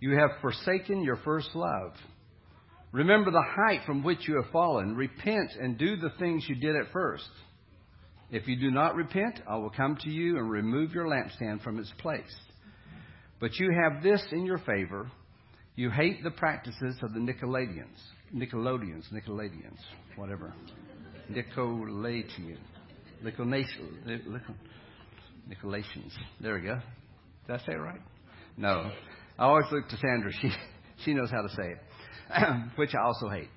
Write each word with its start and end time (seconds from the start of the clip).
You 0.00 0.18
have 0.18 0.40
forsaken 0.40 1.02
your 1.02 1.16
first 1.16 1.50
love. 1.54 1.92
Remember 2.92 3.30
the 3.30 3.42
height 3.42 3.80
from 3.84 4.02
which 4.02 4.26
you 4.26 4.40
have 4.40 4.50
fallen. 4.52 4.96
Repent 4.96 5.52
and 5.60 5.76
do 5.76 5.96
the 5.96 6.10
things 6.18 6.46
you 6.48 6.56
did 6.56 6.76
at 6.76 6.92
first. 6.92 7.28
If 8.30 8.46
you 8.46 8.56
do 8.56 8.70
not 8.70 8.94
repent, 8.94 9.40
I 9.48 9.56
will 9.56 9.70
come 9.70 9.96
to 10.02 10.10
you 10.10 10.38
and 10.38 10.50
remove 10.50 10.92
your 10.92 11.06
lampstand 11.06 11.62
from 11.62 11.78
its 11.78 11.92
place. 11.98 12.22
But 13.40 13.58
you 13.58 13.70
have 13.82 14.02
this 14.02 14.22
in 14.32 14.44
your 14.44 14.58
favor. 14.58 15.10
You 15.76 15.90
hate 15.90 16.22
the 16.22 16.30
practices 16.30 16.96
of 17.02 17.14
the 17.14 17.20
Nicolaitans. 17.20 17.98
Nickelodeons, 18.34 19.04
Nicolaitans, 19.12 19.78
whatever. 20.16 20.52
Nicolaitan. 21.30 22.58
Nicolaitans. 23.24 23.98
There 26.40 26.54
we 26.54 26.62
go. 26.62 26.80
Did 27.46 27.54
I 27.54 27.58
say 27.58 27.72
it 27.72 27.80
right? 27.80 28.00
No. 28.56 28.90
I 29.38 29.44
always 29.44 29.66
look 29.70 29.88
to 29.88 29.96
Sandra. 29.96 30.32
She, 30.32 30.50
she 31.04 31.14
knows 31.14 31.30
how 31.30 31.42
to 31.42 31.48
say 31.50 31.74
it, 31.74 31.78
which 32.76 32.94
I 32.94 33.04
also 33.04 33.28
hate. 33.28 33.50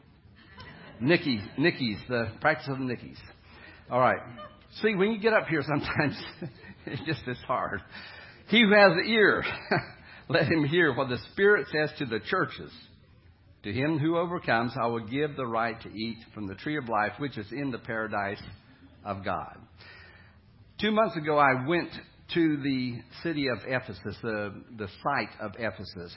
Nikki, 0.99 1.41
Nickies, 1.57 1.97
the 2.07 2.31
practice 2.39 2.67
of 2.69 2.77
the 2.77 2.85
Nickies. 2.85 3.17
All 3.89 3.99
right. 3.99 4.19
See, 4.81 4.93
when 4.93 5.11
you 5.11 5.19
get 5.19 5.33
up 5.33 5.47
here, 5.47 5.63
sometimes 5.67 6.21
it's 6.85 7.01
just 7.05 7.27
as 7.27 7.37
hard. 7.47 7.81
He 8.47 8.61
who 8.61 8.73
has 8.73 8.91
the 8.93 9.09
ear, 9.09 9.43
let 10.29 10.43
him 10.43 10.63
hear 10.65 10.93
what 10.93 11.09
the 11.09 11.17
Spirit 11.31 11.67
says 11.71 11.89
to 11.97 12.05
the 12.05 12.19
churches. 12.19 12.71
To 13.63 13.71
him 13.71 13.99
who 13.99 14.17
overcomes, 14.17 14.73
I 14.79 14.87
will 14.87 15.05
give 15.07 15.35
the 15.35 15.45
right 15.45 15.79
to 15.81 15.89
eat 15.89 16.17
from 16.33 16.47
the 16.47 16.55
tree 16.55 16.77
of 16.77 16.89
life, 16.89 17.13
which 17.19 17.37
is 17.37 17.51
in 17.51 17.71
the 17.71 17.77
paradise 17.77 18.41
of 19.05 19.23
God. 19.23 19.57
Two 20.79 20.91
months 20.91 21.15
ago, 21.15 21.37
I 21.37 21.67
went 21.67 21.89
to 22.33 22.57
the 22.57 23.01
city 23.23 23.47
of 23.47 23.59
Ephesus, 23.65 24.15
the, 24.21 24.53
the 24.77 24.87
site 25.03 25.39
of 25.39 25.51
Ephesus. 25.57 26.15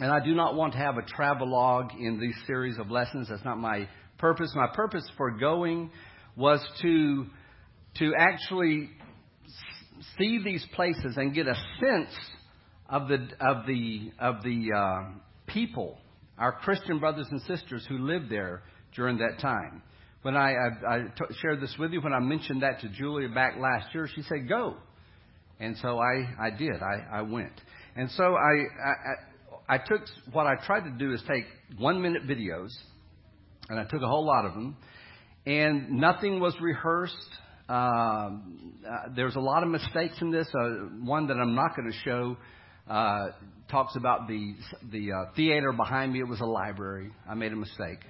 And 0.00 0.10
I 0.10 0.24
do 0.24 0.34
not 0.34 0.54
want 0.54 0.72
to 0.72 0.78
have 0.78 0.96
a 0.96 1.02
travelogue 1.02 1.92
in 1.98 2.18
these 2.18 2.36
series 2.46 2.78
of 2.78 2.90
lessons. 2.90 3.28
That's 3.30 3.44
not 3.44 3.58
my 3.58 3.88
purpose. 4.18 4.52
My 4.54 4.68
purpose 4.74 5.08
for 5.16 5.30
going 5.32 5.90
was 6.36 6.60
to, 6.82 7.26
to 7.98 8.12
actually 8.18 8.90
see 10.18 10.40
these 10.44 10.66
places 10.74 11.16
and 11.16 11.34
get 11.34 11.46
a 11.46 11.54
sense 11.80 12.14
of 12.88 13.08
the, 13.08 13.28
of 13.40 13.66
the, 13.66 14.10
of 14.18 14.42
the 14.42 14.68
uh, 14.76 15.12
people, 15.46 15.98
our 16.38 16.52
Christian 16.52 16.98
brothers 16.98 17.26
and 17.30 17.40
sisters 17.42 17.84
who 17.88 17.98
lived 17.98 18.30
there 18.30 18.62
during 18.96 19.18
that 19.18 19.38
time. 19.40 19.82
When 20.22 20.36
I, 20.36 20.52
I, 20.52 20.94
I 20.94 20.98
t- 21.02 21.34
shared 21.40 21.60
this 21.60 21.74
with 21.78 21.92
you, 21.92 22.00
when 22.00 22.12
I 22.12 22.18
mentioned 22.18 22.62
that 22.62 22.80
to 22.80 22.88
Julia 22.88 23.28
back 23.28 23.56
last 23.58 23.94
year, 23.94 24.08
she 24.12 24.22
said, 24.22 24.48
Go. 24.48 24.76
And 25.60 25.76
so 25.80 25.98
I, 25.98 26.46
I 26.46 26.50
did. 26.50 26.82
I, 26.82 27.18
I 27.18 27.22
went. 27.22 27.52
And 27.96 28.10
so 28.10 28.34
I, 28.34 29.70
I, 29.70 29.74
I 29.76 29.78
took 29.78 30.02
what 30.32 30.46
I 30.46 30.56
tried 30.66 30.80
to 30.80 30.90
do 30.90 31.12
is 31.12 31.22
take 31.28 31.44
one 31.78 32.02
minute 32.02 32.26
videos, 32.26 32.70
and 33.68 33.78
I 33.78 33.84
took 33.84 34.02
a 34.02 34.06
whole 34.06 34.26
lot 34.26 34.44
of 34.44 34.54
them, 34.54 34.76
and 35.46 35.90
nothing 35.90 36.40
was 36.40 36.54
rehearsed. 36.60 37.14
Um, 37.68 38.74
uh, 38.86 39.08
there's 39.16 39.36
a 39.36 39.40
lot 39.40 39.62
of 39.62 39.70
mistakes 39.70 40.16
in 40.20 40.30
this. 40.30 40.46
Uh, 40.54 40.68
one 41.02 41.28
that 41.28 41.34
I'm 41.34 41.54
not 41.54 41.76
going 41.76 41.90
to 41.90 41.98
show 42.04 42.36
uh, 42.90 43.28
talks 43.70 43.96
about 43.96 44.28
the 44.28 44.54
the 44.90 45.12
uh, 45.12 45.32
theater 45.34 45.72
behind 45.72 46.12
me. 46.12 46.20
It 46.20 46.28
was 46.28 46.40
a 46.40 46.46
library. 46.46 47.10
I 47.28 47.34
made 47.34 47.52
a 47.52 47.56
mistake. 47.56 48.00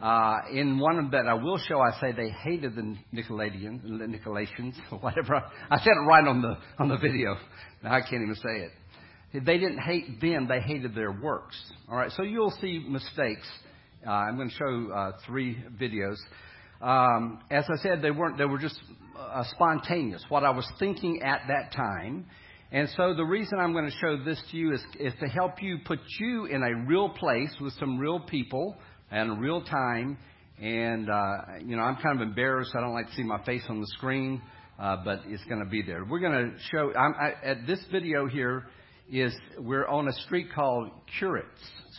Uh, 0.00 0.40
in 0.52 0.78
one 0.78 1.10
that 1.10 1.26
I 1.26 1.34
will 1.34 1.58
show, 1.58 1.80
I 1.80 1.90
say 2.00 2.12
they 2.12 2.30
hated 2.30 2.74
the 2.74 2.96
Nicolaitans, 3.14 3.82
the 3.82 4.06
Nicolaitans, 4.06 4.74
whatever. 5.02 5.42
I 5.70 5.78
said 5.78 5.92
it 5.92 6.06
right 6.06 6.26
on 6.26 6.40
the 6.40 6.56
on 6.78 6.88
the 6.88 6.96
video. 6.96 7.36
Now 7.82 7.94
I 7.94 8.00
can't 8.00 8.22
even 8.22 8.34
say 8.36 8.64
it. 8.64 9.44
They 9.44 9.58
didn't 9.58 9.78
hate 9.78 10.20
them; 10.20 10.48
they 10.48 10.60
hated 10.60 10.94
their 10.94 11.12
works. 11.12 11.56
All 11.88 11.96
right, 11.96 12.10
so 12.12 12.22
you'll 12.22 12.56
see 12.62 12.84
mistakes. 12.88 13.46
Uh, 14.06 14.10
I'm 14.10 14.36
going 14.36 14.48
to 14.48 14.54
show 14.54 14.92
uh, 14.92 15.12
three 15.26 15.62
videos. 15.78 16.16
Um, 16.80 17.40
as 17.50 17.64
I 17.68 17.76
said, 17.82 18.00
they 18.00 18.10
weren't. 18.10 18.38
They 18.38 18.46
were 18.46 18.58
just 18.58 18.80
uh, 19.18 19.44
spontaneous. 19.50 20.24
What 20.30 20.44
I 20.44 20.50
was 20.50 20.66
thinking 20.78 21.20
at 21.22 21.42
that 21.48 21.76
time. 21.76 22.24
And 22.72 22.88
so 22.96 23.14
the 23.14 23.24
reason 23.24 23.58
I'm 23.58 23.72
going 23.72 23.86
to 23.86 23.96
show 24.00 24.16
this 24.22 24.40
to 24.52 24.56
you 24.56 24.72
is, 24.72 24.80
is 25.00 25.12
to 25.20 25.26
help 25.26 25.60
you 25.60 25.78
put 25.84 25.98
you 26.20 26.44
in 26.46 26.62
a 26.62 26.86
real 26.86 27.08
place 27.08 27.52
with 27.60 27.72
some 27.80 27.98
real 27.98 28.20
people 28.20 28.76
and 29.10 29.40
real 29.40 29.62
time. 29.62 30.18
And, 30.60 31.08
uh, 31.08 31.36
you 31.64 31.76
know, 31.76 31.82
I'm 31.82 31.96
kind 31.96 32.20
of 32.20 32.26
embarrassed. 32.26 32.72
I 32.76 32.80
don't 32.80 32.92
like 32.92 33.08
to 33.08 33.14
see 33.14 33.22
my 33.22 33.42
face 33.44 33.62
on 33.68 33.80
the 33.80 33.86
screen, 33.86 34.42
uh, 34.78 34.98
but 35.04 35.20
it's 35.26 35.44
going 35.44 35.64
to 35.64 35.70
be 35.70 35.82
there. 35.82 36.04
We're 36.04 36.20
going 36.20 36.50
to 36.50 36.58
show, 36.70 36.92
I'm, 36.94 37.14
I, 37.14 37.32
at 37.42 37.66
this 37.66 37.82
video 37.90 38.26
here 38.26 38.66
is 39.10 39.34
we're 39.58 39.86
on 39.86 40.06
a 40.06 40.12
street 40.12 40.48
called 40.54 40.90
Curetes 41.18 41.46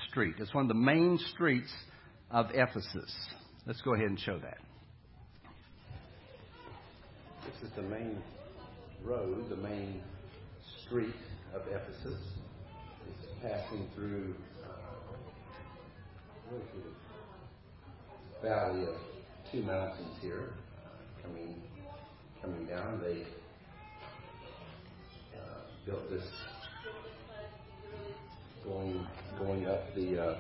Street. 0.09 0.35
It's 0.39 0.53
one 0.53 0.66
of 0.66 0.67
the 0.69 0.75
main 0.75 1.19
streets 1.33 1.72
of 2.29 2.47
Ephesus. 2.53 3.13
Let's 3.66 3.81
go 3.81 3.93
ahead 3.93 4.07
and 4.07 4.19
show 4.19 4.39
that. 4.39 4.57
This 7.45 7.69
is 7.69 7.75
the 7.75 7.81
main 7.81 8.22
road, 9.03 9.49
the 9.49 9.57
main 9.57 10.01
street 10.85 11.16
of 11.55 11.63
Ephesus. 11.67 12.19
It's 13.07 13.28
passing 13.41 13.88
through 13.95 14.35
valley 18.41 18.84
of 18.84 18.95
two 19.51 19.62
mountains 19.62 20.17
here 20.22 20.53
uh, 20.85 21.22
coming 21.22 21.56
coming 22.41 22.66
down. 22.66 23.00
They 23.03 23.22
uh, 25.38 25.61
built 25.85 26.09
this 26.09 26.23
going 28.63 29.06
going 29.38 29.67
up 29.67 29.94
the 29.95 30.22
uh, 30.22 30.38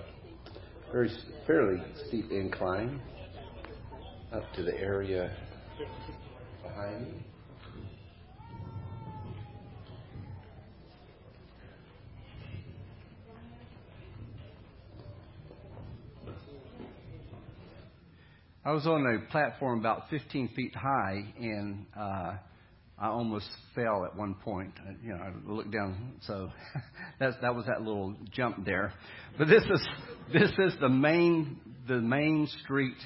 very 0.91 1.11
fairly 1.45 1.81
steep 2.07 2.31
incline 2.31 2.99
up 4.33 4.51
to 4.55 4.63
the 4.63 4.77
area 4.79 5.31
behind 6.63 7.07
me. 7.07 7.30
I 18.63 18.73
was 18.73 18.85
on 18.85 19.03
a 19.07 19.31
platform 19.31 19.79
about 19.79 20.03
15 20.11 20.49
feet 20.49 20.75
high, 20.75 21.33
and 21.39 21.87
uh, 21.97 22.35
I 22.99 23.07
almost 23.07 23.49
fell 23.73 24.05
at 24.05 24.15
one 24.15 24.35
point. 24.35 24.71
You 25.03 25.13
know, 25.13 25.19
I 25.19 25.51
looked 25.51 25.71
down, 25.71 26.13
so 26.27 26.51
that 27.19 27.41
that 27.41 27.55
was 27.55 27.65
that 27.65 27.81
little 27.81 28.15
jump 28.31 28.63
there. 28.63 28.93
But 29.39 29.47
this 29.47 29.63
is 29.63 29.87
this 30.31 30.51
is 30.59 30.79
the 30.79 30.89
main 30.89 31.59
the 31.87 31.99
main 32.01 32.47
street, 32.63 32.97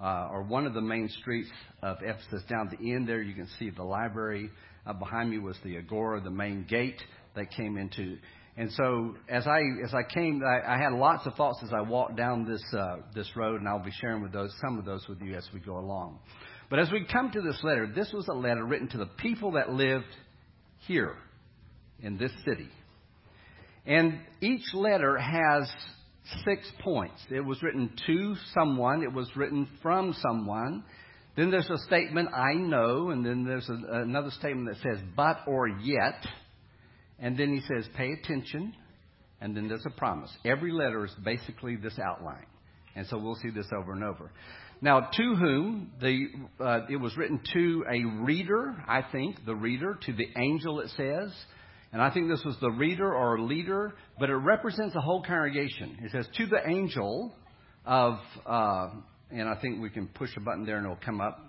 uh, 0.00 0.28
or 0.30 0.44
one 0.44 0.64
of 0.64 0.74
the 0.74 0.80
main 0.80 1.08
streets 1.08 1.50
of 1.82 1.96
Ephesus. 2.00 2.44
Down 2.48 2.70
the 2.70 2.92
end 2.92 3.08
there, 3.08 3.20
you 3.20 3.34
can 3.34 3.48
see 3.58 3.70
the 3.70 3.82
library. 3.82 4.48
Uh, 4.86 4.92
behind 4.92 5.28
me 5.28 5.38
was 5.38 5.56
the 5.64 5.76
agora, 5.76 6.20
the 6.20 6.30
main 6.30 6.66
gate 6.68 7.02
that 7.34 7.50
came 7.50 7.76
into 7.76 8.16
and 8.56 8.70
so 8.72 9.16
as 9.28 9.46
I 9.46 9.60
as 9.82 9.92
I 9.92 10.02
came, 10.02 10.42
I, 10.44 10.74
I 10.74 10.78
had 10.78 10.92
lots 10.92 11.26
of 11.26 11.34
thoughts 11.34 11.58
as 11.64 11.70
I 11.72 11.80
walked 11.80 12.16
down 12.16 12.44
this 12.44 12.62
uh, 12.72 12.98
this 13.14 13.28
road, 13.34 13.60
and 13.60 13.68
I'll 13.68 13.84
be 13.84 13.90
sharing 14.00 14.22
with 14.22 14.32
those 14.32 14.54
some 14.64 14.78
of 14.78 14.84
those 14.84 15.06
with 15.08 15.20
you 15.20 15.34
as 15.34 15.48
we 15.52 15.60
go 15.60 15.78
along. 15.78 16.20
But 16.70 16.78
as 16.78 16.90
we 16.90 17.04
come 17.04 17.32
to 17.32 17.40
this 17.40 17.58
letter, 17.64 17.90
this 17.92 18.12
was 18.12 18.28
a 18.28 18.32
letter 18.34 18.64
written 18.64 18.88
to 18.90 18.98
the 18.98 19.06
people 19.06 19.52
that 19.52 19.70
lived 19.70 20.04
here 20.86 21.16
in 22.00 22.16
this 22.16 22.32
city, 22.44 22.68
and 23.86 24.20
each 24.40 24.72
letter 24.72 25.18
has 25.18 25.68
six 26.44 26.70
points. 26.82 27.20
It 27.30 27.44
was 27.44 27.60
written 27.60 27.90
to 28.06 28.36
someone. 28.54 29.02
It 29.02 29.12
was 29.12 29.28
written 29.34 29.68
from 29.82 30.14
someone. 30.22 30.84
Then 31.36 31.50
there's 31.50 31.68
a 31.68 31.78
statement, 31.78 32.28
I 32.32 32.54
know, 32.54 33.10
and 33.10 33.26
then 33.26 33.44
there's 33.44 33.68
a, 33.68 34.02
another 34.02 34.30
statement 34.30 34.68
that 34.68 34.76
says, 34.76 35.04
but 35.16 35.40
or 35.48 35.66
yet. 35.66 36.24
And 37.18 37.36
then 37.36 37.52
he 37.52 37.60
says, 37.60 37.88
pay 37.96 38.12
attention. 38.12 38.74
And 39.40 39.56
then 39.56 39.68
there's 39.68 39.86
a 39.86 39.98
promise. 39.98 40.30
Every 40.44 40.72
letter 40.72 41.04
is 41.04 41.12
basically 41.24 41.76
this 41.76 41.98
outline. 41.98 42.46
And 42.96 43.06
so 43.08 43.18
we'll 43.18 43.36
see 43.36 43.50
this 43.50 43.66
over 43.76 43.92
and 43.92 44.04
over. 44.04 44.30
Now, 44.80 45.00
to 45.00 45.34
whom 45.36 45.92
the, 46.00 46.26
uh, 46.60 46.80
it 46.90 46.96
was 46.96 47.16
written 47.16 47.40
to 47.52 47.84
a 47.90 48.04
reader, 48.22 48.74
I 48.86 49.02
think, 49.10 49.44
the 49.46 49.54
reader, 49.54 49.98
to 50.06 50.12
the 50.12 50.28
angel, 50.36 50.80
it 50.80 50.90
says. 50.96 51.32
And 51.92 52.02
I 52.02 52.10
think 52.10 52.28
this 52.28 52.44
was 52.44 52.56
the 52.60 52.70
reader 52.70 53.14
or 53.14 53.40
leader, 53.40 53.94
but 54.18 54.28
it 54.30 54.34
represents 54.34 54.94
the 54.94 55.00
whole 55.00 55.22
congregation. 55.22 55.98
It 56.02 56.10
says, 56.10 56.28
to 56.36 56.46
the 56.46 56.68
angel 56.68 57.32
of, 57.86 58.18
uh, 58.46 58.88
and 59.30 59.48
I 59.48 59.54
think 59.60 59.80
we 59.80 59.90
can 59.90 60.08
push 60.08 60.30
a 60.36 60.40
button 60.40 60.66
there 60.66 60.76
and 60.76 60.86
it'll 60.86 60.98
come 61.04 61.20
up. 61.20 61.40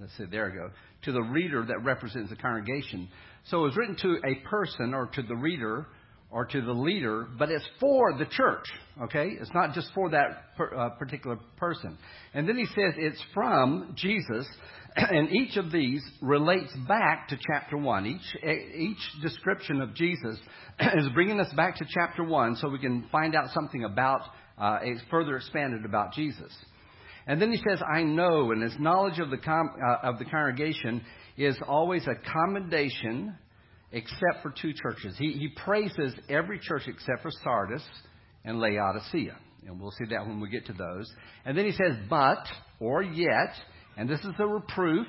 Let's 0.00 0.16
see, 0.16 0.24
there 0.30 0.50
we 0.50 0.58
go. 0.58 0.70
To 1.04 1.12
the 1.12 1.22
reader 1.22 1.64
that 1.64 1.84
represents 1.84 2.30
the 2.30 2.36
congregation. 2.36 3.08
So 3.50 3.60
it 3.60 3.68
was 3.68 3.76
written 3.76 3.96
to 4.02 4.16
a 4.26 4.36
person 4.48 4.94
or 4.94 5.06
to 5.14 5.22
the 5.22 5.36
reader 5.36 5.86
or 6.34 6.44
to 6.44 6.60
the 6.60 6.72
leader, 6.72 7.28
but 7.38 7.48
it's 7.48 7.64
for 7.78 8.18
the 8.18 8.24
church. 8.24 8.66
Okay? 9.02 9.36
It's 9.40 9.52
not 9.54 9.72
just 9.72 9.88
for 9.94 10.10
that 10.10 10.56
per, 10.56 10.74
uh, 10.74 10.90
particular 10.90 11.38
person. 11.56 11.96
And 12.34 12.48
then 12.48 12.56
he 12.56 12.66
says 12.66 12.94
it's 12.96 13.22
from 13.32 13.94
Jesus, 13.96 14.44
and 14.96 15.30
each 15.30 15.56
of 15.56 15.70
these 15.70 16.02
relates 16.20 16.74
back 16.88 17.28
to 17.28 17.38
chapter 17.52 17.76
1. 17.76 18.06
Each, 18.06 18.44
each 18.74 19.22
description 19.22 19.80
of 19.80 19.94
Jesus 19.94 20.36
is 20.96 21.08
bringing 21.14 21.38
us 21.38 21.52
back 21.54 21.76
to 21.76 21.84
chapter 21.88 22.24
1 22.24 22.56
so 22.56 22.68
we 22.68 22.80
can 22.80 23.06
find 23.12 23.36
out 23.36 23.50
something 23.52 23.84
about, 23.84 24.22
uh, 24.58 24.78
further 25.10 25.36
expanded 25.36 25.84
about 25.84 26.14
Jesus. 26.14 26.52
And 27.26 27.40
then 27.40 27.52
he 27.52 27.58
says, 27.58 27.80
I 27.82 28.02
know, 28.02 28.50
and 28.50 28.62
his 28.62 28.74
knowledge 28.78 29.18
of 29.18 29.30
the, 29.30 29.38
com- 29.38 29.76
uh, 29.80 30.08
of 30.08 30.18
the 30.18 30.24
congregation 30.24 31.02
is 31.36 31.56
always 31.66 32.06
a 32.06 32.14
commendation 32.32 33.36
except 33.92 34.42
for 34.42 34.52
two 34.60 34.72
churches. 34.72 35.14
He, 35.18 35.32
he 35.32 35.48
praises 35.48 36.14
every 36.28 36.58
church 36.58 36.82
except 36.86 37.22
for 37.22 37.30
Sardis 37.42 37.82
and 38.44 38.60
Laodicea. 38.60 39.36
And 39.66 39.80
we'll 39.80 39.92
see 39.92 40.06
that 40.10 40.26
when 40.26 40.40
we 40.40 40.48
get 40.50 40.66
to 40.66 40.72
those. 40.72 41.10
And 41.44 41.56
then 41.56 41.64
he 41.64 41.72
says, 41.72 41.96
but, 42.10 42.44
or 42.80 43.02
yet, 43.02 43.54
and 43.96 44.08
this 44.08 44.20
is 44.20 44.34
a 44.38 44.46
reproof, 44.46 45.06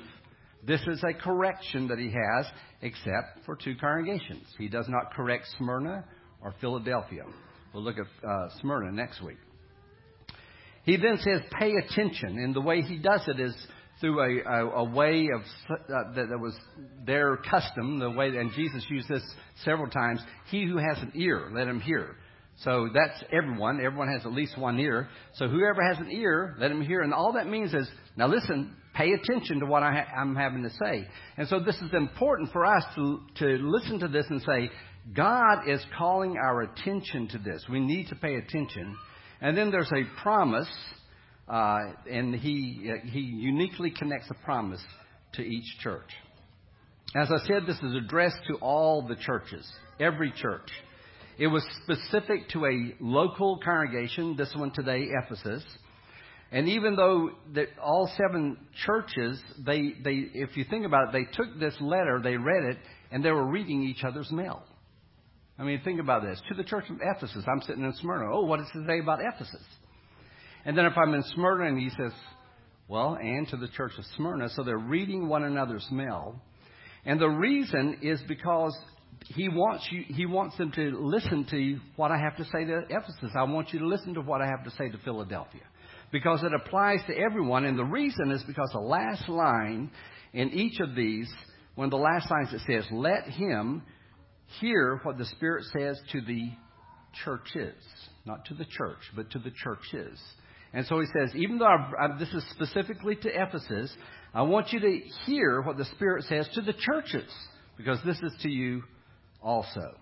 this 0.66 0.80
is 0.86 1.02
a 1.04 1.12
correction 1.12 1.88
that 1.88 1.98
he 1.98 2.06
has, 2.06 2.46
except 2.80 3.44
for 3.44 3.56
two 3.56 3.74
congregations. 3.76 4.46
He 4.56 4.68
does 4.68 4.86
not 4.88 5.12
correct 5.14 5.44
Smyrna 5.58 6.04
or 6.40 6.54
Philadelphia. 6.60 7.24
We'll 7.74 7.82
look 7.82 7.96
at 7.98 8.28
uh, 8.28 8.48
Smyrna 8.60 8.92
next 8.92 9.22
week. 9.22 9.36
He 10.84 10.96
then 10.96 11.18
says, 11.18 11.42
pay 11.58 11.72
attention. 11.84 12.38
And 12.38 12.54
the 12.54 12.60
way 12.60 12.80
he 12.80 12.96
does 12.96 13.22
it 13.26 13.40
is 13.40 13.54
through 14.00 14.20
a, 14.20 14.48
a, 14.48 14.68
a 14.68 14.84
way 14.84 15.28
of 15.34 15.40
uh, 15.70 16.14
that, 16.14 16.28
that 16.30 16.38
was 16.38 16.54
their 17.06 17.36
custom, 17.36 17.98
the 17.98 18.10
way, 18.10 18.28
and 18.28 18.52
Jesus 18.52 18.84
used 18.88 19.08
this 19.08 19.22
several 19.64 19.88
times. 19.88 20.20
He 20.50 20.66
who 20.66 20.76
has 20.76 20.98
an 20.98 21.12
ear, 21.14 21.50
let 21.52 21.66
him 21.66 21.80
hear. 21.80 22.16
So 22.60 22.88
that's 22.92 23.22
everyone. 23.32 23.80
Everyone 23.84 24.08
has 24.08 24.24
at 24.24 24.32
least 24.32 24.58
one 24.58 24.78
ear. 24.78 25.08
So 25.34 25.46
whoever 25.46 25.82
has 25.82 25.98
an 25.98 26.10
ear, 26.10 26.56
let 26.58 26.70
him 26.70 26.80
hear. 26.80 27.02
And 27.02 27.12
all 27.12 27.34
that 27.34 27.46
means 27.46 27.74
is, 27.74 27.88
now 28.16 28.28
listen, 28.28 28.74
pay 28.94 29.12
attention 29.12 29.60
to 29.60 29.66
what 29.66 29.82
I 29.82 29.92
ha- 29.92 30.20
I'm 30.20 30.34
having 30.34 30.62
to 30.62 30.70
say. 30.70 31.06
And 31.36 31.46
so 31.48 31.60
this 31.60 31.76
is 31.76 31.92
important 31.92 32.52
for 32.52 32.64
us 32.64 32.82
to, 32.94 33.20
to 33.40 33.46
listen 33.60 33.98
to 34.00 34.08
this 34.08 34.24
and 34.30 34.40
say, 34.42 34.70
God 35.14 35.68
is 35.68 35.80
calling 35.98 36.36
our 36.38 36.62
attention 36.62 37.28
to 37.28 37.38
this. 37.38 37.62
We 37.70 37.80
need 37.80 38.08
to 38.08 38.16
pay 38.16 38.36
attention 38.36 38.96
and 39.40 39.56
then 39.56 39.70
there's 39.70 39.90
a 39.92 40.22
promise, 40.22 40.68
uh, 41.48 41.78
and 42.10 42.34
he, 42.34 42.90
uh, 42.90 43.06
he 43.08 43.20
uniquely 43.20 43.90
connects 43.90 44.30
a 44.30 44.44
promise 44.44 44.82
to 45.34 45.42
each 45.42 45.78
church. 45.80 46.10
As 47.14 47.30
I 47.30 47.46
said, 47.46 47.66
this 47.66 47.78
is 47.82 47.94
addressed 47.94 48.40
to 48.48 48.56
all 48.56 49.06
the 49.06 49.16
churches, 49.16 49.70
every 50.00 50.32
church. 50.32 50.68
It 51.38 51.46
was 51.46 51.64
specific 51.82 52.48
to 52.50 52.66
a 52.66 52.94
local 53.00 53.60
congregation, 53.62 54.36
this 54.36 54.52
one 54.56 54.72
today, 54.72 55.06
Ephesus. 55.22 55.62
And 56.50 56.68
even 56.68 56.96
though 56.96 57.30
all 57.82 58.10
seven 58.16 58.56
churches, 58.84 59.40
they, 59.64 59.94
they, 60.02 60.24
if 60.34 60.56
you 60.56 60.64
think 60.68 60.86
about 60.86 61.08
it, 61.08 61.12
they 61.12 61.32
took 61.32 61.58
this 61.58 61.74
letter, 61.80 62.20
they 62.22 62.36
read 62.36 62.64
it, 62.64 62.78
and 63.10 63.24
they 63.24 63.30
were 63.30 63.46
reading 63.46 63.82
each 63.82 64.04
other's 64.04 64.30
mail. 64.30 64.62
I 65.58 65.64
mean, 65.64 65.80
think 65.84 66.00
about 66.00 66.22
this. 66.22 66.40
To 66.48 66.54
the 66.54 66.64
church 66.64 66.84
of 66.90 66.98
Ephesus, 67.00 67.44
I'm 67.50 67.62
sitting 67.62 67.84
in 67.84 67.92
Smyrna. 67.94 68.30
Oh, 68.32 68.44
what 68.44 68.58
does 68.58 68.68
it 68.74 68.86
say 68.86 69.00
about 69.00 69.20
Ephesus? 69.20 69.64
And 70.66 70.76
then 70.76 70.84
if 70.84 70.92
I'm 70.98 71.14
in 71.14 71.22
Smyrna 71.34 71.68
and 71.68 71.78
he 71.78 71.90
says, 71.90 72.12
well, 72.88 73.16
and 73.20 73.48
to 73.48 73.56
the 73.56 73.68
church 73.68 73.92
of 73.98 74.04
Smyrna, 74.16 74.50
so 74.50 74.64
they're 74.64 74.76
reading 74.76 75.28
one 75.28 75.44
another's 75.44 75.86
mail. 75.90 76.42
And 77.04 77.20
the 77.20 77.28
reason 77.28 77.98
is 78.02 78.20
because 78.26 78.76
he 79.26 79.48
wants 79.48 79.88
you, 79.90 80.02
he 80.08 80.26
wants 80.26 80.58
them 80.58 80.72
to 80.72 80.90
listen 81.00 81.46
to 81.50 81.78
what 81.94 82.10
I 82.10 82.18
have 82.18 82.36
to 82.38 82.44
say 82.44 82.64
to 82.64 82.82
Ephesus. 82.90 83.30
I 83.38 83.44
want 83.44 83.72
you 83.72 83.78
to 83.78 83.86
listen 83.86 84.14
to 84.14 84.20
what 84.20 84.42
I 84.42 84.46
have 84.46 84.64
to 84.64 84.70
say 84.76 84.88
to 84.90 84.98
Philadelphia. 84.98 85.62
Because 86.10 86.42
it 86.42 86.52
applies 86.52 87.00
to 87.06 87.16
everyone. 87.16 87.64
And 87.64 87.78
the 87.78 87.84
reason 87.84 88.32
is 88.32 88.42
because 88.44 88.70
the 88.72 88.80
last 88.80 89.28
line 89.28 89.90
in 90.32 90.50
each 90.50 90.80
of 90.80 90.96
these, 90.96 91.32
one 91.76 91.86
of 91.86 91.90
the 91.92 91.96
last 91.96 92.28
lines 92.30 92.52
it 92.52 92.60
says, 92.66 92.84
let 92.90 93.24
him 93.24 93.82
hear 94.60 95.00
what 95.04 95.16
the 95.16 95.26
Spirit 95.26 95.64
says 95.76 95.98
to 96.10 96.20
the 96.20 96.50
churches. 97.24 97.74
Not 98.24 98.44
to 98.46 98.54
the 98.54 98.64
church, 98.64 98.98
but 99.14 99.30
to 99.30 99.38
the 99.38 99.52
churches. 99.52 100.20
And 100.76 100.86
so 100.86 101.00
he 101.00 101.06
says, 101.06 101.34
even 101.34 101.56
though 101.56 101.64
I've, 101.64 101.94
I've, 101.98 102.18
this 102.18 102.28
is 102.34 102.44
specifically 102.50 103.16
to 103.16 103.30
Ephesus, 103.30 103.90
I 104.34 104.42
want 104.42 104.74
you 104.74 104.80
to 104.80 105.00
hear 105.24 105.62
what 105.62 105.78
the 105.78 105.86
Spirit 105.86 106.24
says 106.28 106.46
to 106.52 106.60
the 106.60 106.74
churches, 106.74 107.32
because 107.78 107.98
this 108.04 108.18
is 108.18 108.32
to 108.42 108.50
you 108.50 108.82
also. 109.42 109.94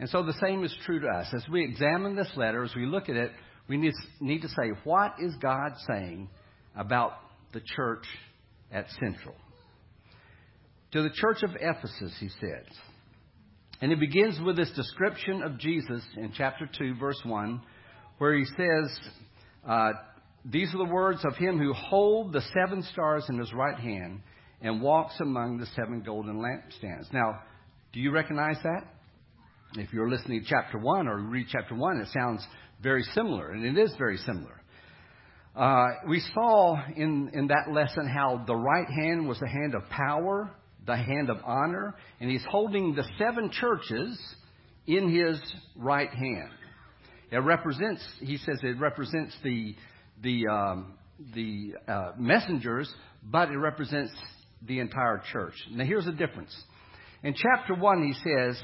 And 0.00 0.08
so 0.10 0.24
the 0.24 0.34
same 0.42 0.64
is 0.64 0.76
true 0.84 0.98
to 0.98 1.06
us. 1.06 1.28
As 1.32 1.44
we 1.48 1.62
examine 1.62 2.16
this 2.16 2.32
letter, 2.34 2.64
as 2.64 2.74
we 2.74 2.84
look 2.84 3.08
at 3.08 3.14
it, 3.14 3.30
we 3.68 3.76
need, 3.76 3.92
need 4.20 4.42
to 4.42 4.48
say, 4.48 4.72
what 4.82 5.14
is 5.20 5.36
God 5.40 5.70
saying 5.86 6.30
about 6.76 7.12
the 7.52 7.60
church 7.76 8.06
at 8.72 8.86
Central? 8.98 9.36
To 10.94 11.02
the 11.04 11.10
church 11.14 11.44
of 11.44 11.50
Ephesus, 11.60 12.12
he 12.18 12.28
says, 12.28 12.66
and 13.80 13.92
it 13.92 14.00
begins 14.00 14.40
with 14.44 14.56
this 14.56 14.72
description 14.74 15.42
of 15.42 15.58
Jesus 15.58 16.02
in 16.16 16.32
chapter 16.36 16.68
2, 16.76 16.96
verse 16.98 17.20
1, 17.24 17.62
where 18.18 18.34
he 18.34 18.46
says, 18.46 18.98
uh, 19.66 19.92
These 20.44 20.74
are 20.74 20.78
the 20.78 20.92
words 20.92 21.24
of 21.24 21.36
him 21.36 21.58
who 21.58 21.72
holds 21.72 22.32
the 22.32 22.42
seven 22.54 22.82
stars 22.92 23.24
in 23.28 23.38
his 23.38 23.52
right 23.52 23.78
hand 23.78 24.20
and 24.60 24.80
walks 24.80 25.14
among 25.20 25.58
the 25.58 25.66
seven 25.74 26.02
golden 26.02 26.36
lampstands. 26.36 27.12
Now, 27.12 27.40
do 27.92 28.00
you 28.00 28.10
recognize 28.10 28.56
that? 28.62 28.82
If 29.74 29.92
you're 29.92 30.08
listening 30.08 30.42
to 30.42 30.46
chapter 30.48 30.78
1 30.78 31.08
or 31.08 31.18
read 31.18 31.46
chapter 31.50 31.74
1, 31.74 32.00
it 32.00 32.08
sounds 32.12 32.46
very 32.82 33.02
similar, 33.14 33.50
and 33.50 33.64
it 33.64 33.80
is 33.80 33.92
very 33.98 34.16
similar. 34.18 34.62
Uh, 35.54 35.86
we 36.08 36.20
saw 36.34 36.76
in, 36.96 37.30
in 37.32 37.48
that 37.48 37.72
lesson 37.72 38.08
how 38.08 38.44
the 38.46 38.54
right 38.54 38.88
hand 38.88 39.26
was 39.26 39.38
the 39.40 39.48
hand 39.48 39.74
of 39.74 39.88
power 39.90 40.50
the 40.86 40.96
hand 40.96 41.28
of 41.30 41.38
honor, 41.44 41.94
and 42.20 42.30
he's 42.30 42.44
holding 42.48 42.94
the 42.94 43.04
seven 43.18 43.50
churches 43.50 44.18
in 44.86 45.12
his 45.12 45.40
right 45.74 46.10
hand. 46.10 46.50
It 47.30 47.38
represents, 47.38 48.06
he 48.20 48.36
says, 48.38 48.58
it 48.62 48.78
represents 48.78 49.34
the 49.42 49.74
the 50.22 50.46
um, 50.48 50.94
the 51.34 51.74
uh, 51.88 52.12
messengers, 52.18 52.92
but 53.22 53.50
it 53.50 53.58
represents 53.58 54.12
the 54.62 54.80
entire 54.80 55.22
church. 55.32 55.54
Now, 55.70 55.84
here's 55.84 56.04
the 56.04 56.12
difference. 56.12 56.54
In 57.22 57.34
chapter 57.34 57.74
one, 57.74 58.06
he 58.06 58.14
says 58.30 58.60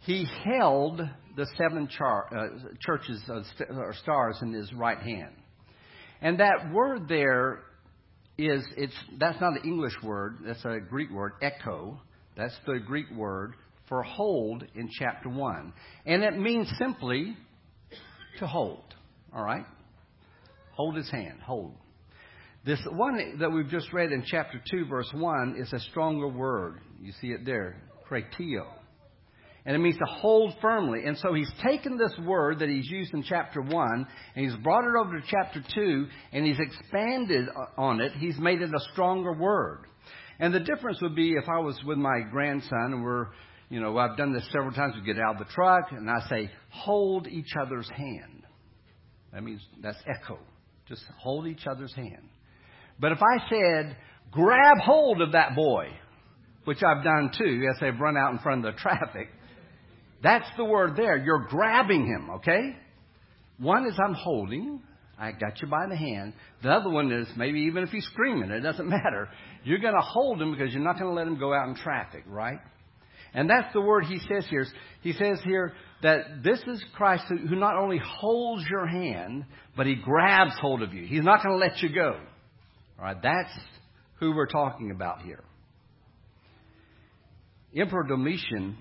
he 0.00 0.26
held 0.44 1.00
the 1.36 1.46
seven 1.58 1.88
char- 1.88 2.28
uh, 2.32 2.68
churches 2.80 3.22
st- 3.26 3.70
or 3.70 3.94
stars 4.02 4.38
in 4.42 4.52
his 4.52 4.72
right 4.72 4.98
hand, 4.98 5.34
and 6.20 6.40
that 6.40 6.72
word 6.72 7.08
there 7.08 7.60
is 8.38 8.64
it's 8.76 8.94
that's 9.18 9.40
not 9.40 9.52
an 9.52 9.62
English 9.64 9.94
word, 10.02 10.38
that's 10.46 10.64
a 10.64 10.78
Greek 10.78 11.10
word, 11.10 11.32
echo. 11.42 12.00
That's 12.36 12.56
the 12.66 12.78
Greek 12.86 13.06
word 13.16 13.54
for 13.88 14.02
hold 14.02 14.64
in 14.74 14.90
chapter 14.98 15.28
1. 15.28 15.72
And 16.04 16.22
it 16.22 16.38
means 16.38 16.70
simply 16.78 17.36
to 18.38 18.46
hold. 18.46 18.94
All 19.34 19.42
right? 19.42 19.64
Hold 20.72 20.96
his 20.96 21.10
hand, 21.10 21.40
hold. 21.40 21.74
This 22.64 22.80
one 22.90 23.38
that 23.38 23.50
we've 23.50 23.68
just 23.68 23.92
read 23.92 24.12
in 24.12 24.24
chapter 24.26 24.60
2, 24.70 24.86
verse 24.86 25.10
1, 25.14 25.56
is 25.58 25.72
a 25.72 25.80
stronger 25.90 26.28
word. 26.28 26.80
You 27.00 27.12
see 27.20 27.28
it 27.28 27.44
there, 27.46 27.80
krateo 28.10 28.66
and 29.66 29.74
it 29.74 29.80
means 29.80 29.98
to 29.98 30.04
hold 30.04 30.54
firmly. 30.62 31.00
And 31.04 31.18
so 31.18 31.34
he's 31.34 31.50
taken 31.62 31.98
this 31.98 32.16
word 32.24 32.60
that 32.60 32.68
he's 32.68 32.88
used 32.88 33.12
in 33.12 33.24
chapter 33.24 33.60
1 33.60 34.06
and 34.36 34.44
he's 34.44 34.56
brought 34.62 34.84
it 34.84 34.94
over 34.96 35.18
to 35.18 35.26
chapter 35.28 35.62
2 35.74 36.06
and 36.32 36.46
he's 36.46 36.58
expanded 36.60 37.48
on 37.76 38.00
it. 38.00 38.12
He's 38.12 38.38
made 38.38 38.62
it 38.62 38.70
a 38.70 38.92
stronger 38.92 39.32
word. 39.32 39.86
And 40.38 40.54
the 40.54 40.60
difference 40.60 41.02
would 41.02 41.16
be 41.16 41.32
if 41.32 41.48
I 41.48 41.58
was 41.58 41.76
with 41.84 41.98
my 41.98 42.20
grandson 42.30 42.92
and 42.92 43.02
we're, 43.02 43.26
you 43.68 43.80
know, 43.80 43.96
I've 43.98 44.16
done 44.16 44.32
this 44.32 44.46
several 44.52 44.72
times. 44.72 44.94
We 44.96 45.02
get 45.02 45.20
out 45.20 45.40
of 45.40 45.46
the 45.46 45.52
truck 45.52 45.90
and 45.90 46.08
I 46.08 46.28
say, 46.28 46.50
hold 46.70 47.26
each 47.26 47.52
other's 47.60 47.88
hand. 47.88 48.44
That 49.32 49.42
means 49.42 49.60
that's 49.82 49.98
echo. 50.06 50.38
Just 50.88 51.02
hold 51.18 51.46
each 51.46 51.66
other's 51.66 51.92
hand. 51.94 52.28
But 53.00 53.12
if 53.12 53.18
I 53.18 53.48
said, 53.48 53.96
grab 54.30 54.78
hold 54.82 55.20
of 55.20 55.32
that 55.32 55.56
boy, 55.56 55.88
which 56.64 56.78
I've 56.82 57.04
done 57.04 57.30
too 57.36 57.66
as 57.70 57.80
they've 57.80 57.98
run 57.98 58.16
out 58.16 58.32
in 58.32 58.38
front 58.38 58.64
of 58.64 58.74
the 58.74 58.80
traffic, 58.80 59.28
that's 60.22 60.48
the 60.56 60.64
word 60.64 60.96
there. 60.96 61.16
You're 61.16 61.46
grabbing 61.48 62.06
him, 62.06 62.30
okay? 62.36 62.76
One 63.58 63.86
is 63.86 63.98
I'm 64.02 64.14
holding. 64.14 64.80
I 65.18 65.32
got 65.32 65.60
you 65.60 65.68
by 65.68 65.86
the 65.88 65.96
hand. 65.96 66.34
The 66.62 66.70
other 66.70 66.90
one 66.90 67.10
is 67.10 67.26
maybe 67.36 67.62
even 67.62 67.82
if 67.82 67.90
he's 67.90 68.06
screaming, 68.12 68.50
it 68.50 68.60
doesn't 68.60 68.88
matter. 68.88 69.28
You're 69.64 69.78
going 69.78 69.94
to 69.94 70.00
hold 70.00 70.40
him 70.40 70.52
because 70.52 70.72
you're 70.72 70.84
not 70.84 70.98
going 70.98 71.10
to 71.10 71.16
let 71.16 71.26
him 71.26 71.38
go 71.38 71.52
out 71.52 71.68
in 71.68 71.74
traffic, 71.74 72.24
right? 72.26 72.58
And 73.36 73.50
that's 73.50 73.70
the 73.74 73.82
word 73.82 74.06
he 74.06 74.18
says 74.18 74.46
here. 74.48 74.66
He 75.02 75.12
says 75.12 75.38
here 75.44 75.74
that 76.02 76.42
this 76.42 76.58
is 76.66 76.82
Christ 76.94 77.24
who, 77.28 77.54
not 77.54 77.76
only 77.76 78.00
holds 78.02 78.64
your 78.68 78.86
hand, 78.86 79.44
but 79.76 79.86
he 79.86 79.94
grabs 79.94 80.54
hold 80.58 80.82
of 80.82 80.94
you. 80.94 81.04
He's 81.04 81.22
not 81.22 81.44
going 81.44 81.54
to 81.54 81.64
let 81.64 81.82
you 81.82 81.94
go. 81.94 82.18
All 82.98 83.04
right, 83.04 83.22
that's 83.22 83.52
who 84.20 84.34
we're 84.34 84.46
talking 84.46 84.90
about 84.90 85.20
here. 85.20 85.44
Emperor 87.76 88.04
Domitian 88.04 88.78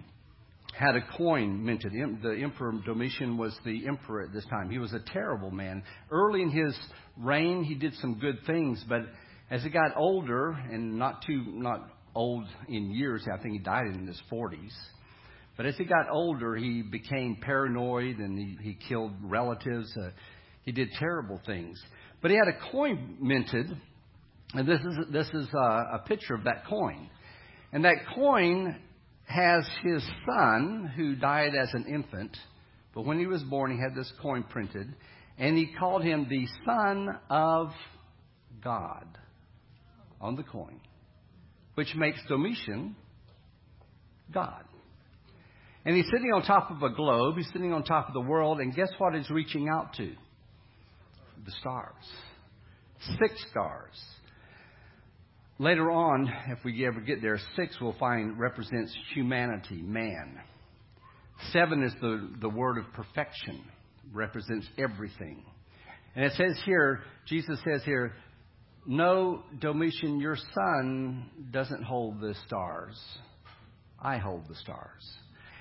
had 0.74 0.96
a 0.96 1.02
coin 1.18 1.66
minted. 1.66 1.92
The 2.24 2.40
Emperor 2.42 2.80
Domitian 2.86 3.38
was 3.38 3.54
the 3.66 3.86
emperor 3.88 4.24
at 4.24 4.32
this 4.32 4.46
time. 4.46 4.70
He 4.70 4.78
was 4.78 4.94
a 4.94 5.02
terrible 5.12 5.52
man. 5.52 5.84
Early 6.10 6.42
in 6.42 6.50
his 6.50 6.74
reign, 7.18 7.66
he 7.66 7.76
did 7.76 7.94
some 7.96 8.20
good 8.20 8.40
things, 8.48 8.82
but 8.88 9.02
as 9.52 9.64
he 9.64 9.70
got 9.70 9.98
older, 9.98 10.52
and 10.52 10.98
not 10.98 11.26
too 11.26 11.44
not 11.46 11.90
old 12.16 12.46
in 12.68 12.92
years, 12.92 13.26
I 13.32 13.42
think 13.42 13.54
he 13.54 13.60
died 13.60 13.88
in 13.94 14.08
his 14.08 14.22
40s. 14.32 14.74
But 15.58 15.66
as 15.66 15.76
he 15.78 15.86
got 15.86 16.10
older, 16.12 16.56
he 16.56 16.82
became 16.82 17.38
paranoid 17.42 18.18
and 18.18 18.38
he, 18.38 18.58
he 18.62 18.78
killed 18.88 19.14
relatives. 19.22 19.96
Uh, 19.98 20.10
he 20.64 20.72
did 20.72 20.90
terrible 21.00 21.40
things. 21.46 21.82
But 22.22 22.32
he 22.32 22.38
had 22.38 22.48
a 22.48 22.72
coin 22.72 23.18
minted, 23.22 23.68
and 24.54 24.68
this 24.68 24.80
is 24.80 24.98
this 25.12 25.28
is 25.28 25.48
a, 25.54 25.58
uh, 25.58 25.98
a 25.98 26.00
picture 26.08 26.34
of 26.34 26.46
that 26.46 26.66
coin. 26.68 27.10
And 27.72 27.86
that 27.86 27.98
coin 28.16 28.76
has 29.26 29.66
his 29.84 30.04
son, 30.26 30.92
who 30.96 31.16
died 31.16 31.54
as 31.56 31.70
an 31.74 31.86
infant, 31.88 32.36
but 32.94 33.06
when 33.06 33.20
he 33.20 33.28
was 33.28 33.44
born, 33.44 33.72
he 33.72 33.78
had 33.78 33.96
this 33.96 34.12
coin 34.22 34.44
printed, 34.44 34.94
and 35.38 35.58
he 35.58 35.74
called 35.78 36.04
him 36.04 36.28
the 36.30 36.48
Son 36.66 37.10
of 37.30 37.72
God 38.64 39.06
on 40.22 40.36
the 40.36 40.44
coin, 40.44 40.80
which 41.76 41.94
makes 41.96 42.20
Domitian 42.28 42.96
God. 44.34 44.64
And 45.86 45.96
he's 45.96 46.06
sitting 46.06 46.32
on 46.34 46.42
top 46.44 46.72
of 46.72 46.82
a 46.82 46.90
globe, 46.90 47.36
he's 47.38 47.48
sitting 47.54 47.72
on 47.72 47.84
top 47.84 48.08
of 48.08 48.14
the 48.14 48.22
world, 48.22 48.60
and 48.60 48.76
guess 48.76 48.90
what 48.98 49.14
he's 49.14 49.30
reaching 49.30 49.70
out 49.70 49.94
to? 49.96 50.12
The 51.46 51.52
stars. 51.60 51.94
Six 53.20 53.34
stars. 53.52 53.94
Later 55.60 55.92
on, 55.92 56.32
if 56.48 56.60
we 56.66 56.86
ever 56.86 57.00
get 57.00 57.22
there, 57.22 57.40
six 57.56 57.78
we'll 57.80 57.96
find 58.00 58.38
represents 58.40 58.94
humanity, 59.14 59.82
man. 59.82 60.40
Seven 61.52 61.84
is 61.84 61.94
the, 62.02 62.30
the 62.42 62.50
word 62.50 62.78
of 62.78 62.92
perfection, 62.94 63.64
represents 64.12 64.68
everything. 64.78 65.44
And 66.16 66.26
it 66.26 66.34
says 66.34 66.60
here, 66.66 67.02
Jesus 67.28 67.60
says 67.64 67.84
here, 67.84 68.14
No, 68.88 69.44
Domitian, 69.60 70.20
your 70.20 70.38
son 70.54 71.30
doesn't 71.52 71.84
hold 71.84 72.20
the 72.20 72.36
stars. 72.46 73.00
I 74.00 74.18
hold 74.18 74.48
the 74.48 74.56
stars. 74.56 75.04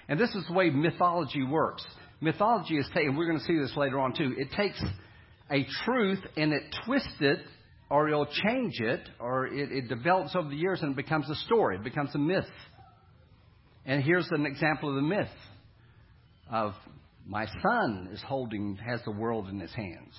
And 0.09 0.21
this 0.21 0.35
is 0.35 0.47
the 0.47 0.53
way 0.53 0.69
mythology 0.71 1.43
works. 1.43 1.85
Mythology 2.21 2.77
is 2.77 2.89
taken, 2.95 3.17
we're 3.17 3.27
going 3.27 3.39
to 3.39 3.45
see 3.45 3.59
this 3.59 3.75
later 3.77 3.99
on 3.99 4.15
too, 4.15 4.35
it 4.37 4.51
takes 4.53 4.83
a 5.51 5.67
truth 5.85 6.21
and 6.37 6.53
it 6.53 6.63
twists 6.85 7.17
it 7.21 7.39
or 7.91 8.09
it'll 8.09 8.27
change 8.27 8.81
it, 8.81 9.09
or 9.21 9.47
it, 9.47 9.71
it 9.71 9.89
develops 9.89 10.35
over 10.35 10.49
the 10.49 10.57
years 10.57 10.81
and 10.83 10.93
it 10.93 10.97
becomes 10.97 11.29
a 11.29 11.35
story, 11.47 11.77
it 11.77 11.85
becomes 11.85 12.15
a 12.15 12.19
myth. 12.19 12.49
And 13.85 14.03
here's 14.03 14.29
an 14.31 14.47
example 14.47 14.89
of 14.89 14.97
the 14.97 15.03
myth 15.03 15.29
of 16.51 16.73
my 17.27 17.47
son 17.63 18.09
is 18.13 18.23
holding, 18.23 18.77
has 18.77 19.01
the 19.05 19.11
world 19.13 19.49
in 19.49 19.61
his 19.61 19.73
hands. 19.73 20.15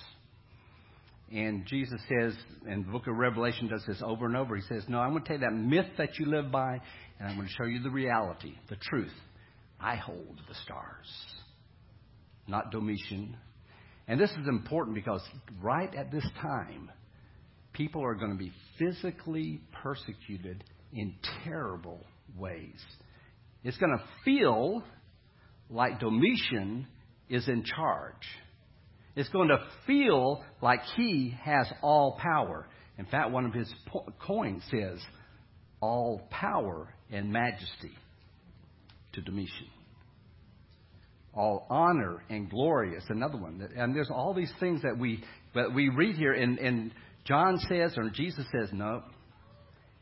And 1.32 1.66
Jesus 1.66 2.00
says, 2.08 2.34
and 2.68 2.86
the 2.86 2.90
book 2.90 3.08
of 3.08 3.16
Revelation 3.16 3.68
does 3.68 3.82
this 3.86 4.00
over 4.04 4.26
and 4.26 4.36
over. 4.36 4.54
He 4.54 4.62
says, 4.62 4.84
No, 4.88 4.98
I'm 4.98 5.10
going 5.10 5.24
to 5.24 5.28
take 5.28 5.40
that 5.40 5.52
myth 5.52 5.86
that 5.98 6.18
you 6.18 6.26
live 6.26 6.52
by, 6.52 6.80
and 7.18 7.28
I'm 7.28 7.36
going 7.36 7.48
to 7.48 7.54
show 7.54 7.64
you 7.64 7.82
the 7.82 7.90
reality, 7.90 8.54
the 8.68 8.76
truth. 8.76 9.12
I 9.80 9.96
hold 9.96 10.40
the 10.48 10.54
stars, 10.64 11.06
not 12.46 12.70
Domitian. 12.70 13.36
And 14.08 14.20
this 14.20 14.30
is 14.30 14.46
important 14.46 14.94
because 14.94 15.20
right 15.60 15.92
at 15.94 16.12
this 16.12 16.26
time, 16.40 16.90
people 17.72 18.04
are 18.04 18.14
going 18.14 18.30
to 18.30 18.38
be 18.38 18.52
physically 18.78 19.60
persecuted 19.82 20.62
in 20.92 21.14
terrible 21.44 22.06
ways. 22.38 22.80
It's 23.64 23.76
going 23.78 23.98
to 23.98 24.04
feel 24.24 24.84
like 25.68 25.98
Domitian 25.98 26.86
is 27.28 27.48
in 27.48 27.64
charge. 27.64 28.14
It's 29.16 29.28
going 29.30 29.48
to 29.48 29.58
feel 29.86 30.44
like 30.60 30.80
he 30.96 31.34
has 31.42 31.66
all 31.82 32.18
power. 32.20 32.68
In 32.98 33.06
fact, 33.06 33.30
one 33.30 33.46
of 33.46 33.54
his 33.54 33.72
po- 33.86 34.06
coins 34.24 34.62
says, 34.70 35.00
All 35.80 36.28
power 36.30 36.94
and 37.10 37.32
majesty 37.32 37.92
to 39.14 39.22
Domitian. 39.22 39.68
All 41.34 41.66
honor 41.68 42.22
and 42.30 42.48
glory 42.48 42.94
is 42.94 43.04
another 43.08 43.36
one. 43.36 43.66
And 43.76 43.94
there's 43.94 44.10
all 44.10 44.32
these 44.32 44.52
things 44.60 44.82
that 44.82 44.96
we, 44.98 45.22
that 45.54 45.74
we 45.74 45.88
read 45.88 46.16
here, 46.16 46.32
and, 46.32 46.58
and 46.58 46.92
John 47.26 47.58
says, 47.68 47.94
or 47.96 48.08
Jesus 48.10 48.46
says, 48.52 48.70
no. 48.72 49.02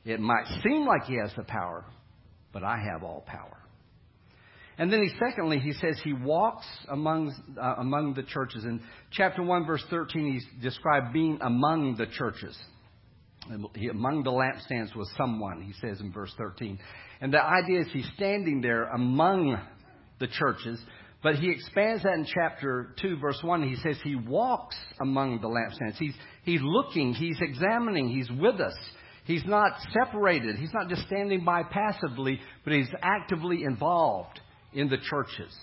It 0.05 0.21
might 0.21 0.47
seem 0.63 0.87
like 0.87 1.05
he 1.05 1.17
has 1.17 1.33
the 1.37 1.45
power, 1.45 1.85
but 2.53 2.63
I 2.63 2.77
have 2.93 3.03
all 3.03 3.25
power. 3.27 3.57
And 4.77 4.93
then 4.93 5.03
he 5.03 5.11
secondly, 5.19 5.59
he 5.59 5.73
says 5.73 6.01
he 6.03 6.13
walks 6.13 6.67
among 6.89 7.33
uh, 7.61 7.75
among 7.79 8.15
the 8.15 8.25
churches. 8.25 8.65
In 8.65 8.81
chapter 9.13 9.43
one, 9.43 9.67
verse 9.67 9.85
thirteen, 9.89 10.33
he's 10.33 10.63
described 10.63 11.13
being 11.13 11.39
among 11.41 11.97
the 11.97 12.07
churches. 12.07 12.57
He, 13.75 13.89
among 13.89 14.23
the 14.25 14.31
lampstands 14.31 14.97
was 14.97 15.11
someone. 15.17 15.63
He 15.63 15.75
says 15.81 16.01
in 16.01 16.13
verse 16.13 16.33
thirteen, 16.37 16.79
and 17.21 17.33
the 17.33 17.43
idea 17.43 17.83
is 17.83 17.87
he's 17.93 18.09
standing 18.17 18.61
there 18.61 18.85
among 18.85 19.61
the 20.19 20.27
churches, 20.27 20.81
but 21.23 21.37
he 21.37 21.51
expands 21.51 22.03
that 22.03 22.15
in 22.15 22.27
chapter 22.27 22.95
2, 23.01 23.17
verse 23.19 23.39
1. 23.43 23.69
He 23.69 23.77
says 23.77 23.97
he 24.05 24.15
walks 24.15 24.77
among 25.01 25.41
the 25.41 25.49
lampstands. 25.49 25.97
He's, 25.97 26.15
he's 26.45 26.61
looking, 26.63 27.15
he's 27.15 27.39
examining, 27.41 28.09
he's 28.09 28.31
with 28.31 28.61
us. 28.61 28.77
He's 29.25 29.45
not 29.47 29.73
separated. 29.93 30.57
He's 30.57 30.73
not 30.75 30.89
just 30.91 31.07
standing 31.07 31.45
by 31.45 31.63
passively, 31.63 32.41
but 32.63 32.75
he's 32.75 32.91
actively 33.03 33.65
involved 33.65 34.39
in 34.75 34.89
the 34.89 34.99
churches. 34.99 35.55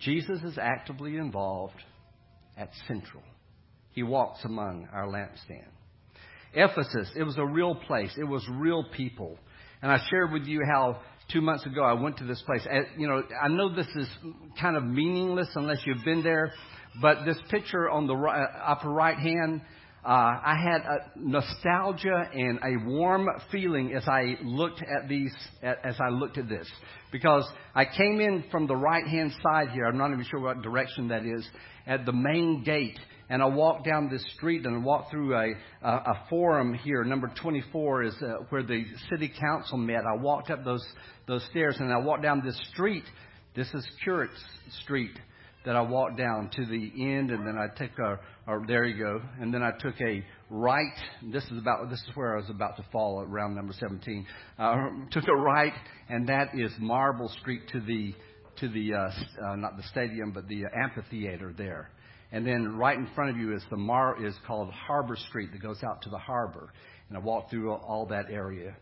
Jesus 0.00 0.42
is 0.42 0.58
actively 0.58 1.16
involved 1.16 1.80
at 2.56 2.70
Central. 2.86 3.22
He 3.92 4.02
walks 4.02 4.44
among 4.44 4.88
our 4.92 5.06
lampstand. 5.06 5.68
Ephesus, 6.54 7.10
it 7.16 7.22
was 7.22 7.38
a 7.38 7.44
real 7.44 7.74
place. 7.74 8.12
It 8.18 8.24
was 8.24 8.46
real 8.50 8.84
people. 8.94 9.38
And 9.80 9.90
I 9.90 9.98
shared 10.10 10.32
with 10.32 10.44
you 10.44 10.60
how 10.70 11.00
two 11.30 11.40
months 11.40 11.64
ago, 11.66 11.82
I 11.82 11.94
went 11.94 12.18
to 12.18 12.24
this 12.24 12.42
place. 12.42 12.66
you 12.96 13.08
know, 13.08 13.22
I 13.42 13.48
know 13.48 13.74
this 13.74 13.88
is 13.96 14.08
kind 14.60 14.76
of 14.76 14.84
meaningless 14.84 15.48
unless 15.54 15.78
you've 15.86 16.04
been 16.04 16.22
there, 16.22 16.52
but 17.00 17.24
this 17.24 17.38
picture 17.50 17.88
on 17.88 18.06
the 18.06 18.14
upper 18.14 18.90
right 18.90 19.16
hand, 19.16 19.62
uh, 20.04 20.08
I 20.08 20.56
had 20.60 20.80
a 20.80 21.10
nostalgia 21.16 22.28
and 22.34 22.58
a 22.58 22.90
warm 22.90 23.28
feeling 23.52 23.94
as 23.94 24.08
I 24.08 24.36
looked 24.42 24.82
at 24.82 25.08
these, 25.08 25.32
as 25.62 25.94
I 26.00 26.08
looked 26.08 26.38
at 26.38 26.48
this, 26.48 26.68
because 27.12 27.48
I 27.72 27.84
came 27.84 28.18
in 28.18 28.44
from 28.50 28.66
the 28.66 28.74
right 28.74 29.06
hand 29.06 29.32
side 29.42 29.68
here. 29.68 29.84
I'm 29.84 29.98
not 29.98 30.10
even 30.10 30.24
sure 30.28 30.40
what 30.40 30.60
direction 30.60 31.08
that 31.08 31.24
is 31.24 31.48
at 31.86 32.04
the 32.04 32.12
main 32.12 32.64
gate, 32.64 32.98
and 33.30 33.40
I 33.40 33.46
walked 33.46 33.86
down 33.86 34.10
this 34.10 34.24
street 34.34 34.66
and 34.66 34.74
I 34.74 34.78
walked 34.84 35.12
through 35.12 35.36
a, 35.36 35.52
a, 35.82 35.88
a 35.88 36.26
forum 36.28 36.74
here. 36.74 37.04
Number 37.04 37.32
24 37.40 38.02
is 38.02 38.14
uh, 38.20 38.44
where 38.48 38.64
the 38.64 38.84
city 39.08 39.32
council 39.40 39.78
met. 39.78 40.02
I 40.04 40.20
walked 40.20 40.50
up 40.50 40.64
those, 40.64 40.84
those 41.28 41.46
stairs 41.50 41.76
and 41.78 41.92
I 41.92 41.98
walked 41.98 42.24
down 42.24 42.42
this 42.44 42.60
street. 42.72 43.04
This 43.54 43.72
is 43.72 43.86
Curate 44.02 44.30
Street 44.82 45.16
that 45.64 45.76
I 45.76 45.80
walked 45.80 46.16
down 46.16 46.50
to 46.56 46.66
the 46.66 46.90
end 46.98 47.30
and 47.30 47.46
then 47.46 47.56
I 47.56 47.68
took 47.76 47.98
a, 47.98 48.18
or 48.46 48.64
there 48.66 48.84
you 48.84 48.98
go, 48.98 49.20
and 49.40 49.52
then 49.52 49.62
I 49.62 49.70
took 49.78 49.94
a 50.00 50.24
right. 50.50 50.94
This 51.32 51.44
is 51.44 51.58
about, 51.58 51.88
this 51.90 52.00
is 52.00 52.16
where 52.16 52.34
I 52.34 52.36
was 52.40 52.50
about 52.50 52.76
to 52.76 52.84
fall 52.90 53.22
at 53.22 53.28
round 53.28 53.54
number 53.54 53.72
17. 53.72 54.26
Uh, 54.58 54.88
took 55.10 55.28
a 55.28 55.36
right 55.36 55.74
and 56.08 56.28
that 56.28 56.48
is 56.54 56.72
Marble 56.78 57.28
Street 57.40 57.62
to 57.72 57.80
the, 57.80 58.14
to 58.60 58.68
the, 58.68 58.94
uh, 58.94 59.46
uh, 59.46 59.56
not 59.56 59.76
the 59.76 59.84
stadium, 59.84 60.32
but 60.32 60.48
the 60.48 60.64
amphitheater 60.74 61.54
there. 61.56 61.90
And 62.32 62.46
then 62.46 62.76
right 62.76 62.96
in 62.96 63.06
front 63.14 63.30
of 63.30 63.36
you 63.36 63.54
is 63.54 63.62
the 63.70 63.76
Mar 63.76 64.24
is 64.26 64.34
called 64.46 64.70
Harbor 64.72 65.16
Street 65.28 65.52
that 65.52 65.62
goes 65.62 65.82
out 65.84 66.00
to 66.02 66.10
the 66.10 66.18
harbor. 66.18 66.72
And 67.08 67.18
I 67.18 67.20
walked 67.20 67.50
through 67.50 67.72
all 67.72 68.06
that 68.06 68.30
area, 68.30 68.74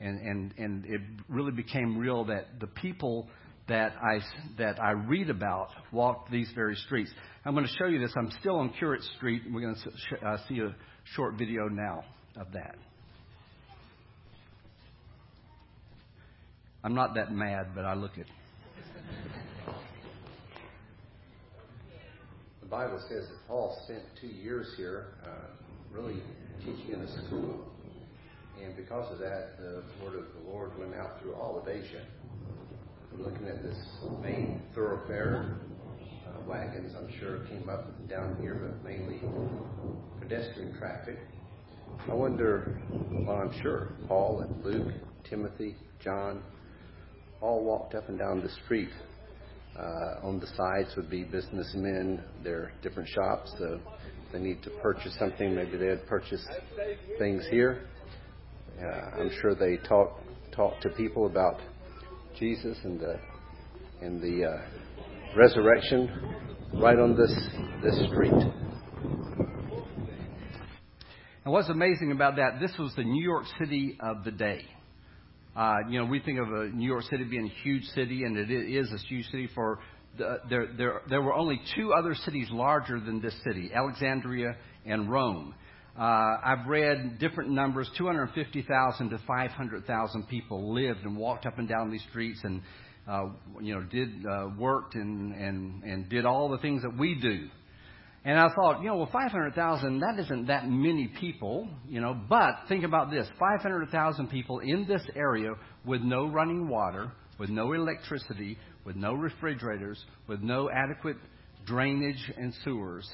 and 0.00 0.20
and 0.20 0.54
and 0.58 0.84
it 0.86 1.00
really 1.28 1.52
became 1.52 1.96
real 1.96 2.24
that 2.24 2.58
the 2.58 2.66
people 2.66 3.28
that 3.68 3.94
I 4.00 4.20
that 4.58 4.80
I 4.80 4.92
read 4.92 5.30
about 5.30 5.70
walked 5.92 6.30
these 6.30 6.50
very 6.54 6.76
streets. 6.76 7.10
I'm 7.44 7.54
going 7.54 7.66
to 7.66 7.72
show 7.78 7.86
you 7.86 7.98
this. 7.98 8.12
I'm 8.16 8.30
still 8.40 8.56
on 8.56 8.70
Curate 8.78 9.02
Street. 9.16 9.42
We're 9.50 9.60
going 9.60 9.76
to 9.76 10.26
uh, 10.26 10.38
see 10.48 10.60
a 10.60 10.74
short 11.14 11.34
video 11.34 11.68
now 11.68 12.04
of 12.36 12.52
that. 12.52 12.76
I'm 16.84 16.94
not 16.94 17.14
that 17.14 17.32
mad, 17.32 17.68
but 17.74 17.84
I 17.84 17.94
look 17.94 18.12
at 18.18 18.26
the 22.60 22.66
Bible 22.66 23.00
says 23.08 23.26
that 23.28 23.48
Paul 23.48 23.76
spent 23.84 24.02
two 24.20 24.28
years 24.28 24.68
here, 24.76 25.14
uh, 25.24 25.48
really 25.92 26.22
teaching 26.60 26.92
in 26.92 27.00
a 27.00 27.26
school. 27.26 27.64
And 28.62 28.76
because 28.76 29.12
of 29.12 29.18
that, 29.18 29.58
the 29.58 29.82
word 30.02 30.14
of 30.18 30.24
the 30.32 30.50
Lord 30.50 30.78
went 30.78 30.94
out 30.94 31.20
through 31.20 31.34
all 31.34 31.58
of 31.60 31.68
Asia. 31.68 32.02
We're 33.18 33.24
looking 33.30 33.48
at 33.48 33.62
this 33.62 33.76
main 34.22 34.60
thoroughfare. 34.74 35.56
Uh, 36.26 36.40
wagons, 36.46 36.94
I'm 36.98 37.10
sure, 37.18 37.40
came 37.46 37.68
up 37.68 37.86
down 38.08 38.36
here, 38.40 38.54
but 38.54 38.84
mainly 38.84 39.20
pedestrian 40.20 40.76
traffic. 40.78 41.18
I 42.10 42.14
wonder, 42.14 42.80
well, 43.10 43.36
I'm 43.36 43.62
sure 43.62 43.92
Paul 44.06 44.40
and 44.40 44.64
Luke, 44.64 44.92
Timothy, 45.28 45.76
John, 46.02 46.42
all 47.40 47.64
walked 47.64 47.94
up 47.94 48.08
and 48.08 48.18
down 48.18 48.40
the 48.42 48.50
street 48.64 48.90
Uh, 49.78 50.26
on 50.26 50.40
the 50.40 50.46
sides 50.56 50.96
would 50.96 51.10
be 51.10 51.22
businessmen, 51.22 52.22
their 52.42 52.72
different 52.82 53.06
shops. 53.10 53.52
So 53.58 53.78
if 54.26 54.32
they 54.32 54.38
need 54.38 54.62
to 54.62 54.70
purchase 54.82 55.14
something, 55.18 55.54
maybe 55.54 55.76
they'd 55.76 56.06
purchase 56.06 56.46
things 57.18 57.46
here. 57.50 57.82
Uh, 58.80 59.20
I'm 59.20 59.30
sure 59.42 59.54
they 59.54 59.76
talk 59.86 60.18
talk 60.52 60.80
to 60.80 60.88
people 60.90 61.26
about 61.26 61.60
Jesus 62.38 62.76
and 62.84 63.00
the 63.00 63.18
and 64.02 64.20
the 64.20 64.44
uh, 64.44 64.58
resurrection 65.36 66.10
right 66.74 66.98
on 66.98 67.16
this 67.16 67.32
this 67.82 68.08
street. 68.08 68.32
And 71.44 71.52
what's 71.52 71.68
amazing 71.68 72.12
about 72.12 72.36
that, 72.36 72.60
this 72.60 72.72
was 72.78 72.92
the 72.96 73.04
New 73.04 73.22
York 73.22 73.44
City 73.58 73.96
of 74.00 74.24
the 74.24 74.32
day. 74.32 74.64
Uh, 75.56 75.76
you 75.88 75.98
know, 75.98 76.04
we 76.04 76.20
think 76.20 76.38
of 76.38 76.48
New 76.74 76.86
York 76.86 77.04
City 77.04 77.24
being 77.24 77.46
a 77.46 77.62
huge 77.62 77.84
city, 77.94 78.24
and 78.24 78.36
it 78.36 78.50
is 78.50 78.92
a 78.92 78.98
huge 79.06 79.24
city. 79.26 79.48
For 79.54 79.78
the, 80.18 80.40
there, 80.50 80.66
there, 80.76 81.00
there 81.08 81.22
were 81.22 81.32
only 81.32 81.60
two 81.74 81.94
other 81.94 82.14
cities 82.14 82.48
larger 82.50 83.00
than 83.00 83.22
this 83.22 83.34
city: 83.44 83.70
Alexandria 83.74 84.56
and 84.84 85.10
Rome. 85.10 85.54
Uh, 85.98 86.36
I've 86.44 86.66
read 86.66 87.18
different 87.18 87.50
numbers: 87.50 87.90
250,000 87.96 89.10
to 89.10 89.18
500,000 89.26 90.28
people 90.28 90.74
lived 90.74 91.00
and 91.04 91.16
walked 91.16 91.46
up 91.46 91.58
and 91.58 91.68
down 91.68 91.90
these 91.90 92.04
streets, 92.10 92.40
and 92.44 92.60
uh, 93.08 93.28
you 93.60 93.74
know, 93.74 93.82
did 93.82 94.26
uh, 94.26 94.48
worked 94.58 94.94
and 94.94 95.34
and 95.34 95.82
and 95.84 96.08
did 96.08 96.26
all 96.26 96.50
the 96.50 96.58
things 96.58 96.82
that 96.82 96.98
we 96.98 97.14
do. 97.14 97.48
And 98.26 98.40
I 98.40 98.48
thought, 98.56 98.80
you 98.82 98.88
know, 98.88 98.96
well, 98.96 99.08
500,000, 99.12 100.00
that 100.00 100.18
isn't 100.18 100.46
that 100.48 100.68
many 100.68 101.06
people, 101.20 101.68
you 101.88 102.00
know, 102.00 102.20
but 102.28 102.56
think 102.68 102.82
about 102.82 103.08
this 103.08 103.28
500,000 103.38 104.26
people 104.26 104.58
in 104.58 104.84
this 104.88 105.02
area 105.14 105.52
with 105.84 106.00
no 106.00 106.26
running 106.26 106.68
water, 106.68 107.12
with 107.38 107.50
no 107.50 107.72
electricity, 107.72 108.58
with 108.84 108.96
no 108.96 109.12
refrigerators, 109.12 110.04
with 110.26 110.40
no 110.40 110.68
adequate 110.68 111.18
drainage 111.66 112.32
and 112.36 112.52
sewers. 112.64 113.08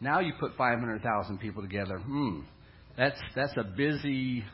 Now 0.00 0.20
you 0.20 0.32
put 0.38 0.56
500,000 0.56 1.38
people 1.38 1.62
together, 1.62 1.98
hmm, 1.98 2.40
that's, 2.96 3.18
that's 3.34 3.52
a 3.56 3.64
busy, 3.64 4.44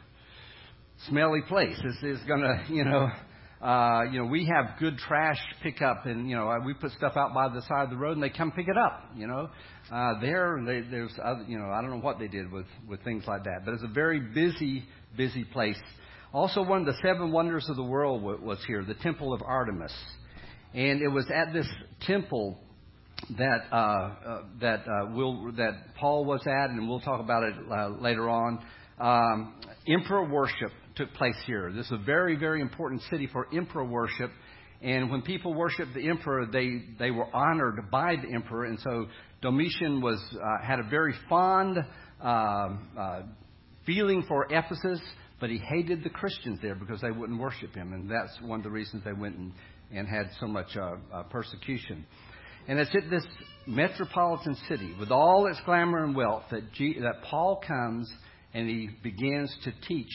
smelly 1.09 1.43
place. 1.49 1.77
This 1.83 2.19
is 2.19 2.27
to, 2.27 2.65
you 2.71 2.85
know, 2.85 3.09
uh, 3.65 4.03
you 4.13 4.19
know, 4.19 4.27
we 4.27 4.47
have 4.47 4.79
good 4.79 4.99
trash 4.99 5.39
pickup, 5.63 6.05
and 6.05 6.29
you 6.29 6.37
know, 6.37 6.55
we 6.67 6.75
put 6.75 6.91
stuff 6.93 7.15
out 7.17 7.33
by 7.33 7.49
the 7.49 7.63
side 7.63 7.85
of 7.85 7.91
the 7.91 7.97
road, 7.97 8.13
and 8.13 8.23
they 8.23 8.29
come 8.29 8.53
pick 8.53 8.69
it 8.69 8.77
up. 8.77 9.11
You 9.17 9.27
know, 9.27 9.49
uh, 9.91 10.21
there, 10.21 10.61
they, 10.67 10.83
there's, 10.83 11.13
other, 11.23 11.45
you 11.49 11.59
know, 11.59 11.71
I 11.71 11.81
don't 11.81 11.91
know 11.91 12.01
what 12.01 12.19
they 12.19 12.29
did 12.29 12.53
with 12.53 12.67
with 12.87 13.03
things 13.05 13.25
like 13.27 13.45
that, 13.45 13.65
but 13.65 13.73
it's 13.73 13.83
a 13.83 13.93
very 13.93 14.21
busy, 14.21 14.85
busy 15.17 15.45
place. 15.45 15.79
Also, 16.35 16.63
one 16.63 16.81
of 16.81 16.87
the 16.87 16.97
seven 17.03 17.33
wonders 17.33 17.67
of 17.71 17.77
the 17.77 17.83
world 17.83 18.23
was 18.23 18.59
here, 18.67 18.85
the 18.85 18.95
Temple 18.95 19.33
of 19.33 19.41
Artemis, 19.41 19.95
and 20.75 21.01
it 21.01 21.09
was 21.09 21.25
at 21.35 21.55
this 21.55 21.69
temple 22.03 22.59
that 23.39 23.61
uh, 23.73 23.77
uh, 23.77 24.43
that 24.61 24.81
uh, 24.81 25.15
will 25.15 25.53
that 25.53 25.95
Paul 25.99 26.25
was 26.25 26.41
at, 26.47 26.71
and 26.71 26.89
we'll 26.89 27.01
talk 27.01 27.21
about 27.21 27.43
it 27.43 27.55
uh, 27.71 27.89
later 28.01 28.29
on. 28.29 28.65
Um, 28.99 29.55
emperor 29.89 30.29
worship 30.29 30.71
took 30.97 31.13
place 31.15 31.37
here. 31.47 31.73
This 31.73 31.87
is 31.87 31.93
a 31.93 32.05
very, 32.05 32.37
very 32.37 32.61
important 32.61 33.03
city 33.11 33.29
for 33.33 33.49
emperor 33.55 33.85
worship. 33.85 34.31
And 34.83 35.11
when 35.11 35.23
people 35.23 35.55
worshiped 35.55 35.95
the 35.95 36.09
emperor, 36.09 36.47
they, 36.47 36.83
they 36.99 37.11
were 37.11 37.35
honored 37.35 37.91
by 37.91 38.17
the 38.17 38.35
emperor. 38.35 38.65
And 38.65 38.79
so 38.81 39.07
Domitian 39.41 40.01
was, 40.01 40.21
uh, 40.35 40.65
had 40.65 40.79
a 40.79 40.85
very 40.85 41.15
fond 41.29 41.79
uh, 42.23 42.27
uh, 42.27 43.23
feeling 43.87 44.25
for 44.29 44.47
Ephesus, 44.51 45.01
but 45.41 45.51
he 45.51 45.59
hated 45.59 46.05
the 46.05 46.11
Christians 46.11 46.59
there 46.63 46.75
because 46.75 47.01
they 47.01 47.11
wouldn't 47.11 47.41
worship 47.41 47.75
him. 47.75 47.93
And 47.93 48.11
that's 48.11 48.39
one 48.43 48.61
of 48.61 48.65
the 48.65 48.71
reasons 48.71 49.03
they 49.05 49.13
went 49.13 49.37
and, 49.37 49.53
and 49.93 50.07
had 50.07 50.31
so 50.39 50.47
much 50.47 50.77
uh, 50.77 50.97
uh, 51.13 51.23
persecution. 51.25 52.07
And 52.67 52.79
it's 52.79 52.95
at 52.95 53.11
this 53.11 53.25
metropolitan 53.67 54.57
city 54.69 54.95
with 54.99 55.11
all 55.11 55.47
its 55.47 55.61
glamour 55.65 56.05
and 56.05 56.15
wealth 56.15 56.45
that, 56.51 56.73
G- 56.73 56.99
that 57.01 57.23
Paul 57.25 57.63
comes 57.67 58.11
and 58.53 58.69
he 58.69 58.91
begins 59.03 59.55
to 59.65 59.73
teach 59.87 60.13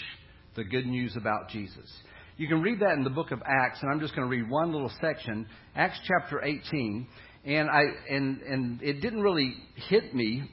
the 0.55 0.63
good 0.63 0.85
news 0.85 1.15
about 1.15 1.49
Jesus. 1.49 1.91
You 2.37 2.47
can 2.47 2.61
read 2.61 2.79
that 2.79 2.93
in 2.93 3.03
the 3.03 3.09
book 3.09 3.31
of 3.31 3.41
Acts, 3.45 3.79
and 3.81 3.91
I'm 3.91 3.99
just 3.99 4.15
going 4.15 4.29
to 4.29 4.35
read 4.35 4.49
one 4.49 4.71
little 4.71 4.91
section, 5.01 5.45
Acts 5.75 5.99
chapter 6.07 6.43
18. 6.43 7.07
And 7.45 7.69
I 7.69 7.81
and 8.09 8.41
and 8.41 8.81
it 8.81 9.01
didn't 9.01 9.21
really 9.21 9.55
hit 9.89 10.13
me 10.13 10.49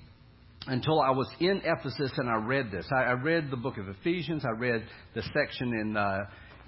until 0.66 1.00
I 1.00 1.10
was 1.10 1.28
in 1.40 1.62
Ephesus 1.64 2.12
and 2.16 2.28
I 2.28 2.44
read 2.44 2.70
this. 2.70 2.86
I, 2.92 3.02
I 3.02 3.12
read 3.12 3.50
the 3.50 3.56
book 3.56 3.76
of 3.78 3.88
Ephesians. 3.88 4.44
I 4.44 4.58
read 4.58 4.84
the 5.14 5.22
section 5.22 5.72
in 5.80 5.96
uh, 5.96 6.18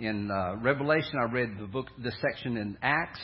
in 0.00 0.31
uh, 0.31 0.57
Revelation. 0.57 1.14
I 1.20 1.33
read 1.33 1.57
the 1.59 1.66
book, 1.66 1.87
the 2.03 2.12
section 2.20 2.57
in 2.57 2.76
Acts. 2.83 3.20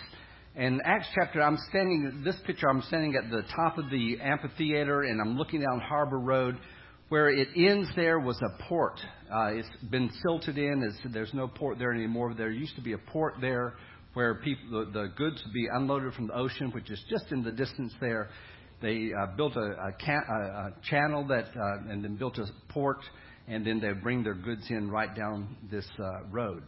And 0.56 0.80
Acts 0.84 1.08
chapter, 1.16 1.42
I'm 1.42 1.58
standing. 1.68 2.22
This 2.24 2.36
picture, 2.46 2.68
I'm 2.68 2.82
standing 2.82 3.16
at 3.16 3.28
the 3.28 3.42
top 3.56 3.76
of 3.76 3.90
the 3.90 4.20
amphitheater, 4.20 5.02
and 5.02 5.20
I'm 5.20 5.36
looking 5.36 5.60
down 5.60 5.80
Harbor 5.80 6.20
Road 6.20 6.56
where 7.08 7.28
it 7.28 7.48
ends 7.56 7.88
there 7.96 8.20
was 8.20 8.40
a 8.40 8.62
port. 8.68 9.00
Uh, 9.32 9.46
it's 9.48 9.68
been 9.90 10.10
silted 10.22 10.56
in. 10.56 10.84
It's, 10.88 11.12
there's 11.12 11.34
no 11.34 11.48
port 11.48 11.78
there 11.78 11.92
anymore. 11.92 12.34
There 12.34 12.50
used 12.50 12.76
to 12.76 12.82
be 12.82 12.92
a 12.92 12.98
port 12.98 13.34
there 13.40 13.74
where 14.14 14.36
people, 14.36 14.84
the, 14.84 14.90
the 14.92 15.08
goods 15.16 15.42
would 15.44 15.52
be 15.52 15.66
unloaded 15.72 16.14
from 16.14 16.28
the 16.28 16.36
ocean, 16.36 16.70
which 16.70 16.88
is 16.88 17.02
just 17.10 17.32
in 17.32 17.42
the 17.42 17.50
distance 17.50 17.92
there. 18.00 18.30
They 18.80 19.10
uh, 19.12 19.34
built 19.36 19.56
a, 19.56 19.60
a, 19.60 19.92
ca- 19.92 20.12
a, 20.12 20.40
a 20.40 20.74
channel 20.88 21.26
that, 21.28 21.46
uh, 21.46 21.90
and 21.90 22.04
then 22.04 22.14
built 22.14 22.38
a 22.38 22.46
port, 22.68 22.98
and 23.48 23.66
then 23.66 23.80
they 23.80 23.92
bring 23.92 24.22
their 24.22 24.34
goods 24.34 24.64
in 24.70 24.88
right 24.88 25.14
down 25.14 25.56
this 25.68 25.86
uh, 25.98 26.26
road. 26.30 26.62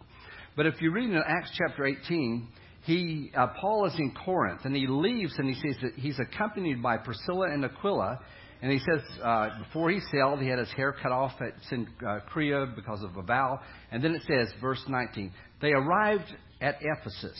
But 0.56 0.66
if 0.66 0.80
you 0.80 0.90
read 0.90 1.08
in 1.08 1.16
Acts 1.16 1.52
chapter 1.56 1.86
18, 1.86 2.48
he, 2.86 3.32
uh, 3.36 3.48
Paul 3.60 3.86
is 3.86 3.94
in 3.98 4.14
Corinth, 4.24 4.60
and 4.62 4.74
he 4.74 4.86
leaves, 4.86 5.34
and 5.38 5.48
he 5.48 5.54
says 5.54 5.76
that 5.82 5.94
he's 5.96 6.20
accompanied 6.20 6.80
by 6.80 6.96
Priscilla 6.98 7.46
and 7.52 7.64
Aquila, 7.64 8.20
and 8.62 8.70
he 8.70 8.78
says, 8.78 9.02
uh, 9.24 9.58
before 9.58 9.90
he 9.90 9.98
sailed, 10.12 10.40
he 10.40 10.46
had 10.46 10.60
his 10.60 10.70
hair 10.70 10.92
cut 11.02 11.10
off 11.10 11.32
at 11.40 11.54
Cenchrea 11.68 12.76
because 12.76 13.02
of 13.02 13.16
a 13.16 13.22
vow. 13.22 13.58
And 13.90 14.04
then 14.04 14.14
it 14.14 14.22
says, 14.28 14.52
verse 14.60 14.82
19, 14.88 15.32
they 15.60 15.72
arrived 15.72 16.32
at 16.60 16.76
Ephesus, 16.80 17.38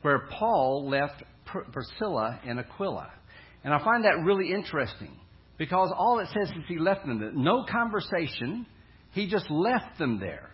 where 0.00 0.26
Paul 0.38 0.88
left 0.88 1.22
Priscilla 1.44 2.40
and 2.46 2.58
Aquila. 2.58 3.10
And 3.62 3.74
I 3.74 3.84
find 3.84 4.04
that 4.04 4.24
really 4.24 4.52
interesting 4.52 5.12
because 5.58 5.92
all 5.94 6.18
it 6.18 6.28
says 6.28 6.48
is 6.48 6.64
he 6.66 6.78
left 6.78 7.06
them 7.06 7.20
there. 7.20 7.32
No 7.32 7.66
conversation. 7.70 8.66
He 9.12 9.28
just 9.28 9.50
left 9.50 9.98
them 9.98 10.18
there. 10.18 10.50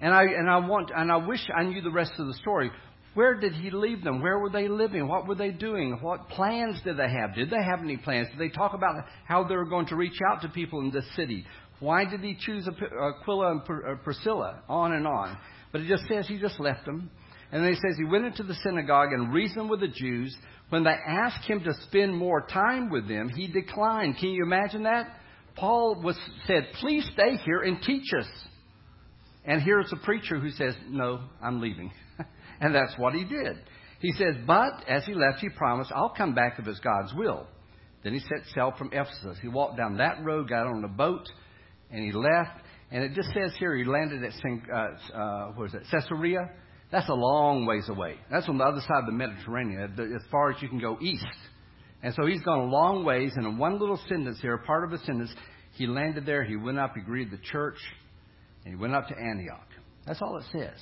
And 0.00 0.12
I, 0.12 0.22
and 0.24 0.48
I 0.48 0.58
want, 0.58 0.90
and 0.94 1.10
I 1.10 1.16
wish 1.16 1.40
I 1.56 1.64
knew 1.64 1.80
the 1.80 1.90
rest 1.90 2.12
of 2.18 2.26
the 2.26 2.34
story. 2.34 2.70
Where 3.16 3.34
did 3.40 3.54
he 3.54 3.70
leave 3.70 4.04
them? 4.04 4.20
Where 4.20 4.38
were 4.38 4.50
they 4.50 4.68
living? 4.68 5.08
What 5.08 5.26
were 5.26 5.34
they 5.34 5.50
doing? 5.50 5.98
What 6.02 6.28
plans 6.28 6.78
did 6.84 6.98
they 6.98 7.08
have? 7.08 7.34
Did 7.34 7.48
they 7.48 7.64
have 7.64 7.80
any 7.80 7.96
plans? 7.96 8.28
Did 8.28 8.38
they 8.38 8.54
talk 8.54 8.74
about 8.74 9.06
how 9.24 9.42
they 9.42 9.56
were 9.56 9.64
going 9.64 9.86
to 9.86 9.96
reach 9.96 10.18
out 10.30 10.42
to 10.42 10.50
people 10.50 10.80
in 10.80 10.90
this 10.90 11.06
city? 11.16 11.46
Why 11.80 12.04
did 12.04 12.20
he 12.20 12.36
choose 12.38 12.68
Aquila 12.68 13.52
and 13.52 13.60
uh, 13.62 13.94
Priscilla? 14.04 14.62
On 14.68 14.92
and 14.92 15.06
on. 15.06 15.38
But 15.72 15.80
it 15.80 15.88
just 15.88 16.04
says 16.10 16.28
he 16.28 16.38
just 16.38 16.60
left 16.60 16.84
them. 16.84 17.10
And 17.50 17.64
then 17.64 17.72
he 17.72 17.76
says 17.76 17.96
he 17.96 18.04
went 18.04 18.26
into 18.26 18.42
the 18.42 18.54
synagogue 18.62 19.14
and 19.14 19.32
reasoned 19.32 19.70
with 19.70 19.80
the 19.80 19.88
Jews. 19.88 20.36
When 20.68 20.84
they 20.84 20.90
asked 20.90 21.48
him 21.48 21.64
to 21.64 21.72
spend 21.88 22.14
more 22.14 22.42
time 22.42 22.90
with 22.90 23.08
them, 23.08 23.30
he 23.30 23.46
declined. 23.46 24.16
Can 24.20 24.28
you 24.28 24.44
imagine 24.44 24.82
that? 24.82 25.06
Paul 25.54 26.02
was 26.02 26.18
said, 26.46 26.66
"Please 26.80 27.08
stay 27.14 27.36
here 27.46 27.62
and 27.62 27.80
teach 27.80 28.12
us." 28.12 28.28
And 29.46 29.62
here's 29.62 29.90
a 29.90 30.04
preacher 30.04 30.38
who 30.38 30.50
says, 30.50 30.76
"No, 30.90 31.20
I'm 31.42 31.62
leaving." 31.62 31.90
And 32.60 32.74
that's 32.74 32.94
what 32.98 33.14
he 33.14 33.24
did. 33.24 33.56
He 34.00 34.12
says, 34.12 34.34
But 34.46 34.84
as 34.88 35.04
he 35.04 35.14
left, 35.14 35.40
he 35.40 35.48
promised, 35.48 35.92
I'll 35.94 36.14
come 36.16 36.34
back 36.34 36.58
if 36.58 36.66
it's 36.66 36.80
God's 36.80 37.14
will. 37.14 37.46
Then 38.04 38.14
he 38.14 38.20
set 38.20 38.46
sail 38.54 38.72
from 38.76 38.90
Ephesus. 38.92 39.38
He 39.42 39.48
walked 39.48 39.76
down 39.76 39.96
that 39.96 40.22
road, 40.24 40.48
got 40.48 40.66
on 40.66 40.84
a 40.84 40.88
boat, 40.88 41.26
and 41.90 42.04
he 42.04 42.12
left. 42.12 42.60
And 42.90 43.02
it 43.02 43.14
just 43.14 43.28
says 43.28 43.52
here 43.58 43.74
he 43.74 43.84
landed 43.84 44.22
at 44.22 44.32
uh, 44.72 45.16
uh, 45.16 45.46
what 45.52 45.66
is 45.66 45.74
it, 45.74 45.82
Caesarea. 45.90 46.50
That's 46.92 47.08
a 47.08 47.14
long 47.14 47.66
ways 47.66 47.88
away. 47.88 48.16
That's 48.30 48.48
on 48.48 48.58
the 48.58 48.64
other 48.64 48.80
side 48.80 49.00
of 49.00 49.06
the 49.06 49.12
Mediterranean, 49.12 49.96
as 49.98 50.22
far 50.30 50.52
as 50.52 50.62
you 50.62 50.68
can 50.68 50.78
go 50.78 50.96
east. 51.00 51.26
And 52.02 52.14
so 52.14 52.26
he's 52.26 52.42
gone 52.42 52.60
a 52.60 52.70
long 52.70 53.04
ways, 53.04 53.32
and 53.34 53.44
in 53.44 53.58
one 53.58 53.80
little 53.80 53.98
sentence 54.08 54.38
here, 54.40 54.56
part 54.58 54.84
of 54.84 54.92
a 54.92 55.04
sentence, 55.04 55.34
he 55.72 55.86
landed 55.86 56.24
there, 56.24 56.44
he 56.44 56.54
went 56.54 56.78
up, 56.78 56.92
he 56.94 57.00
greeted 57.00 57.32
the 57.32 57.42
church, 57.50 57.78
and 58.64 58.74
he 58.74 58.80
went 58.80 58.94
up 58.94 59.08
to 59.08 59.14
Antioch. 59.18 59.66
That's 60.06 60.22
all 60.22 60.36
it 60.36 60.44
says. 60.52 60.78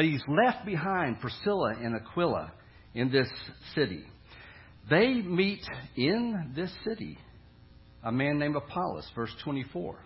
But 0.00 0.06
he's 0.06 0.24
left 0.28 0.64
behind 0.64 1.20
Priscilla 1.20 1.74
and 1.78 1.94
Aquila 1.94 2.50
in 2.94 3.12
this 3.12 3.28
city. 3.74 4.02
They 4.88 5.12
meet 5.12 5.60
in 5.94 6.54
this 6.56 6.72
city 6.88 7.18
a 8.02 8.10
man 8.10 8.38
named 8.38 8.56
Apollos, 8.56 9.06
verse 9.14 9.34
24. 9.44 9.98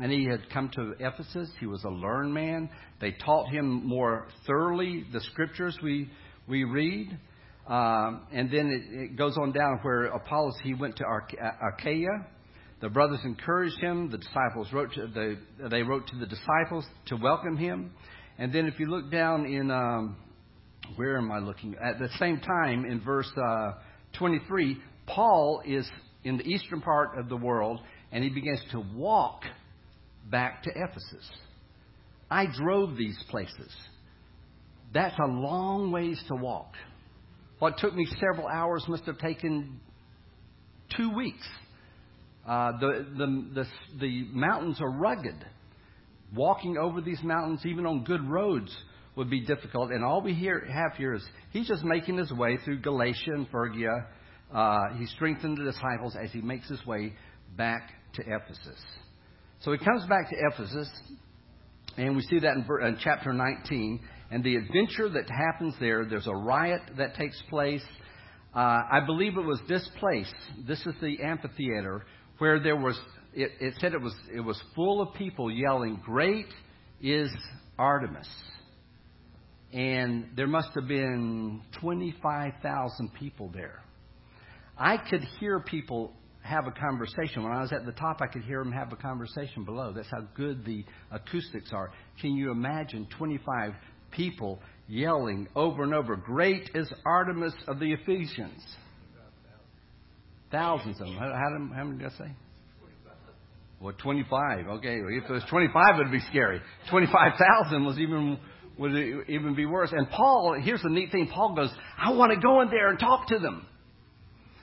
And 0.00 0.10
he 0.10 0.24
had 0.24 0.40
come 0.52 0.70
to 0.70 0.94
Ephesus. 0.98 1.48
He 1.60 1.66
was 1.66 1.84
a 1.84 1.88
learned 1.88 2.34
man. 2.34 2.68
They 3.00 3.12
taught 3.12 3.48
him 3.48 3.86
more 3.86 4.26
thoroughly 4.44 5.06
the 5.12 5.20
scriptures 5.20 5.78
we, 5.80 6.10
we 6.48 6.64
read. 6.64 7.16
Um, 7.68 8.26
and 8.32 8.50
then 8.50 8.72
it, 8.72 9.02
it, 9.02 9.16
goes 9.16 9.38
on 9.40 9.52
down 9.52 9.78
where 9.82 10.06
Apollos, 10.06 10.56
he 10.64 10.74
went 10.74 10.96
to 10.96 11.04
Achaia. 11.04 12.26
The 12.80 12.88
brothers 12.88 13.20
encouraged 13.24 13.78
him. 13.78 14.10
The 14.10 14.18
disciples 14.18 14.66
wrote 14.72 14.92
to, 14.94 15.06
the, 15.06 15.68
they 15.68 15.84
wrote 15.84 16.08
to 16.08 16.16
the 16.16 16.26
disciples 16.26 16.84
to 17.06 17.14
welcome 17.14 17.56
him. 17.56 17.92
And 18.38 18.52
then 18.52 18.66
if 18.66 18.78
you 18.80 18.86
look 18.86 19.10
down 19.10 19.46
in 19.46 19.70
um, 19.70 20.16
where 20.96 21.16
am 21.16 21.30
I 21.30 21.38
looking? 21.38 21.74
At 21.82 21.98
the 21.98 22.08
same 22.18 22.40
time, 22.40 22.84
in 22.84 23.00
verse 23.00 23.30
uh, 23.36 23.72
23, 24.18 24.78
Paul 25.06 25.62
is 25.64 25.88
in 26.24 26.38
the 26.38 26.44
eastern 26.44 26.80
part 26.80 27.18
of 27.18 27.28
the 27.28 27.36
world, 27.36 27.80
and 28.10 28.22
he 28.22 28.30
begins 28.30 28.60
to 28.72 28.84
walk 28.94 29.42
back 30.30 30.62
to 30.64 30.70
Ephesus. 30.70 31.30
I 32.30 32.46
drove 32.46 32.96
these 32.96 33.18
places. 33.30 33.70
That's 34.94 35.18
a 35.18 35.26
long 35.26 35.90
ways 35.90 36.22
to 36.28 36.34
walk. 36.34 36.72
What 37.58 37.78
took 37.78 37.94
me 37.94 38.06
several 38.18 38.48
hours 38.48 38.84
must 38.88 39.04
have 39.04 39.18
taken 39.18 39.80
two 40.96 41.14
weeks. 41.14 41.46
Uh, 42.46 42.72
the, 42.78 43.06
the, 43.16 43.26
the, 43.54 43.66
the 44.00 44.28
mountains 44.32 44.80
are 44.80 44.90
rugged. 44.90 45.44
Walking 46.34 46.78
over 46.78 47.00
these 47.00 47.22
mountains, 47.22 47.60
even 47.64 47.86
on 47.86 48.04
good 48.04 48.28
roads, 48.28 48.74
would 49.16 49.28
be 49.28 49.40
difficult. 49.40 49.90
And 49.90 50.04
all 50.04 50.22
we 50.22 50.32
hear, 50.32 50.66
have 50.72 50.96
here 50.96 51.14
is 51.14 51.22
he's 51.50 51.68
just 51.68 51.84
making 51.84 52.16
his 52.16 52.32
way 52.32 52.58
through 52.64 52.80
Galatia 52.80 53.32
and 53.34 53.46
Phrygia. 53.50 54.06
Uh, 54.54 54.94
he 54.98 55.06
strengthened 55.06 55.58
the 55.58 55.64
disciples 55.64 56.16
as 56.22 56.30
he 56.32 56.40
makes 56.40 56.68
his 56.68 56.84
way 56.86 57.12
back 57.56 57.90
to 58.14 58.22
Ephesus. 58.22 58.80
So 59.60 59.72
he 59.72 59.78
comes 59.78 60.06
back 60.06 60.30
to 60.30 60.36
Ephesus, 60.52 60.88
and 61.96 62.16
we 62.16 62.22
see 62.22 62.40
that 62.40 62.54
in, 62.56 62.66
in 62.86 62.98
chapter 63.02 63.32
19. 63.32 64.00
And 64.30 64.42
the 64.42 64.56
adventure 64.56 65.10
that 65.10 65.28
happens 65.28 65.74
there, 65.78 66.06
there's 66.06 66.26
a 66.26 66.34
riot 66.34 66.80
that 66.96 67.14
takes 67.16 67.40
place. 67.50 67.84
Uh, 68.54 68.80
I 68.90 69.00
believe 69.04 69.36
it 69.36 69.44
was 69.44 69.60
this 69.68 69.86
place. 69.98 70.32
This 70.66 70.80
is 70.86 70.94
the 71.02 71.22
amphitheater 71.22 72.04
where 72.38 72.60
there 72.60 72.76
was. 72.76 72.98
It, 73.34 73.52
it 73.60 73.74
said 73.80 73.94
it 73.94 74.00
was 74.00 74.14
it 74.34 74.40
was 74.40 74.60
full 74.74 75.00
of 75.00 75.14
people 75.14 75.50
yelling, 75.50 76.00
"Great 76.04 76.52
is 77.00 77.30
Artemis!" 77.78 78.28
and 79.72 80.28
there 80.36 80.46
must 80.46 80.68
have 80.74 80.86
been 80.86 81.62
25,000 81.80 83.14
people 83.14 83.50
there. 83.54 83.82
I 84.76 84.98
could 84.98 85.22
hear 85.40 85.60
people 85.60 86.12
have 86.42 86.66
a 86.66 86.72
conversation. 86.72 87.42
When 87.42 87.52
I 87.52 87.62
was 87.62 87.72
at 87.72 87.86
the 87.86 87.92
top, 87.92 88.20
I 88.20 88.26
could 88.26 88.42
hear 88.42 88.62
them 88.62 88.72
have 88.72 88.92
a 88.92 88.96
conversation 88.96 89.64
below. 89.64 89.92
That's 89.92 90.10
how 90.10 90.26
good 90.34 90.64
the 90.64 90.84
acoustics 91.10 91.72
are. 91.72 91.90
Can 92.20 92.36
you 92.36 92.50
imagine 92.50 93.06
25 93.16 93.72
people 94.10 94.58
yelling 94.88 95.48
over 95.56 95.84
and 95.84 95.94
over, 95.94 96.16
Great 96.16 96.70
is 96.74 96.92
Artemis 97.06 97.54
of 97.66 97.78
the 97.78 97.92
Ephesians? 97.92 98.62
Thousands 100.50 101.00
of 101.00 101.06
them. 101.06 101.16
How, 101.16 101.28
how, 101.28 101.74
how 101.74 101.84
many 101.84 101.98
did 101.98 102.12
I 102.12 102.18
say? 102.18 102.32
Well, 103.82 103.94
25. 103.98 104.68
Okay, 104.68 105.00
if 105.00 105.24
it 105.24 105.32
was 105.32 105.42
25, 105.50 105.96
it 105.96 105.98
would 105.98 106.12
be 106.12 106.20
scary. 106.30 106.60
25,000 106.90 107.84
was 107.84 107.98
even 107.98 108.38
would 108.78 108.94
even 109.28 109.54
be 109.54 109.66
worse. 109.66 109.90
And 109.92 110.08
Paul, 110.08 110.56
here's 110.62 110.82
the 110.82 110.88
neat 110.88 111.10
thing. 111.10 111.28
Paul 111.32 111.54
goes, 111.54 111.70
I 111.98 112.12
want 112.12 112.32
to 112.32 112.40
go 112.40 112.60
in 112.60 112.70
there 112.70 112.88
and 112.88 112.98
talk 112.98 113.26
to 113.28 113.38
them. 113.38 113.66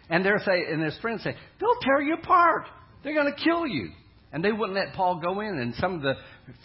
And 0.10 0.26
they're 0.26 0.40
say, 0.40 0.64
and 0.72 0.82
his 0.82 0.98
friends 1.00 1.24
say, 1.24 1.36
they'll 1.60 1.80
tear 1.82 2.02
you 2.02 2.16
apart. 2.16 2.66
They're 3.04 3.14
going 3.14 3.32
to 3.32 3.44
kill 3.44 3.68
you. 3.68 3.92
And 4.32 4.44
they 4.44 4.52
wouldn't 4.52 4.74
let 4.74 4.94
Paul 4.96 5.20
go 5.20 5.42
in. 5.42 5.60
And 5.60 5.76
some 5.76 5.96
of 5.96 6.02
the 6.02 6.16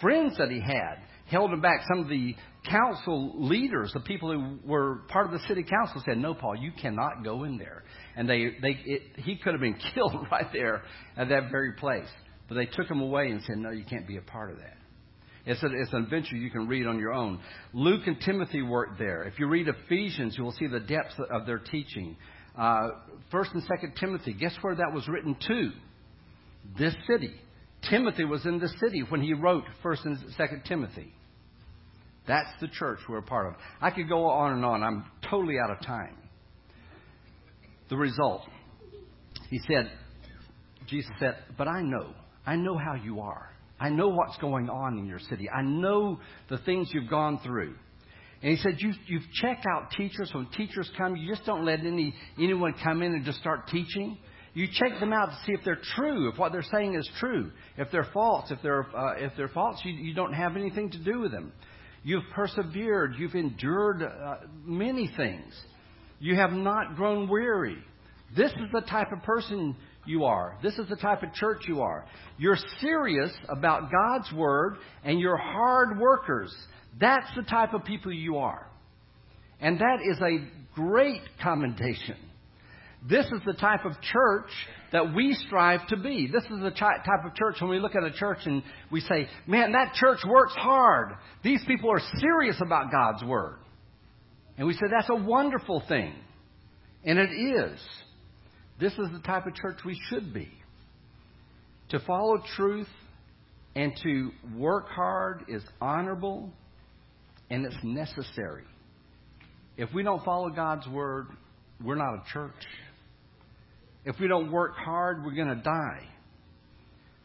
friends 0.01 0.39
that 0.39 0.51
he 0.51 0.61
had 0.61 1.03
held 1.27 1.53
him 1.53 1.61
back. 1.61 1.81
Some 1.93 2.05
of 2.05 2.09
the 2.09 2.35
council 2.71 3.33
leaders, 3.37 3.91
the 3.93 4.01
people 4.01 4.33
who 4.33 4.59
were 4.67 5.03
part 5.09 5.27
of 5.27 5.33
the 5.33 5.47
city 5.49 5.63
council, 5.63 6.03
said, 6.05 6.19
"No, 6.19 6.35
Paul, 6.35 6.57
you 6.57 6.73
cannot 6.81 7.25
go 7.25 7.45
in 7.45 7.59
there." 7.59 7.85
And 8.17 8.29
they, 8.29 8.57
they, 8.63 8.79
it, 8.85 9.03
he 9.17 9.37
could 9.37 9.53
have 9.53 9.61
been 9.61 9.79
killed 9.95 10.27
right 10.31 10.47
there 10.53 10.83
at 11.17 11.29
that 11.29 11.51
very 11.51 11.73
place. 11.73 12.09
But 12.49 12.57
they 12.57 12.67
took 12.67 12.91
him 12.91 13.01
away 13.01 13.31
and 13.31 13.43
said, 13.43 13.59
"No, 13.59 13.71
you 13.71 13.85
can't 13.85 14.07
be 14.07 14.17
a 14.17 14.23
part 14.23 14.51
of 14.51 14.59
that." 14.59 14.77
It's, 15.47 15.63
a, 15.63 15.67
it's 15.67 15.93
an 15.93 16.05
adventure 16.05 16.37
you 16.37 16.51
can 16.51 16.69
read 16.69 16.87
on 16.87 16.99
your 16.99 17.13
own. 17.13 17.39
Luke 17.75 18.07
and 18.07 18.19
Timothy 18.21 18.63
worked 18.63 18.99
there. 18.99 19.25
If 19.25 19.39
you 19.39 19.47
read 19.47 19.69
Ephesians, 19.69 20.37
you 20.39 20.45
will 20.45 20.53
see 20.53 20.67
the 20.67 20.81
depth 20.81 21.13
of 21.31 21.45
their 21.45 21.59
teaching. 21.59 22.17
Uh, 22.57 22.89
First 23.31 23.51
and 23.53 23.63
Second 23.65 23.95
Timothy, 24.01 24.33
guess 24.33 24.55
where 24.63 24.75
that 24.75 24.93
was 24.95 25.07
written 25.07 25.37
to? 25.49 25.71
This 26.79 26.95
city. 27.07 27.35
Timothy 27.91 28.25
was 28.25 28.47
in 28.47 28.59
the 28.59 28.71
city 28.81 29.03
when 29.07 29.21
he 29.21 29.35
wrote 29.35 29.65
First 29.83 30.07
and 30.07 30.19
Second 30.37 30.63
Timothy. 30.67 31.13
That's 32.27 32.49
the 32.61 32.69
church 32.69 33.01
we're 33.07 33.19
a 33.19 33.23
part 33.23 33.49
of. 33.49 33.55
I 33.83 33.91
could 33.91 34.09
go 34.09 34.27
on 34.27 34.53
and 34.55 34.65
on. 34.65 34.83
I'm 34.83 35.05
totally 35.29 35.57
out 35.63 35.71
of 35.71 35.85
time. 35.85 36.17
The 37.91 37.97
result, 37.97 38.43
he 39.51 39.61
said, 39.69 39.91
Jesus 40.87 41.11
said, 41.21 41.37
But 41.59 41.69
I 41.69 41.83
know, 41.83 42.15
I 42.47 42.57
know 42.57 42.77
how 42.77 42.95
you 42.95 43.21
are. 43.21 43.51
I 43.81 43.89
know 43.89 44.09
what's 44.09 44.37
going 44.39 44.71
on 44.71 44.99
in 44.99 45.07
your 45.07 45.19
city. 45.19 45.49
I 45.51 45.63
know 45.63 46.21
the 46.49 46.59
things 46.59 46.91
you've 46.93 47.11
gone 47.11 47.41
through. 47.45 47.75
And 48.43 48.51
he 48.51 48.57
said, 48.59 48.75
you, 48.79 48.93
you've 49.07 49.31
checked 49.41 49.65
out 49.67 49.91
teachers. 49.97 50.31
When 50.35 50.47
teachers 50.57 50.91
come, 50.99 51.17
you 51.17 51.29
just 51.35 51.47
don't 51.47 51.65
let 51.65 51.81
any, 51.81 52.15
anyone 52.39 52.75
come 52.83 53.03
in 53.03 53.13
and 53.13 53.25
just 53.25 53.39
start 53.39 53.69
teaching. 53.69 54.19
You 54.53 54.69
check 54.71 55.01
them 55.01 55.13
out 55.13 55.31
to 55.31 55.37
see 55.45 55.53
if 55.53 55.61
they're 55.65 55.81
true, 55.97 56.31
if 56.31 56.39
what 56.39 56.53
they're 56.53 56.63
saying 56.63 56.95
is 56.95 57.09
true. 57.19 57.51
If 57.77 57.91
they're 57.91 58.07
false, 58.13 58.51
if 58.51 58.61
they're, 58.63 58.87
uh, 58.97 59.15
if 59.17 59.33
they're 59.37 59.49
false, 59.49 59.81
you, 59.83 59.93
you 59.93 60.15
don't 60.15 60.33
have 60.33 60.57
anything 60.57 60.91
to 60.91 60.99
do 60.99 61.21
with 61.21 61.33
them. 61.33 61.53
You've 62.05 62.23
persevered. 62.35 63.17
You've 63.19 63.35
endured 63.35 64.03
uh, 64.03 64.37
many 64.65 65.11
things. 65.17 65.53
You 66.21 66.37
have 66.37 66.53
not 66.53 66.97
grown 66.97 67.29
weary. 67.29 67.79
This 68.37 68.53
is 68.53 68.71
the 68.73 68.83
type 68.83 69.11
of 69.11 69.23
person 69.23 69.75
you 70.07 70.25
are. 70.25 70.57
This 70.63 70.79
is 70.79 70.89
the 70.89 70.97
type 70.97 71.23
of 71.23 71.33
church 71.35 71.63
you 71.67 71.81
are. 71.83 72.05
You're 72.39 72.59
serious 72.81 73.31
about 73.49 73.91
God's 73.91 74.33
Word 74.33 74.77
and 75.05 75.21
you're 75.21 75.37
hard 75.37 75.99
workers. 75.99 76.55
That's 77.01 77.29
the 77.37 77.43
type 77.43 77.75
of 77.75 77.85
people 77.85 78.13
you 78.13 78.39
are. 78.39 78.67
And 79.61 79.79
that 79.79 79.99
is 80.05 80.19
a 80.21 80.47
great 80.75 81.23
commendation. 81.43 82.17
This 83.09 83.27
is 83.27 83.41
the 83.45 83.53
type 83.55 83.85
of 83.85 83.93
church 84.01 84.51
that 84.93 85.15
we 85.15 85.35
strive 85.47 85.87
to 85.89 85.97
be. 85.97 86.29
This 86.33 86.45
is 86.45 86.63
the 86.63 86.71
type 86.71 87.25
of 87.27 87.35
church 87.35 87.57
when 87.61 87.71
we 87.71 87.79
look 87.79 87.95
at 87.95 88.03
a 88.03 88.13
church 88.13 88.39
and 88.47 88.63
we 88.91 89.01
say, 89.01 89.29
man, 89.47 89.73
that 89.73 89.95
church 89.95 90.21
works 90.27 90.55
hard. 90.55 91.13
These 91.43 91.63
people 91.67 91.91
are 91.91 92.01
serious 92.21 92.57
about 92.65 92.91
God's 92.91 93.23
Word. 93.23 93.57
And 94.57 94.67
we 94.67 94.73
say, 94.73 94.87
that's 94.91 95.11
a 95.11 95.17
wonderful 95.17 95.83
thing. 95.89 96.15
And 97.05 97.19
it 97.19 97.31
is. 97.31 97.79
This 98.81 98.93
is 98.93 99.09
the 99.13 99.21
type 99.25 99.47
of 99.47 99.55
church 99.55 99.79
we 99.85 100.01
should 100.09 100.35
be. 100.35 100.49
To 101.91 102.01
follow 102.01 102.43
truth 102.57 102.89
and 103.77 103.93
to 104.03 104.31
work 104.57 104.89
hard 104.89 105.45
is 105.49 105.63
honorable 105.81 106.51
and 107.51 107.65
it's 107.65 107.77
necessary. 107.83 108.65
If 109.77 109.93
we 109.93 110.03
don't 110.03 110.25
follow 110.25 110.51
God's 110.51 110.87
word, 110.89 111.27
we're 111.83 111.97
not 111.97 112.15
a 112.15 112.23
church. 112.33 112.53
If 114.05 114.17
we 114.21 114.29
don't 114.29 114.51
work 114.51 114.77
hard, 114.77 115.25
we're 115.25 115.35
going 115.35 115.57
to 115.57 115.63
die. 115.63 116.09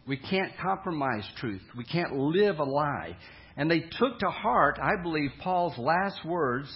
We 0.07 0.17
can't 0.17 0.51
compromise 0.61 1.23
truth. 1.37 1.61
We 1.77 1.83
can't 1.83 2.15
live 2.15 2.59
a 2.59 2.63
lie. 2.63 3.15
And 3.57 3.69
they 3.69 3.81
took 3.81 4.19
to 4.19 4.29
heart, 4.29 4.79
I 4.81 5.01
believe, 5.01 5.31
Paul's 5.41 5.77
last 5.77 6.25
words 6.25 6.75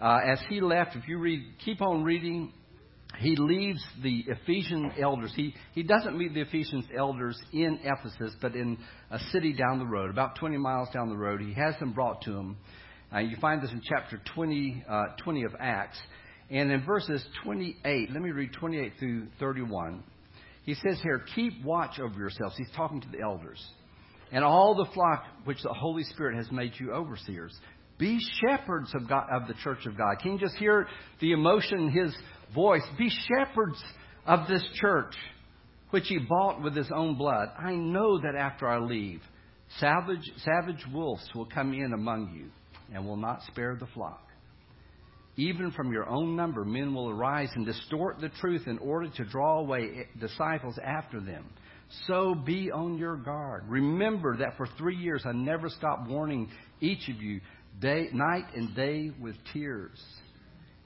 uh, 0.00 0.18
as 0.26 0.40
he 0.48 0.60
left. 0.60 0.96
If 0.96 1.06
you 1.06 1.18
read, 1.18 1.44
keep 1.64 1.80
on 1.80 2.02
reading 2.02 2.52
he 3.22 3.36
leaves 3.36 3.84
the 4.02 4.24
Ephesian 4.26 4.92
elders. 5.00 5.32
He, 5.34 5.54
he 5.74 5.82
doesn't 5.82 6.16
meet 6.18 6.34
the 6.34 6.42
Ephesian 6.42 6.86
elders 6.96 7.40
in 7.52 7.78
Ephesus, 7.84 8.34
but 8.40 8.54
in 8.54 8.78
a 9.10 9.18
city 9.30 9.52
down 9.52 9.78
the 9.78 9.86
road, 9.86 10.10
about 10.10 10.36
20 10.36 10.58
miles 10.58 10.88
down 10.92 11.08
the 11.08 11.16
road. 11.16 11.40
He 11.40 11.54
has 11.54 11.78
them 11.78 11.92
brought 11.92 12.22
to 12.22 12.32
him. 12.32 12.56
Uh, 13.14 13.18
you 13.18 13.36
find 13.40 13.62
this 13.62 13.70
in 13.70 13.80
chapter 13.82 14.20
20, 14.34 14.84
uh, 14.88 15.02
20 15.22 15.44
of 15.44 15.52
Acts. 15.60 15.98
And 16.50 16.70
in 16.70 16.84
verses 16.84 17.24
28, 17.44 18.10
let 18.10 18.22
me 18.22 18.30
read 18.30 18.52
28 18.52 18.92
through 18.98 19.26
31. 19.38 20.02
He 20.64 20.74
says 20.74 20.98
here, 21.02 21.24
Keep 21.34 21.64
watch 21.64 21.98
over 21.98 22.18
yourselves. 22.18 22.54
He's 22.56 22.70
talking 22.76 23.00
to 23.00 23.08
the 23.08 23.20
elders. 23.20 23.64
And 24.30 24.44
all 24.44 24.74
the 24.74 24.90
flock 24.92 25.24
which 25.44 25.62
the 25.62 25.72
Holy 25.72 26.04
Spirit 26.04 26.36
has 26.36 26.50
made 26.50 26.72
you 26.78 26.92
overseers. 26.92 27.54
Be 27.98 28.18
shepherds 28.40 28.92
of, 28.94 29.08
God, 29.08 29.28
of 29.30 29.46
the 29.46 29.54
church 29.62 29.86
of 29.86 29.96
God. 29.96 30.16
Can 30.20 30.32
you 30.32 30.38
just 30.38 30.56
hear 30.56 30.88
the 31.20 31.32
emotion 31.32 31.90
his 31.90 32.14
voice. 32.54 32.82
Be 32.98 33.10
shepherds 33.10 33.82
of 34.26 34.48
this 34.48 34.64
church, 34.74 35.14
which 35.90 36.06
he 36.08 36.18
bought 36.18 36.62
with 36.62 36.76
his 36.76 36.90
own 36.94 37.16
blood. 37.16 37.48
I 37.58 37.74
know 37.74 38.20
that 38.20 38.34
after 38.34 38.68
I 38.68 38.78
leave, 38.78 39.20
savage, 39.78 40.30
savage 40.44 40.84
wolves 40.92 41.28
will 41.34 41.46
come 41.46 41.72
in 41.72 41.92
among 41.92 42.34
you 42.34 42.50
and 42.94 43.06
will 43.06 43.16
not 43.16 43.42
spare 43.48 43.76
the 43.78 43.86
flock. 43.86 44.22
Even 45.36 45.70
from 45.70 45.92
your 45.92 46.08
own 46.08 46.36
number, 46.36 46.64
men 46.64 46.92
will 46.94 47.08
arise 47.08 47.48
and 47.54 47.64
distort 47.64 48.20
the 48.20 48.28
truth 48.40 48.66
in 48.66 48.78
order 48.78 49.08
to 49.16 49.24
draw 49.24 49.60
away 49.60 50.06
disciples 50.20 50.78
after 50.84 51.20
them. 51.20 51.46
So 52.06 52.34
be 52.34 52.70
on 52.70 52.98
your 52.98 53.16
guard. 53.16 53.64
Remember 53.66 54.36
that 54.38 54.56
for 54.56 54.66
three 54.78 54.96
years 54.96 55.22
I 55.26 55.32
never 55.32 55.68
stopped 55.68 56.08
warning 56.08 56.50
each 56.80 57.08
of 57.08 57.16
you 57.22 57.40
day, 57.80 58.08
night 58.12 58.44
and 58.54 58.74
day 58.74 59.10
with 59.20 59.36
tears. 59.52 59.98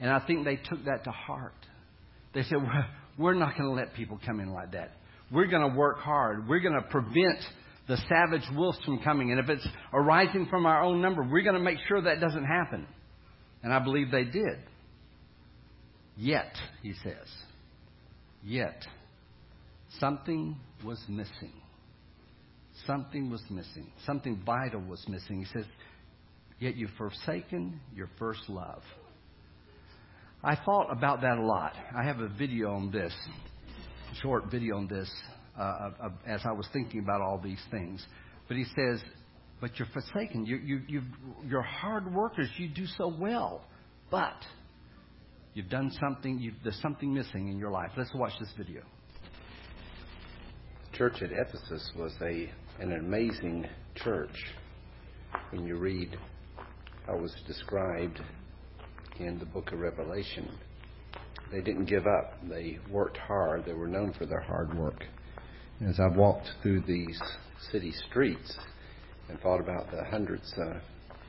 And 0.00 0.10
I 0.10 0.20
think 0.20 0.44
they 0.44 0.56
took 0.56 0.84
that 0.84 1.04
to 1.04 1.10
heart. 1.10 1.54
They 2.34 2.42
said, 2.42 2.58
We're 3.18 3.34
not 3.34 3.56
going 3.56 3.70
to 3.70 3.74
let 3.74 3.94
people 3.94 4.20
come 4.24 4.40
in 4.40 4.52
like 4.52 4.72
that. 4.72 4.92
We're 5.32 5.46
going 5.46 5.70
to 5.70 5.76
work 5.76 5.98
hard. 5.98 6.48
We're 6.48 6.60
going 6.60 6.80
to 6.80 6.88
prevent 6.88 7.40
the 7.88 7.96
savage 8.08 8.48
wolves 8.54 8.78
from 8.84 9.02
coming. 9.02 9.30
And 9.30 9.40
if 9.40 9.48
it's 9.48 9.66
arising 9.92 10.46
from 10.50 10.66
our 10.66 10.82
own 10.82 11.00
number, 11.00 11.22
we're 11.22 11.42
going 11.42 11.54
to 11.54 11.60
make 11.60 11.78
sure 11.88 12.00
that 12.02 12.20
doesn't 12.20 12.44
happen. 12.44 12.86
And 13.62 13.72
I 13.72 13.78
believe 13.78 14.10
they 14.10 14.24
did. 14.24 14.58
Yet, 16.16 16.52
he 16.82 16.94
says, 17.02 17.28
yet, 18.42 18.82
something 19.98 20.56
was 20.84 21.02
missing. 21.08 21.52
Something 22.86 23.30
was 23.30 23.42
missing. 23.50 23.90
Something 24.04 24.40
vital 24.44 24.80
was 24.80 25.04
missing. 25.08 25.40
He 25.40 25.46
says, 25.46 25.66
Yet 26.58 26.76
you've 26.76 26.90
forsaken 26.96 27.80
your 27.94 28.08
first 28.18 28.48
love. 28.48 28.82
I 30.46 30.54
thought 30.64 30.92
about 30.92 31.22
that 31.22 31.38
a 31.38 31.42
lot. 31.44 31.72
I 31.92 32.04
have 32.04 32.20
a 32.20 32.28
video 32.28 32.70
on 32.70 32.92
this, 32.92 33.12
short 34.22 34.44
video 34.48 34.76
on 34.76 34.86
this, 34.86 35.10
uh, 35.58 35.90
as 36.24 36.40
I 36.44 36.52
was 36.52 36.68
thinking 36.72 37.00
about 37.00 37.20
all 37.20 37.40
these 37.42 37.60
things. 37.72 38.06
But 38.46 38.56
he 38.56 38.64
says, 38.64 39.02
But 39.60 39.76
you're 39.76 39.88
forsaken. 39.92 40.46
You, 40.46 40.58
you, 40.58 40.82
you, 40.86 41.02
you're 41.48 41.62
hard 41.62 42.14
workers. 42.14 42.48
You 42.58 42.68
do 42.68 42.86
so 42.86 43.12
well. 43.18 43.64
But 44.08 44.36
you've 45.54 45.68
done 45.68 45.90
something, 46.00 46.38
you've, 46.38 46.54
there's 46.62 46.80
something 46.80 47.12
missing 47.12 47.48
in 47.48 47.58
your 47.58 47.72
life. 47.72 47.90
Let's 47.96 48.14
watch 48.14 48.34
this 48.38 48.52
video. 48.56 48.82
Church 50.94 51.22
at 51.22 51.30
Ephesus 51.32 51.90
was 51.98 52.12
a 52.22 52.48
an 52.78 52.92
amazing 52.92 53.66
church. 53.96 54.36
When 55.50 55.66
you 55.66 55.76
read 55.76 56.16
how 57.04 57.16
it 57.16 57.20
was 57.20 57.34
described 57.48 58.20
in 59.20 59.38
the 59.38 59.46
book 59.46 59.72
of 59.72 59.80
Revelation, 59.80 60.50
they 61.50 61.60
didn't 61.60 61.86
give 61.86 62.06
up. 62.06 62.34
They 62.48 62.78
worked 62.90 63.16
hard. 63.16 63.64
They 63.64 63.72
were 63.72 63.86
known 63.86 64.12
for 64.12 64.26
their 64.26 64.40
hard 64.40 64.76
work. 64.76 65.04
As 65.86 66.00
I've 66.00 66.16
walked 66.16 66.48
through 66.62 66.82
these 66.82 67.20
city 67.70 67.92
streets 68.08 68.56
and 69.28 69.38
thought 69.40 69.60
about 69.60 69.90
the 69.90 70.04
hundreds, 70.04 70.52
uh, 70.58 70.80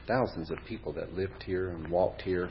thousands 0.08 0.52
of 0.52 0.58
people 0.68 0.94
that 0.94 1.14
lived 1.14 1.44
here 1.44 1.70
and 1.70 1.90
walked 1.90 2.22
here, 2.22 2.50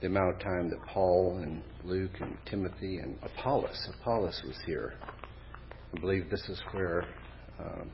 the 0.00 0.06
amount 0.06 0.36
of 0.36 0.40
time 0.40 0.70
that 0.70 0.82
Paul 0.86 1.38
and 1.42 1.62
Luke 1.84 2.20
and 2.20 2.36
Timothy 2.48 2.98
and 2.98 3.16
Apollos, 3.22 3.88
Apollos 4.00 4.42
was 4.46 4.56
here. 4.66 4.94
I 5.94 6.00
believe 6.00 6.28
this 6.30 6.48
is 6.48 6.60
where 6.72 7.04
um, 7.58 7.90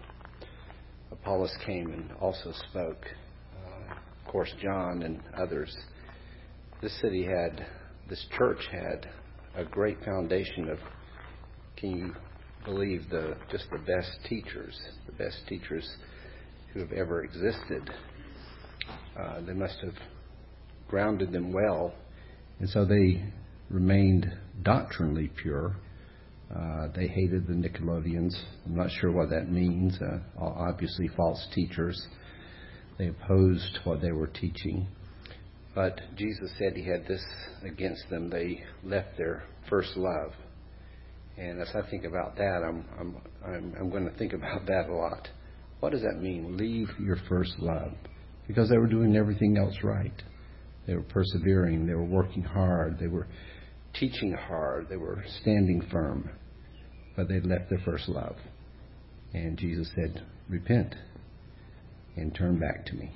Apollos 1.10 1.54
came 1.64 1.92
and 1.92 2.10
also 2.20 2.52
spoke. 2.70 3.04
Uh, 3.54 3.94
of 3.94 4.32
course, 4.32 4.52
John 4.60 5.02
and 5.02 5.20
others. 5.36 5.76
This 6.82 7.00
city 7.00 7.24
had, 7.24 7.66
this 8.08 8.24
church 8.36 8.58
had 8.70 9.08
a 9.54 9.64
great 9.64 9.98
foundation 10.04 10.68
of, 10.68 10.78
can 11.76 11.96
you 11.96 12.14
believe, 12.64 13.08
the 13.08 13.36
just 13.50 13.66
the 13.70 13.78
best 13.78 14.10
teachers, 14.28 14.78
the 15.06 15.12
best 15.12 15.38
teachers 15.48 15.88
who 16.72 16.80
have 16.80 16.92
ever 16.92 17.22
existed. 17.22 17.88
Uh, 19.18 19.40
they 19.46 19.52
must 19.52 19.78
have 19.82 19.94
grounded 20.88 21.32
them 21.32 21.52
well, 21.52 21.94
and 22.58 22.68
so 22.68 22.84
they 22.84 23.22
remained 23.70 24.26
doctrinally 24.62 25.30
pure 25.40 25.76
uh, 26.54 26.88
they 26.94 27.06
hated 27.06 27.46
the 27.46 27.54
Nicolaitans. 27.54 28.34
I'm 28.66 28.76
not 28.76 28.90
sure 29.00 29.10
what 29.10 29.30
that 29.30 29.50
means. 29.50 29.98
Uh, 30.00 30.18
obviously, 30.38 31.08
false 31.16 31.46
teachers. 31.54 32.06
They 32.98 33.08
opposed 33.08 33.78
what 33.84 34.02
they 34.02 34.12
were 34.12 34.26
teaching. 34.26 34.86
But 35.74 36.00
Jesus 36.16 36.50
said 36.58 36.76
he 36.76 36.86
had 36.86 37.06
this 37.06 37.24
against 37.64 38.08
them. 38.10 38.28
They 38.28 38.62
left 38.84 39.16
their 39.16 39.44
first 39.70 39.96
love. 39.96 40.32
And 41.38 41.60
as 41.60 41.68
I 41.74 41.88
think 41.90 42.04
about 42.04 42.36
that, 42.36 42.62
I'm, 42.62 42.84
I'm, 43.00 43.16
I'm, 43.44 43.74
I'm 43.80 43.90
going 43.90 44.08
to 44.08 44.16
think 44.18 44.34
about 44.34 44.66
that 44.66 44.88
a 44.88 44.94
lot. 44.94 45.28
What 45.80 45.92
does 45.92 46.02
that 46.02 46.20
mean? 46.20 46.56
Leave 46.56 46.88
your 47.00 47.16
first 47.28 47.58
love. 47.58 47.92
Because 48.46 48.68
they 48.68 48.76
were 48.76 48.86
doing 48.86 49.16
everything 49.16 49.56
else 49.56 49.74
right. 49.82 50.12
They 50.86 50.94
were 50.94 51.02
persevering. 51.02 51.86
They 51.86 51.94
were 51.94 52.04
working 52.04 52.42
hard. 52.42 52.98
They 52.98 53.06
were 53.06 53.28
teaching 53.94 54.32
hard. 54.32 54.88
They 54.90 54.96
were 54.96 55.24
standing 55.40 55.86
firm 55.90 56.28
but 57.16 57.28
they'd 57.28 57.44
left 57.44 57.70
their 57.70 57.80
first 57.84 58.08
love. 58.08 58.36
And 59.32 59.58
Jesus 59.58 59.88
said, 59.94 60.24
Repent 60.48 60.94
and 62.16 62.34
turn 62.34 62.58
back 62.58 62.86
to 62.86 62.94
me. 62.94 63.12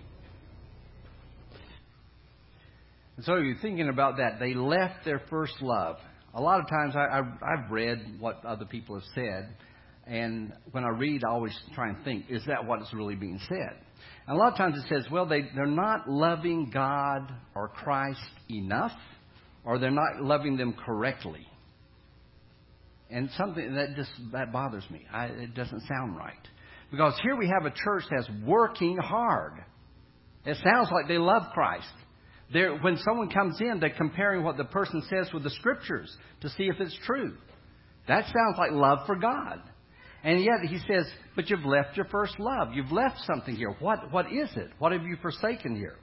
And 3.17 3.25
so 3.25 3.37
you're 3.37 3.57
thinking 3.63 3.89
about 3.89 4.19
that. 4.19 4.39
They 4.39 4.55
left 4.55 5.05
their 5.05 5.23
first 5.31 5.55
love. 5.61 5.97
A 6.35 6.41
lot 6.41 6.61
of 6.61 6.69
times 6.69 6.95
I, 6.95 7.01
I, 7.01 7.21
I've 7.21 7.71
read 7.71 8.17
what 8.21 8.45
other 8.45 8.67
people 8.67 8.95
have 8.97 9.09
said, 9.15 9.57
and 10.07 10.53
when 10.71 10.85
I 10.85 10.91
read, 10.91 11.23
I 11.25 11.31
always 11.31 11.59
try 11.75 11.89
and 11.89 12.05
think, 12.05 12.27
is 12.29 12.43
that 12.47 12.65
what 12.65 12.81
is 12.81 12.89
really 12.93 13.17
being 13.17 13.41
said? 13.49 13.77
And 14.27 14.37
a 14.37 14.39
lot 14.39 14.53
of 14.53 14.59
times 14.59 14.77
it 14.77 14.89
says, 14.89 15.11
well, 15.11 15.27
they, 15.27 15.43
they're 15.55 15.67
not 15.67 16.09
loving 16.09 16.71
God 16.73 17.33
or 17.55 17.69
Christ 17.69 18.21
enough, 18.49 18.93
or 19.65 19.79
they're 19.79 19.91
not 19.91 20.23
loving 20.23 20.57
them 20.57 20.75
correctly. 20.75 21.47
And 23.11 23.31
something 23.37 23.75
that 23.75 23.97
just 23.97 24.11
that 24.33 24.53
bothers 24.53 24.85
me. 24.91 25.07
I, 25.13 25.27
it 25.27 25.55
doesn't 25.55 25.83
sound 25.89 26.17
right. 26.17 26.35
Because 26.91 27.15
here 27.23 27.37
we 27.37 27.49
have 27.49 27.65
a 27.65 27.75
church 27.75 28.05
that's 28.11 28.29
working 28.45 28.97
hard. 28.99 29.65
It 30.45 30.57
sounds 30.63 30.89
like 30.93 31.09
they 31.09 31.19
love 31.19 31.43
Christ. 31.53 31.87
They're, 32.53 32.77
when 32.79 32.99
someone 32.99 33.31
comes 33.31 33.61
in, 33.61 33.81
they're 33.81 33.91
comparing 33.91 34.45
what 34.45 34.57
the 34.57 34.65
person 34.65 35.03
says 35.11 35.33
with 35.33 35.43
the 35.43 35.51
scriptures 35.51 36.17
to 36.43 36.49
see 36.51 36.65
if 36.65 36.81
it's 36.81 36.97
true. 37.05 37.37
That 38.09 38.25
sounds 38.25 38.57
like 38.57 38.71
love 38.71 39.01
for 39.07 39.17
God. 39.17 39.61
And 40.23 40.43
yet 40.43 40.61
he 40.69 40.79
says, 40.89 41.07
but 41.35 41.51
you've 41.51 41.65
left 41.65 41.97
your 41.97 42.07
first 42.07 42.39
love. 42.39 42.73
You've 42.73 42.93
left 42.93 43.19
something 43.27 43.55
here. 43.55 43.75
What, 43.81 44.13
what 44.13 44.27
is 44.27 44.49
it? 44.57 44.71
What 44.79 44.93
have 44.93 45.03
you 45.03 45.17
forsaken 45.21 45.77
here? 45.77 45.97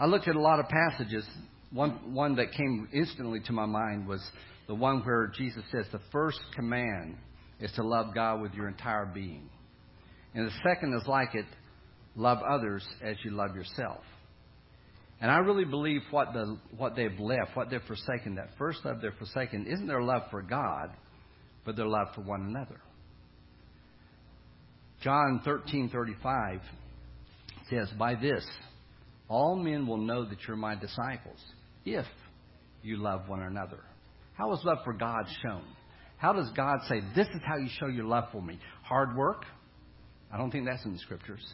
I 0.00 0.06
looked 0.06 0.28
at 0.28 0.36
a 0.36 0.40
lot 0.40 0.60
of 0.60 0.66
passages. 0.68 1.26
One, 1.72 2.14
one 2.14 2.36
that 2.36 2.52
came 2.52 2.88
instantly 2.92 3.40
to 3.46 3.52
my 3.52 3.66
mind 3.66 4.06
was 4.06 4.22
the 4.68 4.74
one 4.74 5.00
where 5.00 5.32
Jesus 5.36 5.62
says 5.72 5.86
the 5.92 6.00
first 6.12 6.38
command 6.54 7.16
is 7.60 7.72
to 7.72 7.82
love 7.82 8.14
God 8.14 8.40
with 8.40 8.54
your 8.54 8.68
entire 8.68 9.06
being. 9.06 9.48
And 10.34 10.46
the 10.46 10.52
second 10.68 10.94
is 10.94 11.06
like 11.08 11.34
it 11.34 11.46
love 12.14 12.38
others 12.48 12.86
as 13.02 13.16
you 13.24 13.32
love 13.32 13.56
yourself. 13.56 14.04
And 15.20 15.30
I 15.30 15.38
really 15.38 15.64
believe 15.64 16.02
what, 16.10 16.32
the, 16.32 16.58
what 16.76 16.94
they've 16.94 17.18
left, 17.18 17.54
what 17.56 17.70
they've 17.70 17.82
forsaken, 17.82 18.36
that 18.36 18.50
first 18.56 18.84
love 18.84 19.00
they've 19.00 19.12
forsaken, 19.18 19.66
isn't 19.66 19.86
their 19.86 20.02
love 20.02 20.22
for 20.30 20.42
God, 20.42 20.90
but 21.64 21.76
their 21.76 21.88
love 21.88 22.08
for 22.14 22.20
one 22.20 22.42
another. 22.42 22.80
John 25.02 25.42
13:35 25.44 26.60
says, 27.70 27.88
"By 27.98 28.14
this 28.14 28.44
all 29.28 29.56
men 29.56 29.86
will 29.86 29.98
know 29.98 30.24
that 30.24 30.38
you're 30.46 30.56
my 30.56 30.74
disciples, 30.74 31.38
if 31.84 32.06
you 32.82 32.96
love 32.96 33.28
one 33.28 33.42
another." 33.42 33.78
How 34.34 34.52
is 34.52 34.64
love 34.64 34.78
for 34.84 34.92
God 34.92 35.26
shown? 35.42 35.64
How 36.16 36.32
does 36.32 36.50
God 36.56 36.78
say, 36.88 37.00
This 37.14 37.26
is 37.28 37.40
how 37.44 37.56
you 37.56 37.68
show 37.78 37.86
your 37.86 38.04
love 38.04 38.24
for 38.30 38.40
me? 38.40 38.58
Hard 38.84 39.16
work? 39.16 39.44
I 40.32 40.38
don't 40.38 40.50
think 40.50 40.66
that's 40.66 40.84
in 40.84 40.92
the 40.92 40.98
scriptures. 40.98 41.44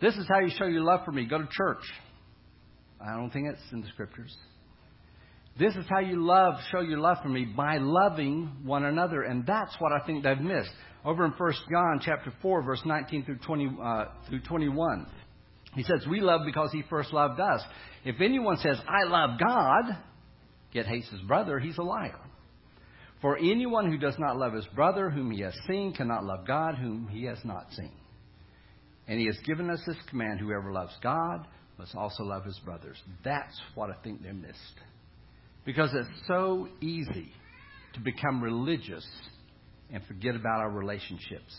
This 0.00 0.14
is 0.16 0.26
how 0.28 0.40
you 0.40 0.50
show 0.56 0.66
your 0.66 0.82
love 0.82 1.04
for 1.04 1.12
me. 1.12 1.26
Go 1.26 1.38
to 1.38 1.48
church. 1.50 1.82
I 3.00 3.16
don't 3.16 3.30
think 3.30 3.48
it's 3.48 3.72
in 3.72 3.80
the 3.80 3.88
scriptures. 3.88 4.34
This 5.58 5.74
is 5.76 5.84
how 5.88 6.00
you 6.00 6.24
love, 6.24 6.54
show 6.72 6.80
your 6.80 6.98
love 6.98 7.18
for 7.22 7.28
me 7.28 7.44
by 7.44 7.78
loving 7.78 8.50
one 8.64 8.84
another. 8.84 9.22
And 9.22 9.46
that's 9.46 9.74
what 9.78 9.92
I 9.92 10.04
think 10.04 10.24
they've 10.24 10.40
missed. 10.40 10.70
Over 11.04 11.24
in 11.26 11.32
1 11.32 11.52
John 11.70 12.00
chapter 12.02 12.32
4, 12.42 12.62
verse 12.62 12.82
19 12.84 13.24
through, 13.24 13.38
20, 13.38 13.70
uh, 13.82 14.04
through 14.28 14.40
21, 14.40 15.06
he 15.74 15.82
says, 15.82 16.04
We 16.10 16.20
love 16.20 16.40
because 16.44 16.70
he 16.72 16.82
first 16.88 17.12
loved 17.12 17.38
us. 17.38 17.60
If 18.04 18.20
anyone 18.20 18.56
says, 18.56 18.78
I 18.88 19.08
love 19.08 19.38
God, 19.38 19.96
yet 20.72 20.86
hates 20.86 21.08
his 21.10 21.20
brother, 21.22 21.58
he's 21.60 21.78
a 21.78 21.82
liar. 21.82 22.18
For 23.20 23.38
anyone 23.38 23.90
who 23.90 23.98
does 23.98 24.16
not 24.18 24.36
love 24.36 24.54
his 24.54 24.66
brother 24.74 25.08
whom 25.08 25.30
he 25.30 25.42
has 25.42 25.54
seen 25.66 25.94
cannot 25.94 26.24
love 26.24 26.46
God 26.46 26.76
whom 26.76 27.08
he 27.08 27.24
has 27.24 27.38
not 27.44 27.72
seen. 27.72 27.92
And 29.06 29.20
he 29.20 29.26
has 29.26 29.38
given 29.44 29.70
us 29.70 29.80
this 29.86 29.96
command 30.10 30.40
whoever 30.40 30.72
loves 30.72 30.94
God 31.02 31.46
must 31.78 31.94
also 31.94 32.22
love 32.22 32.44
his 32.44 32.58
brothers. 32.64 32.96
That's 33.24 33.60
what 33.74 33.90
I 33.90 33.94
think 34.02 34.22
they 34.22 34.32
missed. 34.32 34.80
Because 35.64 35.90
it's 35.94 36.08
so 36.28 36.68
easy 36.80 37.32
to 37.94 38.00
become 38.00 38.42
religious 38.42 39.06
and 39.92 40.04
forget 40.06 40.34
about 40.34 40.60
our 40.60 40.70
relationships. 40.70 41.58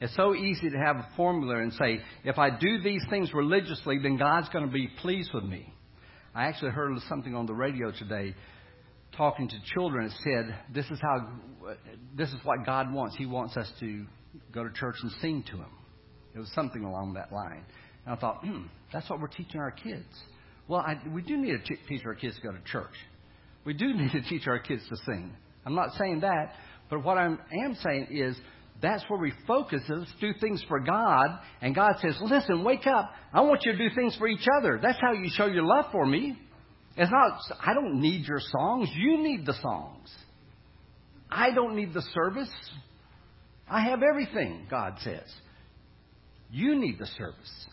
It's 0.00 0.14
so 0.14 0.34
easy 0.34 0.70
to 0.70 0.78
have 0.78 0.96
a 0.96 1.08
formula 1.16 1.58
and 1.58 1.72
say, 1.72 2.00
if 2.24 2.38
I 2.38 2.50
do 2.50 2.80
these 2.82 3.04
things 3.10 3.34
religiously, 3.34 3.98
then 3.98 4.16
God's 4.16 4.48
going 4.50 4.64
to 4.64 4.72
be 4.72 4.88
pleased 5.00 5.30
with 5.34 5.44
me. 5.44 5.72
I 6.34 6.44
actually 6.44 6.70
heard 6.70 6.96
something 7.08 7.34
on 7.34 7.46
the 7.46 7.54
radio 7.54 7.90
today 7.90 8.34
talking 9.16 9.48
to 9.48 9.56
children. 9.74 10.06
It 10.06 10.12
said, 10.22 10.54
"This 10.72 10.86
is 10.86 11.00
how, 11.00 11.32
this 12.16 12.28
is 12.28 12.36
what 12.44 12.64
God 12.64 12.92
wants. 12.92 13.16
He 13.16 13.26
wants 13.26 13.56
us 13.56 13.68
to 13.80 14.06
go 14.52 14.62
to 14.62 14.72
church 14.72 14.96
and 15.02 15.10
sing 15.20 15.42
to 15.50 15.56
Him." 15.56 15.70
It 16.34 16.38
was 16.38 16.52
something 16.54 16.84
along 16.84 17.14
that 17.14 17.32
line. 17.32 17.64
And 18.08 18.16
I 18.16 18.18
thought, 18.18 18.40
hmm, 18.42 18.62
that's 18.90 19.10
what 19.10 19.20
we're 19.20 19.28
teaching 19.28 19.60
our 19.60 19.70
kids. 19.70 20.06
Well, 20.66 20.80
I, 20.80 20.98
we 21.12 21.20
do 21.20 21.36
need 21.36 21.50
to 21.50 21.58
t- 21.58 21.80
teach 21.90 22.06
our 22.06 22.14
kids 22.14 22.36
to 22.36 22.40
go 22.40 22.52
to 22.52 22.58
church. 22.64 22.94
We 23.66 23.74
do 23.74 23.92
need 23.94 24.12
to 24.12 24.22
teach 24.22 24.46
our 24.46 24.58
kids 24.58 24.80
to 24.88 24.96
sing. 25.04 25.30
I'm 25.66 25.74
not 25.74 25.92
saying 25.98 26.20
that, 26.20 26.54
but 26.88 27.04
what 27.04 27.18
I 27.18 27.26
am 27.26 27.76
saying 27.82 28.08
is 28.10 28.34
That's 28.80 29.04
where 29.08 29.18
we 29.18 29.32
focus. 29.46 29.82
Let's 29.88 30.10
do 30.20 30.32
things 30.40 30.64
for 30.68 30.78
God. 30.78 31.26
And 31.60 31.74
God 31.74 31.94
says, 32.00 32.16
listen, 32.22 32.62
wake 32.64 32.86
up. 32.86 33.10
I 33.32 33.40
want 33.40 33.62
you 33.64 33.72
to 33.72 33.78
do 33.78 33.94
things 33.94 34.14
for 34.16 34.28
each 34.28 34.46
other. 34.58 34.78
That's 34.80 34.98
how 35.00 35.12
you 35.12 35.28
show 35.34 35.46
your 35.46 35.64
love 35.64 35.86
for 35.90 36.06
me. 36.06 36.38
It's 36.96 37.10
not, 37.10 37.40
I 37.60 37.74
don't 37.74 38.00
need 38.00 38.26
your 38.26 38.40
songs. 38.40 38.88
You 38.94 39.18
need 39.22 39.46
the 39.46 39.54
songs. 39.60 40.10
I 41.30 41.50
don't 41.50 41.76
need 41.76 41.92
the 41.92 42.02
service. 42.14 42.50
I 43.68 43.82
have 43.82 44.00
everything, 44.02 44.66
God 44.70 44.94
says. 45.00 45.26
You 46.50 46.76
need 46.76 46.98
the 46.98 47.06
service. 47.18 47.66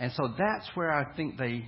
And 0.00 0.10
so 0.12 0.34
that's 0.36 0.66
where 0.74 0.90
I 0.90 1.14
think 1.14 1.36
they, 1.36 1.66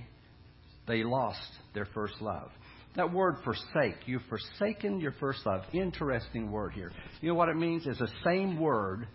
they 0.87 1.03
lost 1.03 1.39
their 1.75 1.85
first 1.93 2.15
love. 2.19 2.49
That 2.95 3.13
word 3.13 3.37
forsake, 3.43 3.95
you've 4.07 4.23
forsaken 4.27 4.99
your 4.99 5.13
first 5.19 5.45
love. 5.45 5.61
Interesting 5.71 6.51
word 6.51 6.73
here. 6.73 6.91
You 7.21 7.29
know 7.29 7.35
what 7.35 7.49
it 7.49 7.55
means? 7.55 7.85
It's 7.85 7.99
the 7.99 8.11
same 8.25 8.59
word 8.59 9.07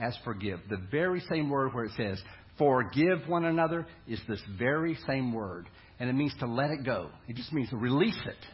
as 0.00 0.16
forgive. 0.24 0.60
The 0.70 0.80
very 0.90 1.22
same 1.30 1.50
word 1.50 1.74
where 1.74 1.84
it 1.84 1.92
says, 1.96 2.20
forgive 2.58 3.28
one 3.28 3.44
another 3.44 3.86
is 4.08 4.20
this 4.26 4.40
very 4.58 4.96
same 5.06 5.34
word. 5.34 5.68
And 6.00 6.08
it 6.08 6.14
means 6.14 6.34
to 6.40 6.46
let 6.46 6.70
it 6.70 6.84
go. 6.84 7.10
It 7.28 7.36
just 7.36 7.52
means 7.52 7.68
to 7.70 7.76
release 7.76 8.20
it. 8.26 8.46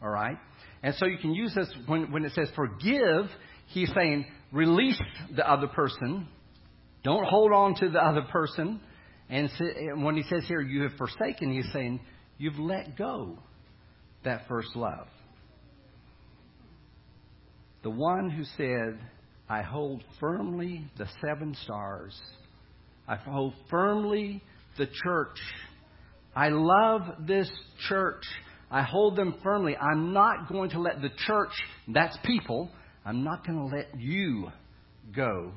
All 0.00 0.10
right? 0.10 0.38
And 0.82 0.94
so 0.94 1.06
you 1.06 1.18
can 1.18 1.34
use 1.34 1.54
this 1.54 1.68
when, 1.86 2.12
when 2.12 2.24
it 2.24 2.32
says 2.34 2.48
forgive, 2.54 3.26
he's 3.66 3.92
saying 3.94 4.26
release 4.52 4.98
the 5.34 5.48
other 5.48 5.66
person. 5.66 6.28
Don't 7.02 7.24
hold 7.24 7.52
on 7.52 7.74
to 7.76 7.88
the 7.88 7.98
other 7.98 8.22
person. 8.22 8.80
And 9.30 9.48
when 10.04 10.16
he 10.16 10.22
says 10.24 10.44
here, 10.48 10.60
you 10.60 10.82
have 10.82 10.92
forsaken, 10.98 11.52
he's 11.52 11.72
saying 11.72 12.00
you've 12.36 12.58
let 12.58 12.98
go 12.98 13.38
that 14.24 14.48
first 14.48 14.74
love. 14.74 15.06
The 17.82 17.90
one 17.90 18.28
who 18.28 18.44
said, 18.56 18.98
I 19.48 19.62
hold 19.62 20.02
firmly 20.18 20.84
the 20.98 21.06
seven 21.24 21.56
stars. 21.62 22.20
I 23.08 23.16
hold 23.16 23.54
firmly 23.70 24.42
the 24.76 24.86
church. 24.86 25.38
I 26.34 26.48
love 26.48 27.02
this 27.26 27.50
church. 27.88 28.24
I 28.70 28.82
hold 28.82 29.16
them 29.16 29.36
firmly. 29.42 29.76
I'm 29.76 30.12
not 30.12 30.48
going 30.48 30.70
to 30.70 30.80
let 30.80 31.00
the 31.02 31.10
church, 31.26 31.52
that's 31.88 32.16
people, 32.24 32.70
I'm 33.04 33.24
not 33.24 33.46
going 33.46 33.58
to 33.58 33.76
let 33.76 33.98
you 33.98 34.48
go. 35.14 35.52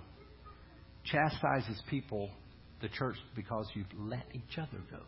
Chastises 1.03 1.81
people, 1.89 2.29
the 2.83 2.89
church, 2.89 3.15
because 3.35 3.65
you've 3.73 3.87
let 3.97 4.25
each 4.33 4.59
other 4.59 4.77
go. 4.91 4.99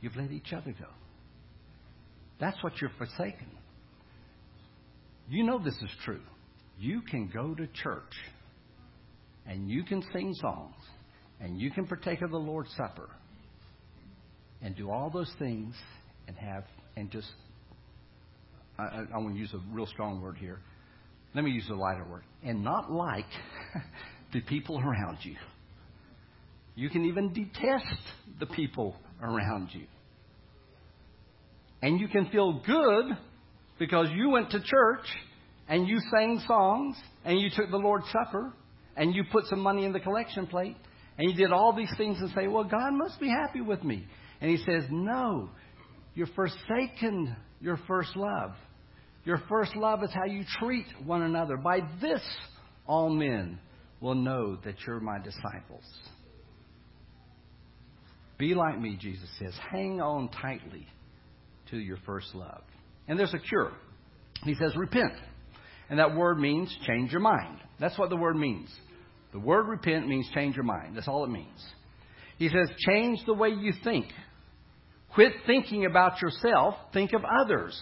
You've 0.00 0.16
let 0.16 0.30
each 0.30 0.54
other 0.54 0.72
go. 0.78 0.86
That's 2.40 2.56
what 2.62 2.80
you're 2.80 2.92
forsaken. 2.96 3.48
You 5.28 5.44
know 5.44 5.58
this 5.58 5.74
is 5.74 5.90
true. 6.04 6.22
You 6.78 7.02
can 7.02 7.30
go 7.32 7.54
to 7.54 7.66
church 7.66 8.14
and 9.46 9.68
you 9.68 9.84
can 9.84 10.02
sing 10.12 10.34
songs 10.40 10.74
and 11.40 11.60
you 11.60 11.70
can 11.70 11.86
partake 11.86 12.22
of 12.22 12.30
the 12.30 12.38
Lord's 12.38 12.70
Supper 12.76 13.10
and 14.62 14.74
do 14.74 14.90
all 14.90 15.10
those 15.10 15.30
things 15.38 15.74
and 16.26 16.36
have 16.36 16.64
and 16.96 17.10
just 17.10 17.28
I, 18.78 18.82
I, 18.82 19.04
I 19.14 19.18
want 19.18 19.34
to 19.34 19.38
use 19.38 19.52
a 19.52 19.60
real 19.74 19.86
strong 19.86 20.22
word 20.22 20.36
here. 20.38 20.58
Let 21.34 21.44
me 21.44 21.50
use 21.50 21.68
a 21.70 21.74
lighter 21.74 22.04
word. 22.04 22.22
And 22.42 22.64
not 22.64 22.90
like 22.90 23.26
the 24.32 24.40
people 24.40 24.80
around 24.80 25.18
you. 25.22 25.36
You 26.80 26.88
can 26.88 27.04
even 27.04 27.34
detest 27.34 28.00
the 28.38 28.46
people 28.46 28.96
around 29.22 29.68
you. 29.72 29.84
And 31.82 32.00
you 32.00 32.08
can 32.08 32.30
feel 32.30 32.62
good 32.64 33.18
because 33.78 34.08
you 34.14 34.30
went 34.30 34.50
to 34.52 34.62
church 34.62 35.04
and 35.68 35.86
you 35.86 36.00
sang 36.10 36.42
songs 36.48 36.96
and 37.22 37.38
you 37.38 37.50
took 37.54 37.70
the 37.70 37.76
Lord's 37.76 38.06
Supper 38.10 38.54
and 38.96 39.14
you 39.14 39.24
put 39.30 39.44
some 39.48 39.60
money 39.60 39.84
in 39.84 39.92
the 39.92 40.00
collection 40.00 40.46
plate 40.46 40.74
and 41.18 41.30
you 41.30 41.36
did 41.36 41.52
all 41.52 41.76
these 41.76 41.92
things 41.98 42.16
and 42.18 42.30
say, 42.34 42.46
Well, 42.46 42.64
God 42.64 42.92
must 42.92 43.20
be 43.20 43.28
happy 43.28 43.60
with 43.60 43.84
me. 43.84 44.06
And 44.40 44.50
He 44.50 44.56
says, 44.56 44.84
No, 44.90 45.50
you're 46.14 46.28
forsaken 46.28 47.36
your 47.60 47.78
first 47.86 48.16
love. 48.16 48.52
Your 49.26 49.42
first 49.50 49.76
love 49.76 50.02
is 50.02 50.10
how 50.14 50.24
you 50.24 50.44
treat 50.58 50.86
one 51.04 51.20
another. 51.20 51.58
By 51.58 51.80
this, 52.00 52.22
all 52.86 53.10
men 53.10 53.58
will 54.00 54.14
know 54.14 54.56
that 54.64 54.76
you're 54.86 54.98
my 54.98 55.18
disciples. 55.18 55.84
Be 58.40 58.54
like 58.54 58.80
me, 58.80 58.96
Jesus 58.98 59.28
says. 59.38 59.52
Hang 59.70 60.00
on 60.00 60.30
tightly 60.30 60.86
to 61.70 61.78
your 61.78 61.98
first 62.06 62.34
love. 62.34 62.62
And 63.06 63.18
there's 63.18 63.34
a 63.34 63.38
cure. 63.38 63.72
He 64.44 64.54
says, 64.54 64.74
repent. 64.76 65.12
And 65.90 65.98
that 65.98 66.16
word 66.16 66.38
means 66.38 66.74
change 66.86 67.12
your 67.12 67.20
mind. 67.20 67.58
That's 67.78 67.98
what 67.98 68.08
the 68.08 68.16
word 68.16 68.36
means. 68.36 68.70
The 69.32 69.38
word 69.38 69.68
repent 69.68 70.08
means 70.08 70.26
change 70.34 70.56
your 70.56 70.64
mind. 70.64 70.96
That's 70.96 71.06
all 71.06 71.24
it 71.24 71.30
means. 71.30 71.62
He 72.38 72.48
says, 72.48 72.70
change 72.78 73.20
the 73.26 73.34
way 73.34 73.50
you 73.50 73.74
think. 73.84 74.06
Quit 75.14 75.32
thinking 75.46 75.84
about 75.84 76.22
yourself. 76.22 76.76
Think 76.94 77.12
of 77.12 77.22
others. 77.42 77.78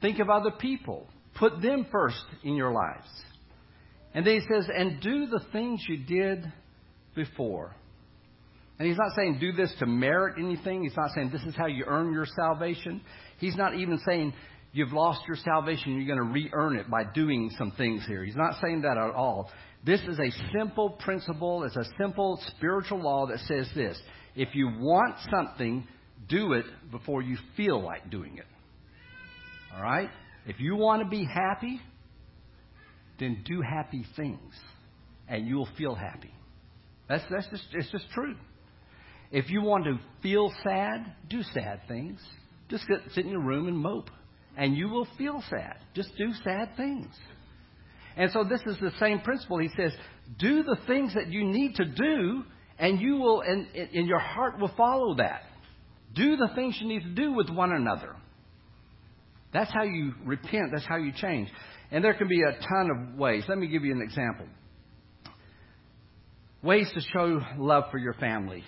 Think 0.00 0.18
of 0.18 0.28
other 0.30 0.50
people. 0.50 1.06
Put 1.38 1.62
them 1.62 1.86
first 1.92 2.24
in 2.42 2.56
your 2.56 2.72
lives. 2.72 3.08
And 4.14 4.26
then 4.26 4.34
he 4.34 4.40
says, 4.52 4.68
and 4.74 5.00
do 5.00 5.26
the 5.26 5.44
things 5.52 5.80
you 5.88 5.98
did 5.98 6.52
before. 7.14 7.76
And 8.78 8.88
he's 8.88 8.96
not 8.96 9.12
saying 9.16 9.38
do 9.40 9.52
this 9.52 9.72
to 9.78 9.86
merit 9.86 10.34
anything. 10.38 10.82
He's 10.82 10.96
not 10.96 11.10
saying 11.14 11.30
this 11.30 11.42
is 11.42 11.54
how 11.54 11.66
you 11.66 11.84
earn 11.86 12.12
your 12.12 12.26
salvation. 12.26 13.00
He's 13.38 13.56
not 13.56 13.74
even 13.74 14.00
saying 14.06 14.34
you've 14.72 14.92
lost 14.92 15.20
your 15.28 15.36
salvation, 15.36 15.94
you're 15.94 16.16
going 16.16 16.26
to 16.26 16.32
re 16.32 16.50
earn 16.52 16.76
it 16.76 16.90
by 16.90 17.04
doing 17.04 17.50
some 17.56 17.70
things 17.72 18.04
here. 18.06 18.24
He's 18.24 18.36
not 18.36 18.60
saying 18.60 18.82
that 18.82 18.98
at 18.98 19.14
all. 19.14 19.50
This 19.86 20.00
is 20.00 20.18
a 20.18 20.30
simple 20.58 20.90
principle, 20.90 21.62
it's 21.64 21.76
a 21.76 21.84
simple 21.98 22.40
spiritual 22.56 23.00
law 23.00 23.26
that 23.26 23.38
says 23.40 23.68
this 23.74 24.00
if 24.34 24.54
you 24.54 24.68
want 24.78 25.14
something, 25.30 25.86
do 26.28 26.54
it 26.54 26.64
before 26.90 27.22
you 27.22 27.36
feel 27.56 27.80
like 27.80 28.10
doing 28.10 28.38
it. 28.38 28.46
All 29.74 29.82
right? 29.82 30.10
If 30.46 30.58
you 30.58 30.76
want 30.76 31.02
to 31.02 31.08
be 31.08 31.24
happy, 31.24 31.80
then 33.20 33.42
do 33.46 33.62
happy 33.62 34.04
things, 34.16 34.52
and 35.28 35.46
you'll 35.46 35.68
feel 35.78 35.94
happy. 35.94 36.32
That's, 37.08 37.22
that's 37.30 37.46
just, 37.50 37.64
it's 37.72 37.90
just 37.90 38.10
true. 38.10 38.34
If 39.30 39.50
you 39.50 39.62
want 39.62 39.84
to 39.84 39.98
feel 40.22 40.52
sad, 40.62 41.12
do 41.28 41.42
sad 41.42 41.82
things. 41.88 42.20
Just 42.68 42.84
sit, 42.86 43.12
sit 43.14 43.24
in 43.24 43.30
your 43.30 43.42
room 43.42 43.68
and 43.68 43.76
mope, 43.76 44.10
and 44.56 44.76
you 44.76 44.88
will 44.88 45.08
feel 45.18 45.42
sad. 45.50 45.76
Just 45.94 46.16
do 46.16 46.32
sad 46.44 46.76
things. 46.76 47.08
And 48.16 48.30
so 48.32 48.44
this 48.44 48.60
is 48.66 48.76
the 48.80 48.92
same 49.00 49.20
principle. 49.20 49.58
He 49.58 49.70
says, 49.76 49.92
do 50.38 50.62
the 50.62 50.76
things 50.86 51.14
that 51.14 51.28
you 51.28 51.44
need 51.44 51.74
to 51.76 51.84
do, 51.84 52.44
and 52.78 53.00
you 53.00 53.16
will, 53.16 53.40
and, 53.40 53.66
and 53.74 54.06
your 54.06 54.20
heart 54.20 54.58
will 54.58 54.72
follow 54.76 55.16
that. 55.16 55.42
Do 56.14 56.36
the 56.36 56.48
things 56.54 56.78
you 56.80 56.86
need 56.86 57.02
to 57.02 57.14
do 57.14 57.32
with 57.32 57.50
one 57.50 57.72
another. 57.72 58.14
That's 59.52 59.72
how 59.72 59.82
you 59.82 60.12
repent. 60.24 60.70
That's 60.72 60.86
how 60.86 60.96
you 60.96 61.12
change. 61.12 61.48
And 61.90 62.04
there 62.04 62.14
can 62.14 62.28
be 62.28 62.40
a 62.42 62.52
ton 62.52 62.90
of 62.90 63.18
ways. 63.18 63.44
Let 63.48 63.58
me 63.58 63.66
give 63.66 63.84
you 63.84 63.92
an 63.92 64.02
example. 64.02 64.46
Ways 66.62 66.90
to 66.94 67.00
show 67.12 67.40
love 67.58 67.84
for 67.90 67.98
your 67.98 68.14
family. 68.14 68.64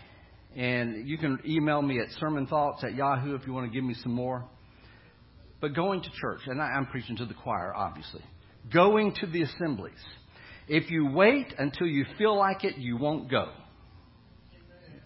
And 0.57 1.07
you 1.07 1.19
can 1.19 1.39
email 1.47 1.83
me 1.83 2.01
at 2.01 2.09
sermonthoughts 2.19 2.83
at 2.83 2.95
Yahoo 2.95 3.35
if 3.35 3.47
you 3.47 3.53
want 3.53 3.71
to 3.71 3.75
give 3.75 3.85
me 3.85 3.95
some 4.03 4.13
more. 4.13 4.49
But 5.61 5.75
going 5.75 6.03
to 6.03 6.11
church, 6.19 6.41
and 6.47 6.61
I'm 6.63 6.87
preaching 6.87 7.17
to 7.17 7.27
the 7.27 7.35
choir, 7.35 7.75
obviously. 7.75 8.23
Going 8.73 9.15
to 9.21 9.27
the 9.27 9.43
assemblies. 9.43 9.93
If 10.67 10.91
you 10.91 11.11
wait 11.13 11.55
until 11.59 11.87
you 11.87 12.07
feel 12.17 12.37
like 12.37 12.65
it, 12.65 12.79
you 12.79 12.97
won't 12.97 13.31
go. 13.31 13.51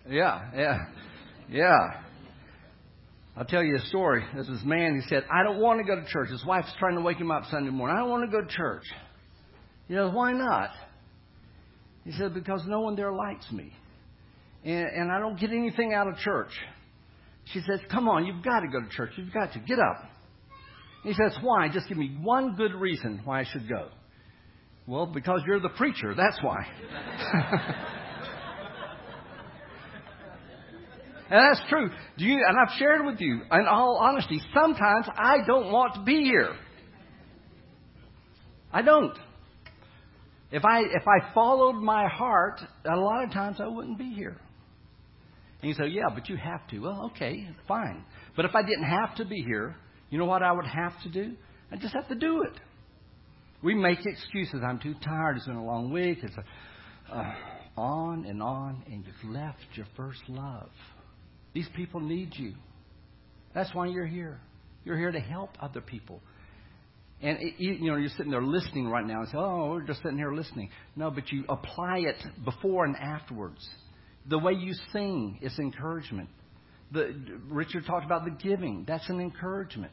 Yeah, 0.08 0.50
yeah, 0.56 0.78
yeah. 1.50 2.02
I'll 3.36 3.44
tell 3.44 3.62
you 3.62 3.76
a 3.76 3.86
story. 3.86 4.24
There's 4.32 4.48
this 4.48 4.64
man, 4.64 5.00
he 5.00 5.08
said, 5.08 5.24
I 5.32 5.42
don't 5.42 5.60
want 5.60 5.80
to 5.80 5.84
go 5.84 6.00
to 6.00 6.06
church. 6.08 6.30
His 6.30 6.44
wife's 6.44 6.72
trying 6.78 6.94
to 6.94 7.00
wake 7.00 7.18
him 7.18 7.30
up 7.30 7.44
Sunday 7.50 7.70
morning. 7.70 7.96
I 7.96 8.00
don't 8.00 8.10
want 8.10 8.30
to 8.30 8.36
go 8.36 8.44
to 8.44 8.48
church. 8.48 8.84
You 9.88 9.96
know, 9.96 10.10
why 10.10 10.32
not? 10.32 10.70
He 12.04 12.12
said, 12.12 12.34
because 12.34 12.62
no 12.66 12.80
one 12.80 12.96
there 12.96 13.12
likes 13.12 13.50
me 13.50 13.72
and, 14.64 14.86
and 14.86 15.12
I 15.12 15.18
don't 15.18 15.38
get 15.38 15.50
anything 15.50 15.94
out 15.94 16.08
of 16.08 16.16
church. 16.16 16.50
She 17.52 17.60
says, 17.60 17.80
Come 17.90 18.08
on, 18.08 18.26
you've 18.26 18.44
got 18.44 18.60
to 18.60 18.68
go 18.68 18.80
to 18.80 18.88
church. 18.88 19.12
You've 19.16 19.32
got 19.32 19.52
to. 19.54 19.58
Get 19.60 19.78
up. 19.78 20.04
He 21.02 21.12
says, 21.14 21.36
Why? 21.40 21.68
Just 21.72 21.88
give 21.88 21.96
me 21.98 22.16
one 22.20 22.54
good 22.56 22.74
reason 22.74 23.22
why 23.24 23.40
I 23.40 23.44
should 23.44 23.68
go. 23.68 23.88
Well, 24.86 25.06
because 25.06 25.42
you're 25.46 25.60
the 25.60 25.68
preacher. 25.70 26.14
That's 26.14 26.38
why. 26.42 26.66
and 31.30 31.40
that's 31.40 31.61
true. 31.68 31.90
Do 32.18 32.24
you, 32.24 32.44
and 32.46 32.56
I've 32.58 32.76
shared 32.78 33.04
with 33.06 33.20
you, 33.20 33.40
in 33.52 33.66
all 33.68 33.98
honesty, 34.00 34.40
sometimes 34.52 35.06
I 35.16 35.38
don't 35.46 35.70
want 35.70 35.94
to 35.94 36.02
be 36.02 36.24
here. 36.24 36.54
I 38.72 38.82
don't. 38.82 39.16
If 40.50 40.64
I, 40.64 40.80
if 40.80 41.06
I 41.06 41.32
followed 41.32 41.74
my 41.74 42.08
heart, 42.08 42.61
a 42.84 42.96
lot 42.96 43.24
of 43.24 43.32
times 43.32 43.58
I 43.61 43.68
wouldn't 43.68 43.98
be 43.98 44.11
here. 44.12 44.36
And 45.62 45.68
you 45.68 45.74
say, 45.74 45.88
yeah, 45.88 46.08
but 46.14 46.28
you 46.28 46.36
have 46.36 46.66
to. 46.68 46.78
Well, 46.78 47.11
okay, 47.14 47.48
fine. 47.68 48.04
But 48.36 48.44
if 48.46 48.54
I 48.54 48.62
didn't 48.62 48.84
have 48.84 49.16
to 49.16 49.24
be 49.24 49.42
here, 49.42 49.76
you 50.08 50.18
know 50.18 50.24
what 50.24 50.42
I 50.42 50.52
would 50.52 50.66
have 50.66 50.92
to 51.02 51.11
do? 51.11 51.34
I 51.70 51.76
just 51.76 51.94
have 51.94 52.08
to 52.08 52.14
do 52.14 52.42
it. 52.42 52.58
We 53.62 53.74
make 53.74 53.98
excuses. 54.04 54.62
I'm 54.66 54.78
too 54.78 54.94
tired. 55.04 55.36
It's 55.36 55.46
been 55.46 55.56
a 55.56 55.64
long 55.64 55.92
week. 55.92 56.18
It's 56.22 56.34
a, 56.36 57.14
uh, 57.14 57.34
on 57.76 58.24
and 58.26 58.42
on, 58.42 58.82
and 58.86 59.04
you've 59.04 59.32
left 59.32 59.58
your 59.74 59.86
first 59.96 60.20
love. 60.28 60.70
These 61.52 61.68
people 61.76 62.00
need 62.00 62.30
you. 62.36 62.54
That's 63.54 63.74
why 63.74 63.86
you're 63.86 64.06
here. 64.06 64.40
You're 64.84 64.96
here 64.96 65.12
to 65.12 65.20
help 65.20 65.50
other 65.61 65.80
people. 65.80 66.20
And 67.22 67.38
it, 67.40 67.54
you 67.58 67.90
know, 67.90 67.96
you're 67.96 68.08
sitting 68.16 68.30
there 68.30 68.42
listening 68.42 68.88
right 68.88 69.06
now 69.06 69.20
and 69.20 69.28
say, 69.28 69.36
"Oh, 69.36 69.72
we're 69.72 69.86
just 69.86 70.02
sitting 70.02 70.16
here 70.16 70.32
listening." 70.32 70.70
No, 70.96 71.11
but 71.11 71.30
you 71.30 71.44
apply 71.48 71.98
it 71.98 72.16
before 72.44 72.86
and 72.86 72.96
afterwards. 72.96 73.68
The 74.28 74.38
way 74.38 74.52
you 74.52 74.74
sing 74.92 75.38
is 75.42 75.58
encouragement. 75.58 76.28
The, 76.92 77.14
Richard 77.48 77.86
talked 77.86 78.04
about 78.04 78.24
the 78.24 78.30
giving. 78.30 78.84
That's 78.86 79.08
an 79.08 79.20
encouragement. 79.20 79.92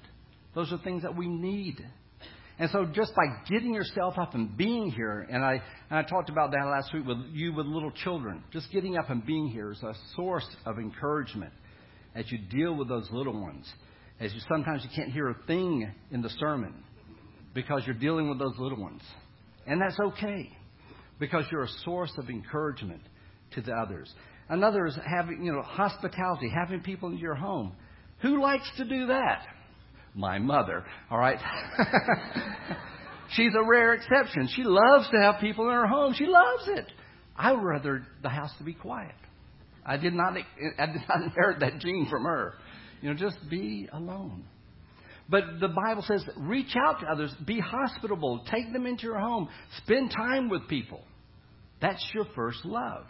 Those 0.55 0.71
are 0.71 0.79
things 0.79 1.03
that 1.03 1.15
we 1.15 1.27
need. 1.27 1.77
And 2.59 2.69
so 2.71 2.85
just 2.85 3.13
by 3.15 3.25
getting 3.49 3.73
yourself 3.73 4.17
up 4.17 4.33
and 4.33 4.57
being 4.57 4.89
here, 4.89 5.27
and 5.29 5.45
I, 5.45 5.61
and 5.89 5.99
I 5.99 6.01
talked 6.01 6.29
about 6.29 6.51
that 6.51 6.65
last 6.65 6.91
week 6.91 7.05
with 7.05 7.17
you 7.31 7.53
with 7.53 7.67
little 7.67 7.91
children, 7.91 8.43
just 8.51 8.71
getting 8.71 8.97
up 8.97 9.11
and 9.11 9.23
being 9.23 9.47
here 9.47 9.71
is 9.71 9.83
a 9.83 9.93
source 10.15 10.47
of 10.65 10.79
encouragement 10.79 11.53
as 12.15 12.31
you 12.31 12.39
deal 12.39 12.75
with 12.75 12.89
those 12.89 13.07
little 13.11 13.39
ones. 13.39 13.71
As 14.19 14.33
you 14.33 14.39
sometimes 14.49 14.83
you 14.83 14.89
can't 14.95 15.11
hear 15.11 15.29
a 15.29 15.35
thing 15.45 15.91
in 16.09 16.23
the 16.23 16.31
sermon 16.39 16.73
because 17.53 17.83
you're 17.85 17.95
dealing 17.95 18.27
with 18.27 18.39
those 18.39 18.57
little 18.57 18.81
ones. 18.81 19.03
And 19.67 19.79
that's 19.79 19.99
okay 19.99 20.51
because 21.19 21.45
you're 21.51 21.63
a 21.63 21.69
source 21.85 22.11
of 22.17 22.29
encouragement 22.29 23.01
to 23.57 23.61
the 23.61 23.73
others. 23.73 24.13
Another 24.49 24.85
is 24.85 24.97
having, 25.05 25.43
you 25.43 25.51
know, 25.51 25.61
hospitality, 25.61 26.49
having 26.53 26.79
people 26.81 27.09
in 27.09 27.17
your 27.17 27.35
home. 27.35 27.73
Who 28.21 28.41
likes 28.41 28.69
to 28.77 28.85
do 28.85 29.07
that? 29.07 29.45
My 30.15 30.39
mother, 30.39 30.85
all 31.11 31.19
right? 31.19 31.37
She's 33.31 33.51
a 33.59 33.63
rare 33.63 33.93
exception. 33.93 34.47
She 34.55 34.63
loves 34.63 35.09
to 35.11 35.19
have 35.21 35.41
people 35.41 35.67
in 35.67 35.73
her 35.73 35.85
home. 35.85 36.13
She 36.17 36.25
loves 36.25 36.67
it. 36.67 36.85
I 37.35 37.51
would 37.51 37.63
rather 37.63 38.07
the 38.23 38.29
house 38.29 38.51
to 38.57 38.63
be 38.63 38.73
quiet. 38.73 39.13
I 39.85 39.97
did 39.97 40.13
not 40.13 40.33
I 40.33 40.85
did 40.85 41.01
not 41.07 41.21
inherit 41.23 41.59
that 41.59 41.79
gene 41.79 42.07
from 42.09 42.23
her. 42.23 42.53
You 43.01 43.09
know, 43.09 43.15
just 43.15 43.37
be 43.49 43.87
alone. 43.91 44.45
But 45.29 45.43
the 45.59 45.67
Bible 45.67 46.03
says 46.07 46.23
reach 46.37 46.75
out 46.87 47.01
to 47.01 47.07
others, 47.07 47.35
be 47.45 47.59
hospitable, 47.59 48.45
take 48.49 48.71
them 48.71 48.85
into 48.85 49.03
your 49.03 49.19
home, 49.19 49.49
spend 49.83 50.11
time 50.11 50.49
with 50.49 50.67
people. 50.67 51.01
That's 51.81 52.03
your 52.13 52.25
first 52.33 52.65
love. 52.65 53.05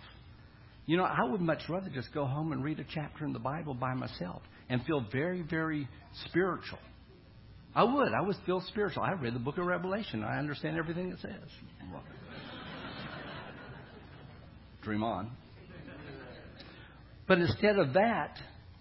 You 0.87 0.95
know, 0.97 1.03
I 1.03 1.23
would 1.23 1.41
much 1.41 1.61
rather 1.69 1.89
just 1.89 2.13
go 2.13 2.25
home 2.25 2.53
and 2.53 2.63
read 2.63 2.79
a 2.79 2.85
chapter 2.93 3.25
in 3.25 3.33
the 3.33 3.39
Bible 3.39 3.73
by 3.73 3.93
myself 3.93 4.41
and 4.69 4.83
feel 4.85 5.05
very, 5.11 5.41
very 5.41 5.87
spiritual. 6.27 6.79
I 7.75 7.83
would. 7.83 8.13
I 8.13 8.21
would 8.21 8.37
feel 8.45 8.63
spiritual. 8.69 9.03
I 9.03 9.11
read 9.11 9.35
the 9.35 9.39
book 9.39 9.57
of 9.57 9.65
Revelation. 9.65 10.23
I 10.23 10.39
understand 10.39 10.77
everything 10.77 11.11
it 11.11 11.19
says. 11.21 11.31
Dream 14.81 15.03
on. 15.03 15.29
But 17.27 17.39
instead 17.39 17.77
of 17.77 17.93
that, 17.93 18.37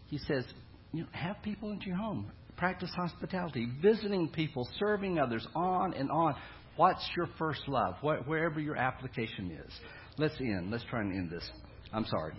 he 0.07 0.19
says, 0.19 0.45
you 0.93 1.03
know, 1.03 1.09
have 1.11 1.43
people 1.43 1.73
into 1.73 1.87
your 1.87 1.97
home 1.97 2.31
practice 2.57 2.91
hospitality, 2.97 3.69
visiting 3.83 4.29
people, 4.29 4.67
serving 4.79 5.19
others, 5.19 5.47
on 5.55 5.93
and 5.93 6.11
on. 6.11 6.35
What's 6.77 7.07
your 7.17 7.29
first 7.39 7.61
love? 7.69 7.97
Wherever 8.01 8.61
your 8.61 8.77
application 8.77 9.51
is. 9.51 9.73
Let's 10.19 10.35
end. 10.41 10.71
Let's 10.71 10.85
try 10.89 11.01
and 11.01 11.13
end 11.13 11.31
this. 11.31 11.47
I'm 11.93 12.07
sorry. 12.07 12.35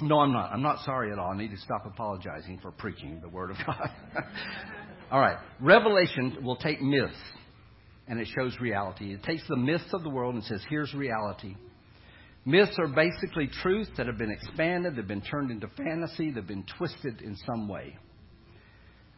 No, 0.00 0.18
I'm 0.18 0.32
not. 0.32 0.52
I'm 0.52 0.62
not 0.62 0.84
sorry 0.84 1.12
at 1.12 1.18
all. 1.18 1.32
I 1.32 1.36
need 1.36 1.50
to 1.50 1.58
stop 1.58 1.86
apologizing 1.86 2.58
for 2.60 2.72
preaching 2.72 3.20
the 3.22 3.28
Word 3.28 3.50
of 3.50 3.56
God. 3.66 3.90
all 5.10 5.20
right. 5.20 5.38
Revelation 5.60 6.38
will 6.42 6.56
take 6.56 6.82
myths 6.82 7.14
and 8.08 8.20
it 8.20 8.28
shows 8.36 8.56
reality. 8.60 9.14
It 9.14 9.22
takes 9.22 9.46
the 9.48 9.56
myths 9.56 9.92
of 9.92 10.02
the 10.02 10.10
world 10.10 10.34
and 10.34 10.44
says, 10.44 10.62
here's 10.68 10.92
reality. 10.94 11.54
Myths 12.44 12.76
are 12.78 12.88
basically 12.88 13.48
truths 13.62 13.90
that 13.96 14.06
have 14.06 14.18
been 14.18 14.30
expanded, 14.30 14.96
they've 14.96 15.08
been 15.08 15.22
turned 15.22 15.50
into 15.50 15.68
fantasy, 15.68 16.30
they've 16.30 16.46
been 16.46 16.66
twisted 16.76 17.22
in 17.22 17.36
some 17.46 17.68
way. 17.68 17.96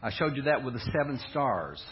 I 0.01 0.11
showed 0.11 0.37
you 0.37 0.43
that 0.43 0.63
with 0.63 0.75
the 0.75 0.91
seven 0.97 1.19
stars. 1.29 1.83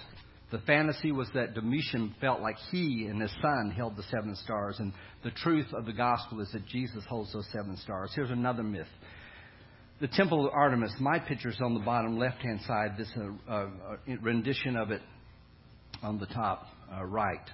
The 0.52 0.60
fantasy 0.60 1.12
was 1.12 1.28
that 1.34 1.56
Domitian 1.56 2.14
felt 2.22 2.40
like 2.40 2.58
he 2.72 3.08
and 3.10 3.20
his 3.20 3.32
son 3.42 3.74
held 3.76 3.98
the 3.98 4.04
seven 4.04 4.36
stars, 4.36 4.78
and 4.80 4.94
the 5.24 5.32
truth 5.32 5.74
of 5.74 5.86
the 5.86 5.94
gospel 5.94 6.40
is 6.40 6.52
that 6.52 6.66
Jesus 6.68 7.04
holds 7.10 7.34
those 7.34 7.48
seven 7.52 7.78
stars. 7.78 8.12
Here's 8.14 8.30
another 8.30 8.64
myth. 8.64 8.88
The 10.00 10.08
Temple 10.08 10.46
of 10.46 10.54
Artemis, 10.54 10.94
my 11.00 11.20
picture 11.20 11.50
is 11.50 11.60
on 11.62 11.74
the 11.74 11.80
bottom 11.80 12.18
left 12.18 12.42
hand 12.42 12.60
side, 12.68 12.92
this 12.98 13.10
uh, 13.18 13.52
uh, 13.52 13.68
rendition 14.22 14.76
of 14.76 14.92
it 14.92 15.02
on 16.04 16.20
the 16.20 16.28
top 16.28 16.68
uh, 16.96 17.04
right. 17.06 17.50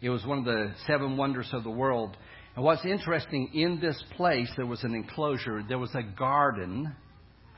It 0.00 0.08
was 0.08 0.24
one 0.24 0.38
of 0.38 0.44
the 0.46 0.72
seven 0.86 1.16
wonders 1.16 1.50
of 1.52 1.62
the 1.62 1.70
world. 1.70 2.16
And 2.56 2.64
what's 2.64 2.84
interesting, 2.84 3.50
in 3.54 3.78
this 3.80 4.02
place, 4.16 4.50
there 4.56 4.66
was 4.66 4.82
an 4.82 4.94
enclosure, 4.94 5.62
there 5.68 5.78
was 5.78 5.94
a 5.94 6.02
garden 6.02 6.92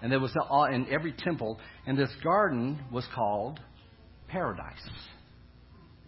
and 0.03 0.11
there 0.11 0.21
was 0.21 0.35
a, 0.35 0.75
in 0.75 0.89
every 0.91 1.13
temple, 1.13 1.61
and 1.87 1.97
this 1.97 2.11
garden 2.25 2.81
was 2.91 3.07
called 3.15 3.61
paradise. 4.33 4.89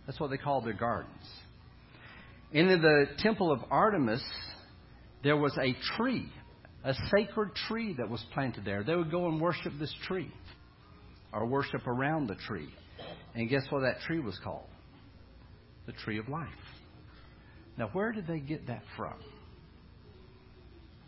That's 0.07 0.18
what 0.18 0.31
they 0.31 0.37
called 0.37 0.64
their 0.64 0.72
gardens. 0.72 1.25
And 2.53 2.70
in 2.70 2.83
the 2.83 3.07
temple 3.18 3.53
of 3.53 3.61
Artemis, 3.70 4.22
there 5.22 5.37
was 5.37 5.57
a 5.61 5.75
tree, 5.97 6.29
a 6.85 6.95
sacred 7.16 7.55
tree 7.68 7.95
that 7.99 8.09
was 8.09 8.25
planted 8.33 8.64
there. 8.64 8.83
They 8.83 8.95
would 8.95 9.11
go 9.11 9.29
and 9.29 9.41
worship 9.41 9.72
this 9.79 9.95
tree, 10.07 10.33
or 11.33 11.47
worship 11.47 11.87
around 11.87 12.29
the 12.29 12.37
tree. 12.37 12.68
And 13.35 13.49
guess 13.49 13.62
what 13.70 13.81
that 13.81 14.01
tree 14.07 14.20
was 14.20 14.39
called? 14.43 14.68
The 15.87 15.93
tree 15.93 16.18
of 16.18 16.29
life. 16.29 16.49
Now, 17.77 17.91
where 17.93 18.12
did 18.12 18.27
they 18.27 18.39
get 18.41 18.68
that 18.68 18.83
from? 18.97 19.14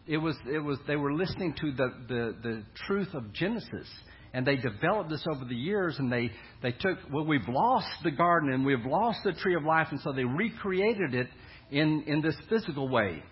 it 0.07 0.19
was, 0.19 0.37
it 0.47 0.61
was, 0.61 0.79
they 0.87 0.97
were 0.97 1.13
listening 1.13 1.55
to 1.61 1.73
the, 1.73 1.93
the, 2.09 2.37
the 2.43 2.63
truth 2.87 3.09
of 3.13 3.33
Genesis. 3.33 3.89
And 4.33 4.47
they 4.47 4.57
developed 4.57 5.11
this 5.11 5.25
over 5.31 5.45
the 5.45 5.55
years, 5.55 5.97
and 5.99 6.13
they, 6.13 6.31
they 6.63 6.73
took, 6.73 6.99
well, 7.11 7.25
we've 7.25 7.49
lost 7.49 7.89
the 8.05 8.11
garden 8.11 8.53
and 8.53 8.67
we've 8.67 8.85
lost 8.85 9.21
the 9.25 9.33
tree 9.33 9.55
of 9.55 9.65
life, 9.65 9.89
and 9.91 10.01
so 10.01 10.13
they 10.13 10.25
recreated 10.25 11.15
it 11.15 11.29
in, 11.71 12.05
in 12.07 12.21
this 12.21 12.37
physical 12.49 12.89
way 12.89 13.23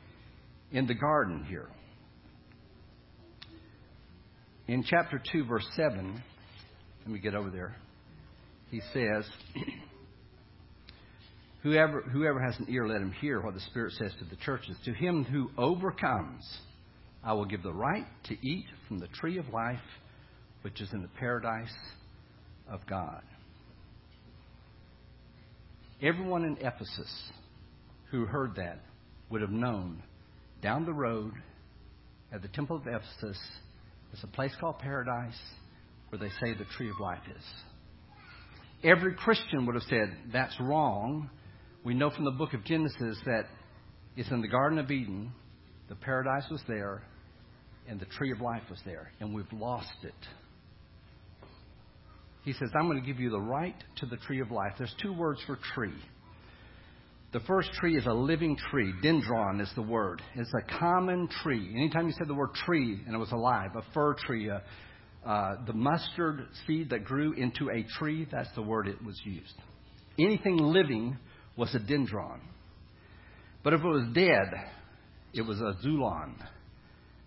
in 0.73 0.87
the 0.87 0.95
garden 0.95 1.45
here. 1.49 1.69
In 4.67 4.83
chapter 4.83 5.23
2, 5.31 5.45
verse 5.45 5.67
7, 5.77 6.23
let 7.03 7.09
me 7.09 7.19
get 7.19 7.35
over 7.35 7.51
there. 7.51 7.77
He 8.71 8.81
says, 8.93 9.29
Whoever, 11.63 12.03
whoever 12.03 12.41
has 12.41 12.59
an 12.59 12.67
ear, 12.69 12.87
let 12.87 13.01
him 13.01 13.13
hear 13.13 13.41
what 13.41 13.55
the 13.55 13.61
Spirit 13.61 13.95
says 13.95 14.13
to 14.19 14.25
the 14.27 14.37
churches. 14.37 14.77
To 14.85 14.93
him 14.93 15.25
who 15.25 15.51
overcomes, 15.57 16.45
I 17.23 17.33
will 17.33 17.47
give 17.47 17.63
the 17.63 17.73
right 17.73 18.05
to 18.25 18.47
eat 18.47 18.67
from 18.87 18.99
the 18.99 19.09
tree 19.09 19.39
of 19.39 19.49
life, 19.49 19.81
which 20.65 20.81
is 20.81 20.91
in 20.95 21.03
the 21.03 21.09
paradise 21.21 21.75
of 22.71 22.81
God. 22.87 23.21
Everyone 26.01 26.45
in 26.45 26.57
Ephesus 26.57 27.31
who 28.11 28.25
heard 28.25 28.57
that 28.57 28.81
would 29.29 29.43
have 29.43 29.51
known 29.51 30.03
down 30.63 30.87
the 30.87 30.93
road 30.93 31.35
at 32.33 32.41
the 32.41 32.49
temple 32.49 32.77
of 32.77 32.87
Ephesus 32.87 33.39
is 34.15 34.23
a 34.23 34.27
place 34.29 34.53
called 34.59 34.79
paradise 34.79 35.39
where 36.09 36.19
they 36.19 36.31
say 36.41 36.55
the 36.55 36.65
tree 36.79 36.89
of 36.89 36.99
life 36.99 37.23
is. 37.37 37.45
Every 38.83 39.15
Christian 39.15 39.67
would 39.67 39.75
have 39.75 39.85
said, 39.85 40.17
That's 40.33 40.59
wrong 40.59 41.29
we 41.85 41.93
know 41.93 42.09
from 42.09 42.25
the 42.25 42.31
book 42.31 42.55
of 42.55 42.65
Genesis 42.65 43.19
that 43.27 43.45
it's 44.17 44.31
in 44.31 44.41
the 44.41 44.49
Garden 44.49 44.79
of 44.79 44.91
Eden, 44.91 45.33
the 45.91 45.95
paradise 45.95 46.45
was 46.51 46.63
there, 46.67 47.03
and 47.87 48.01
the 48.01 48.07
tree 48.07 48.33
of 48.33 48.41
life 48.41 48.63
was 48.71 48.81
there, 48.87 49.13
and 49.21 49.35
we've 49.35 49.53
lost 49.53 49.93
it. 50.03 50.15
He 52.45 52.53
says, 52.53 52.69
I'm 52.75 52.89
going 52.89 53.01
to 53.01 53.07
give 53.07 53.21
you 53.21 53.31
the 53.31 53.41
right 53.41 53.75
to 53.97 54.07
the 54.07 54.17
tree 54.19 54.41
of 54.41 54.51
life. 54.51 54.73
There's 54.79 54.95
two 55.01 55.13
words 55.13 55.41
for 55.47 55.59
tree. 55.75 55.95
The 57.33 57.41
first 57.41 57.73
tree 57.73 57.97
is 57.97 58.07
a 58.07 58.13
living 58.13 58.57
tree. 58.71 58.93
Dendron 59.03 59.61
is 59.61 59.71
the 59.75 59.83
word. 59.83 60.23
It's 60.37 60.53
a 60.55 60.79
common 60.79 61.29
tree. 61.43 61.73
Anytime 61.75 62.07
you 62.07 62.15
said 62.17 62.29
the 62.29 62.35
word 62.35 62.55
tree 62.55 63.01
and 63.07 63.15
it 63.15 63.19
was 63.19 63.33
alive, 63.33 63.71
a 63.75 63.83
fir 63.93 64.15
tree, 64.15 64.49
a, 64.49 64.63
uh, 65.29 65.57
the 65.67 65.73
mustard 65.73 66.47
seed 66.67 66.91
that 66.91 67.05
grew 67.05 67.33
into 67.33 67.71
a 67.71 67.85
tree, 67.99 68.29
that's 68.31 68.55
the 68.55 68.63
word 68.63 68.87
it 68.87 69.03
was 69.05 69.21
used. 69.25 69.55
Anything 70.19 70.59
living 70.59 71.17
was 71.57 71.75
a 71.75 71.81
dendron. 71.81 72.41
But 73.65 73.73
if 73.73 73.81
it 73.81 73.89
was 73.89 74.07
dead, 74.15 74.53
it 75.33 75.43
was 75.43 75.59
a 75.61 75.75
xulon. 75.85 76.35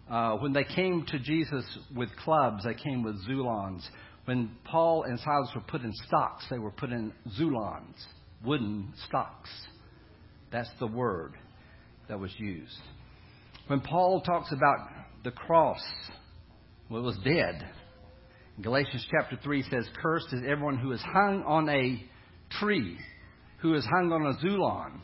Uh, 0.09 0.38
when 0.38 0.53
they 0.53 0.63
came 0.63 1.05
to 1.07 1.20
Jesus 1.20 1.65
with 1.93 2.07
clubs, 2.24 2.63
they 2.63 2.76
came 2.76 3.03
with 3.03 3.15
xulons. 3.28 3.82
When 4.28 4.51
Paul 4.65 5.03
and 5.03 5.17
Silas 5.21 5.49
were 5.55 5.61
put 5.61 5.84
in 5.84 5.93
stocks, 6.05 6.45
they 6.49 6.59
were 6.59 6.71
put 6.71 6.89
in 6.89 7.13
xulons, 7.39 7.95
wooden 8.43 8.91
stocks. 9.07 9.49
That's 10.51 10.69
the 10.82 10.88
word 10.88 11.36
that 12.09 12.19
was 12.19 12.32
used. 12.38 12.78
When 13.67 13.80
Paul 13.80 14.19
talks 14.19 14.51
about 14.51 14.80
the 15.23 15.32
cross, 15.32 15.82
well, 16.89 17.03
it 17.03 17.05
was 17.05 17.17
dead. 17.23 17.69
Galatians 18.61 19.07
chapter 19.09 19.39
3 19.41 19.63
says, 19.69 19.88
Cursed 20.01 20.34
is 20.34 20.41
everyone 20.45 20.78
who 20.78 20.91
is 20.91 21.01
hung 21.01 21.43
on 21.43 21.69
a 21.69 22.03
tree 22.59 22.97
who 23.59 23.75
is 23.75 23.86
hung 23.86 24.11
on 24.11 24.25
a 24.25 24.34
xulon. 24.45 24.99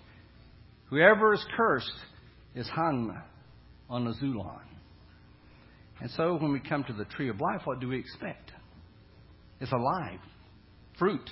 Whoever 0.89 1.33
is 1.33 1.45
cursed 1.55 1.95
is 2.55 2.67
hung 2.67 3.17
on 3.89 4.05
a 4.05 4.13
xulon. 4.21 4.59
And 6.01 6.11
so 6.11 6.35
when 6.35 6.51
we 6.51 6.59
come 6.59 6.83
to 6.83 6.93
the 6.93 7.05
tree 7.05 7.29
of 7.29 7.39
life, 7.39 7.61
what 7.63 7.79
do 7.79 7.87
we 7.87 7.99
expect? 7.99 8.51
It's 9.63 9.71
alive, 9.71 10.19
fruit. 10.99 11.29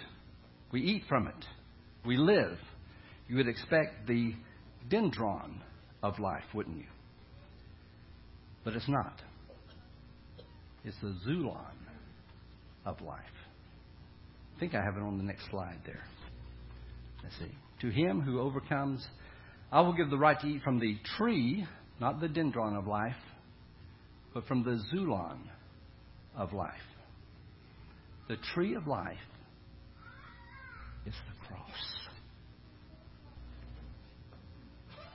We 0.71 0.81
eat 0.81 1.03
from 1.09 1.27
it. 1.27 1.45
We 2.05 2.15
live. 2.15 2.57
You 3.27 3.35
would 3.35 3.49
expect 3.49 4.07
the 4.07 4.33
dendron 4.89 5.55
of 6.01 6.17
life, 6.17 6.45
wouldn't 6.53 6.77
you? 6.77 6.85
But 8.63 8.75
it's 8.75 8.87
not. 8.87 9.21
It's 10.85 10.95
the 11.01 11.13
xulon 11.27 11.75
of 12.85 13.01
life. 13.01 13.19
I 14.55 14.59
think 14.61 14.75
I 14.75 14.81
have 14.81 14.95
it 14.95 15.03
on 15.03 15.17
the 15.17 15.25
next 15.25 15.49
slide 15.49 15.79
there. 15.85 16.05
Let's 17.23 17.35
see. 17.37 17.53
To 17.81 17.89
him 17.89 18.21
who 18.21 18.39
overcomes, 18.39 19.05
I 19.73 19.81
will 19.81 19.93
give 19.93 20.09
the 20.09 20.17
right 20.17 20.39
to 20.39 20.47
eat 20.47 20.61
from 20.63 20.79
the 20.79 20.95
tree, 21.17 21.67
not 21.99 22.21
the 22.21 22.29
dendron 22.29 22.77
of 22.77 22.87
life, 22.87 23.11
but 24.33 24.47
from 24.47 24.63
the 24.63 24.79
xulon 24.95 25.39
of 26.37 26.53
life. 26.53 26.71
The 28.31 28.37
tree 28.53 28.75
of 28.75 28.87
life 28.87 29.17
is 31.05 31.13
the 31.13 31.47
cross. 31.47 31.69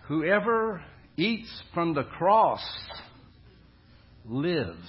Whoever 0.07 0.83
eats 1.17 1.49
from 1.73 1.95
the 1.95 2.03
cross 2.03 2.61
lives. 4.27 4.87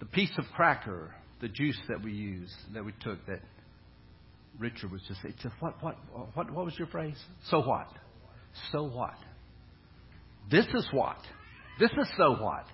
The 0.00 0.06
piece 0.06 0.32
of 0.38 0.46
cracker, 0.56 1.14
the 1.42 1.48
juice 1.48 1.78
that 1.90 2.02
we 2.02 2.12
use, 2.12 2.50
that 2.72 2.86
we 2.86 2.92
took, 3.02 3.18
that 3.26 3.42
Richard 4.58 4.92
was 4.92 5.02
just 5.06 5.20
saying, 5.20 5.34
what, 5.60 5.74
what, 5.82 5.98
what, 6.32 6.50
what 6.50 6.64
was 6.64 6.78
your 6.78 6.88
phrase? 6.88 7.22
So 7.50 7.60
what? 7.60 7.88
So 8.72 8.84
what? 8.84 9.18
This 10.50 10.64
is 10.72 10.88
what? 10.90 11.18
This 11.78 11.90
is 11.90 12.08
so 12.16 12.36
what? 12.42 12.64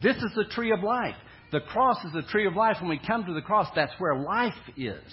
This 0.00 0.14
is 0.14 0.30
the 0.36 0.44
tree 0.44 0.70
of 0.70 0.84
life. 0.84 1.16
The 1.54 1.60
cross 1.60 2.04
is 2.04 2.12
the 2.12 2.22
tree 2.22 2.48
of 2.48 2.56
life. 2.56 2.78
When 2.80 2.90
we 2.90 2.98
come 2.98 3.24
to 3.26 3.32
the 3.32 3.40
cross, 3.40 3.68
that's 3.76 3.92
where 3.98 4.16
life 4.16 4.52
is. 4.76 5.04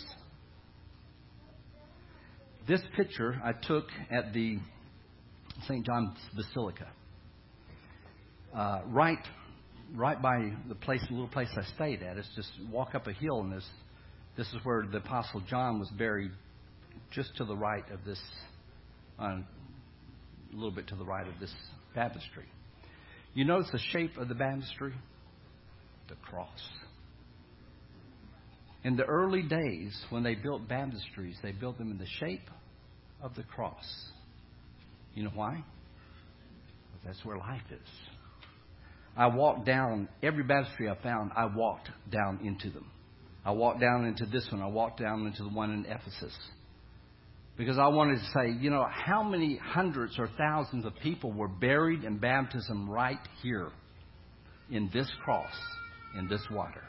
This 2.68 2.82
picture 2.96 3.40
I 3.46 3.52
took 3.54 3.86
at 4.10 4.34
the 4.34 4.58
St. 5.68 5.86
John's 5.86 6.18
Basilica, 6.36 6.88
uh, 8.58 8.82
right, 8.88 9.24
right 9.94 10.20
by 10.20 10.54
the 10.68 10.74
place, 10.74 11.02
the 11.08 11.14
little 11.14 11.28
place 11.28 11.50
I 11.56 11.62
stayed 11.76 12.02
at. 12.02 12.18
It's 12.18 12.28
just 12.36 12.50
walk 12.72 12.96
up 12.96 13.06
a 13.06 13.14
hill, 13.14 13.42
and 13.42 13.54
this, 13.54 13.68
this 14.36 14.48
is 14.48 14.56
where 14.64 14.84
the 14.92 14.98
Apostle 14.98 15.44
John 15.48 15.78
was 15.78 15.90
buried, 15.90 16.32
just 17.12 17.38
to 17.38 17.46
the 17.46 17.56
right 17.56 17.88
of 17.92 18.04
this, 18.04 18.20
uh, 19.20 19.26
a 19.26 19.46
little 20.56 20.72
bit 20.72 20.88
to 20.88 20.96
the 20.96 21.06
right 21.06 21.28
of 21.28 21.36
this 21.40 21.54
baptistry. 21.94 22.46
You 23.36 23.46
notice 23.46 23.70
the 23.72 23.80
shape 23.92 24.18
of 24.18 24.28
the 24.28 24.34
baptistry? 24.34 24.96
The 26.12 26.18
cross. 26.30 26.60
In 28.84 28.98
the 28.98 29.06
early 29.06 29.44
days, 29.44 29.98
when 30.10 30.24
they 30.24 30.36
built 30.36 30.68
baptistries, 30.68 31.36
they 31.42 31.54
built 31.54 31.78
them 31.78 31.90
in 31.90 31.98
the 31.98 32.08
shape 32.20 32.50
of 33.22 33.34
the 33.36 33.44
cross. 33.44 33.86
You 35.16 35.24
know 35.24 35.32
why? 35.34 35.54
Because 35.54 37.06
that's 37.06 37.26
where 37.26 37.38
life 37.38 37.62
is. 37.72 37.90
I 39.16 39.28
walked 39.28 39.66
down 39.66 40.10
every 40.22 40.44
baptistry 40.44 40.90
I 40.90 41.02
found, 41.02 41.32
I 41.34 41.46
walked 41.46 41.90
down 42.12 42.42
into 42.44 42.70
them. 42.70 42.88
I 43.46 43.52
walked 43.52 43.80
down 43.80 44.04
into 44.04 44.26
this 44.26 44.46
one, 44.52 44.62
I 44.62 44.68
walked 44.68 45.00
down 45.00 45.26
into 45.26 45.44
the 45.44 45.50
one 45.50 45.72
in 45.72 45.86
Ephesus. 45.86 46.36
Because 47.56 47.78
I 47.78 47.88
wanted 47.88 48.20
to 48.20 48.26
say, 48.34 48.52
you 48.60 48.70
know, 48.70 48.86
how 48.90 49.24
many 49.24 49.56
hundreds 49.56 50.20
or 50.20 50.28
thousands 50.38 50.84
of 50.86 50.94
people 51.02 51.32
were 51.32 51.48
buried 51.48 52.04
in 52.04 52.18
baptism 52.18 52.90
right 52.90 53.20
here 53.42 53.70
in 54.72 54.90
this 54.94 55.12
cross, 55.24 55.54
in 56.18 56.28
this 56.28 56.42
water? 56.52 56.84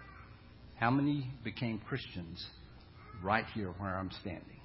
How 0.76 0.90
many 0.90 1.30
became 1.44 1.80
Christians 1.88 2.44
right 3.22 3.44
here 3.54 3.72
where 3.78 3.96
I'm 3.96 4.10
standing? 4.20 4.60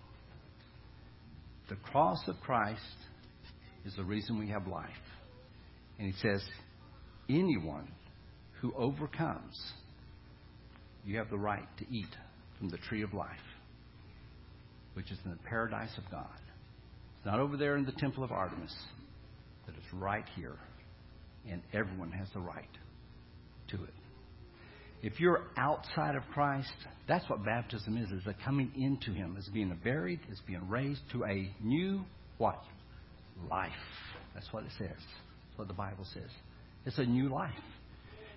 The 1.70 1.76
cross 1.76 2.20
of 2.28 2.36
Christ 2.42 2.82
is 3.86 3.94
the 3.96 4.04
reason 4.04 4.40
we 4.40 4.50
have 4.50 4.68
life. 4.68 4.90
And 6.00 6.12
he 6.12 6.20
says, 6.22 6.44
anyone 7.30 7.88
who 8.62 8.74
overcomes, 8.76 9.60
you 11.06 11.18
have 11.18 11.30
the 11.30 11.38
right 11.38 11.68
to 11.80 11.86
eat 11.92 12.16
from 12.58 12.70
the 12.70 12.78
tree 12.78 13.04
of 13.04 13.14
life 13.14 13.38
which 14.98 15.12
is 15.12 15.20
in 15.26 15.30
the 15.30 15.38
paradise 15.48 15.96
of 15.96 16.04
God. 16.10 16.26
It's 17.18 17.26
not 17.28 17.40
over 17.40 17.56
there 17.56 17.78
in 17.78 17.86
the 17.86 17.92
temple 17.92 18.24
of 18.24 18.32
Artemis, 18.32 18.76
but 19.64 19.76
it's 19.76 19.94
right 19.94 20.26
here. 20.36 20.56
And 21.48 21.62
everyone 21.72 22.12
has 22.14 22.28
the 22.34 22.40
right 22.40 22.66
to 23.68 23.76
it. 23.84 23.94
If 25.02 25.20
you're 25.20 25.44
outside 25.58 26.16
of 26.16 26.24
Christ, 26.34 26.72
that's 27.08 27.30
what 27.30 27.46
baptism 27.46 27.98
is, 27.98 28.12
is 28.12 28.26
a 28.26 28.36
coming 28.44 28.72
into 28.76 29.12
Him, 29.12 29.36
is 29.38 29.48
being 29.54 29.78
buried, 29.84 30.20
is 30.32 30.42
being 30.48 30.68
raised 30.68 31.02
to 31.12 31.24
a 31.26 31.52
new 31.62 32.02
what? 32.38 32.62
Life. 33.50 33.72
That's 34.34 34.52
what 34.52 34.64
it 34.64 34.72
says. 34.78 34.90
That's 34.90 35.58
what 35.58 35.68
the 35.68 35.74
Bible 35.74 36.06
says. 36.14 36.30
It's 36.86 36.98
a 36.98 37.06
new 37.06 37.30
life. 37.30 37.52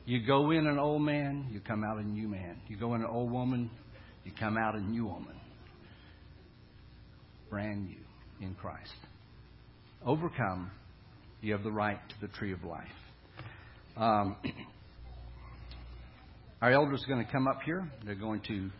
You 0.05 0.27
go 0.27 0.51
in 0.51 0.67
an 0.67 0.79
old 0.79 1.03
man, 1.03 1.47
you 1.51 1.61
come 1.61 1.85
out 1.85 1.99
a 1.99 2.03
new 2.03 2.29
man. 2.29 2.61
You 2.69 2.77
go 2.77 2.95
in 2.95 3.01
an 3.01 3.07
old 3.07 3.31
woman, 3.31 3.71
you 4.25 4.33
come 4.39 4.59
out 4.59 4.75
a 4.75 4.81
new 4.81 5.07
woman 5.07 5.37
brand 7.51 7.89
new 7.89 8.47
in 8.47 8.55
Christ. 8.55 8.95
Overcome, 10.07 10.71
you 11.43 11.53
have 11.53 11.65
the 11.65 11.73
right 11.73 11.99
to 12.09 12.27
the 12.27 12.33
tree 12.33 12.53
of 12.53 12.63
life. 12.65 12.87
Um, 13.97 14.37
our 16.61 16.73
elders 16.73 17.03
are 17.05 17.13
going 17.13 17.25
to 17.25 17.33
come 17.33 17.49
up 17.49 17.61
here. 17.65 17.91
They're 18.05 18.15
going 18.15 18.43
to 18.49 18.71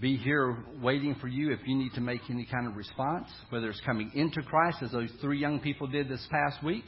be 0.00 0.16
here 0.16 0.56
waiting 0.80 1.16
for 1.20 1.26
you 1.26 1.52
if 1.52 1.60
you 1.66 1.76
need 1.76 1.92
to 1.94 2.00
make 2.00 2.20
any 2.30 2.46
kind 2.50 2.68
of 2.68 2.76
response, 2.76 3.26
whether 3.50 3.68
it's 3.68 3.80
coming 3.80 4.12
into 4.14 4.42
Christ, 4.42 4.78
as 4.82 4.92
those 4.92 5.10
three 5.20 5.40
young 5.40 5.58
people 5.58 5.88
did 5.88 6.08
this 6.08 6.24
past 6.30 6.62
week. 6.62 6.84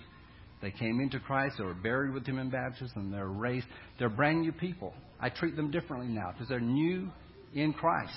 They 0.62 0.70
came 0.70 1.00
into 1.00 1.18
Christ, 1.18 1.56
they 1.58 1.64
were 1.64 1.74
buried 1.74 2.12
with 2.12 2.26
Him 2.26 2.38
in 2.38 2.50
baptism, 2.50 3.10
they're 3.10 3.26
raised. 3.26 3.66
They're 3.98 4.10
brand 4.10 4.42
new 4.42 4.52
people. 4.52 4.92
I 5.18 5.30
treat 5.30 5.56
them 5.56 5.70
differently 5.70 6.08
now 6.08 6.32
because 6.32 6.48
they're 6.48 6.60
new 6.60 7.10
in 7.54 7.72
Christ. 7.72 8.12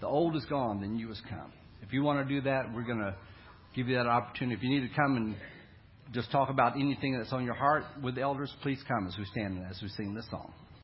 The 0.00 0.06
old 0.06 0.36
is 0.36 0.44
gone, 0.46 0.80
the 0.80 0.86
new 0.86 1.08
has 1.08 1.20
come. 1.28 1.52
If 1.82 1.92
you 1.92 2.02
want 2.02 2.26
to 2.26 2.34
do 2.34 2.40
that, 2.42 2.72
we're 2.74 2.82
going 2.82 2.98
to 2.98 3.14
give 3.76 3.88
you 3.88 3.96
that 3.96 4.06
opportunity. 4.06 4.56
If 4.56 4.62
you 4.62 4.70
need 4.70 4.88
to 4.88 4.94
come 4.94 5.16
and 5.16 5.36
just 6.12 6.30
talk 6.30 6.48
about 6.50 6.76
anything 6.76 7.16
that's 7.18 7.32
on 7.32 7.44
your 7.44 7.54
heart 7.54 7.84
with 8.02 8.14
the 8.14 8.22
elders, 8.22 8.52
please 8.62 8.78
come 8.88 9.06
as 9.06 9.16
we 9.18 9.24
stand 9.26 9.58
and 9.58 9.66
as 9.70 9.80
we 9.82 9.88
sing 9.88 10.14
this 10.14 10.26
song. 10.30 10.52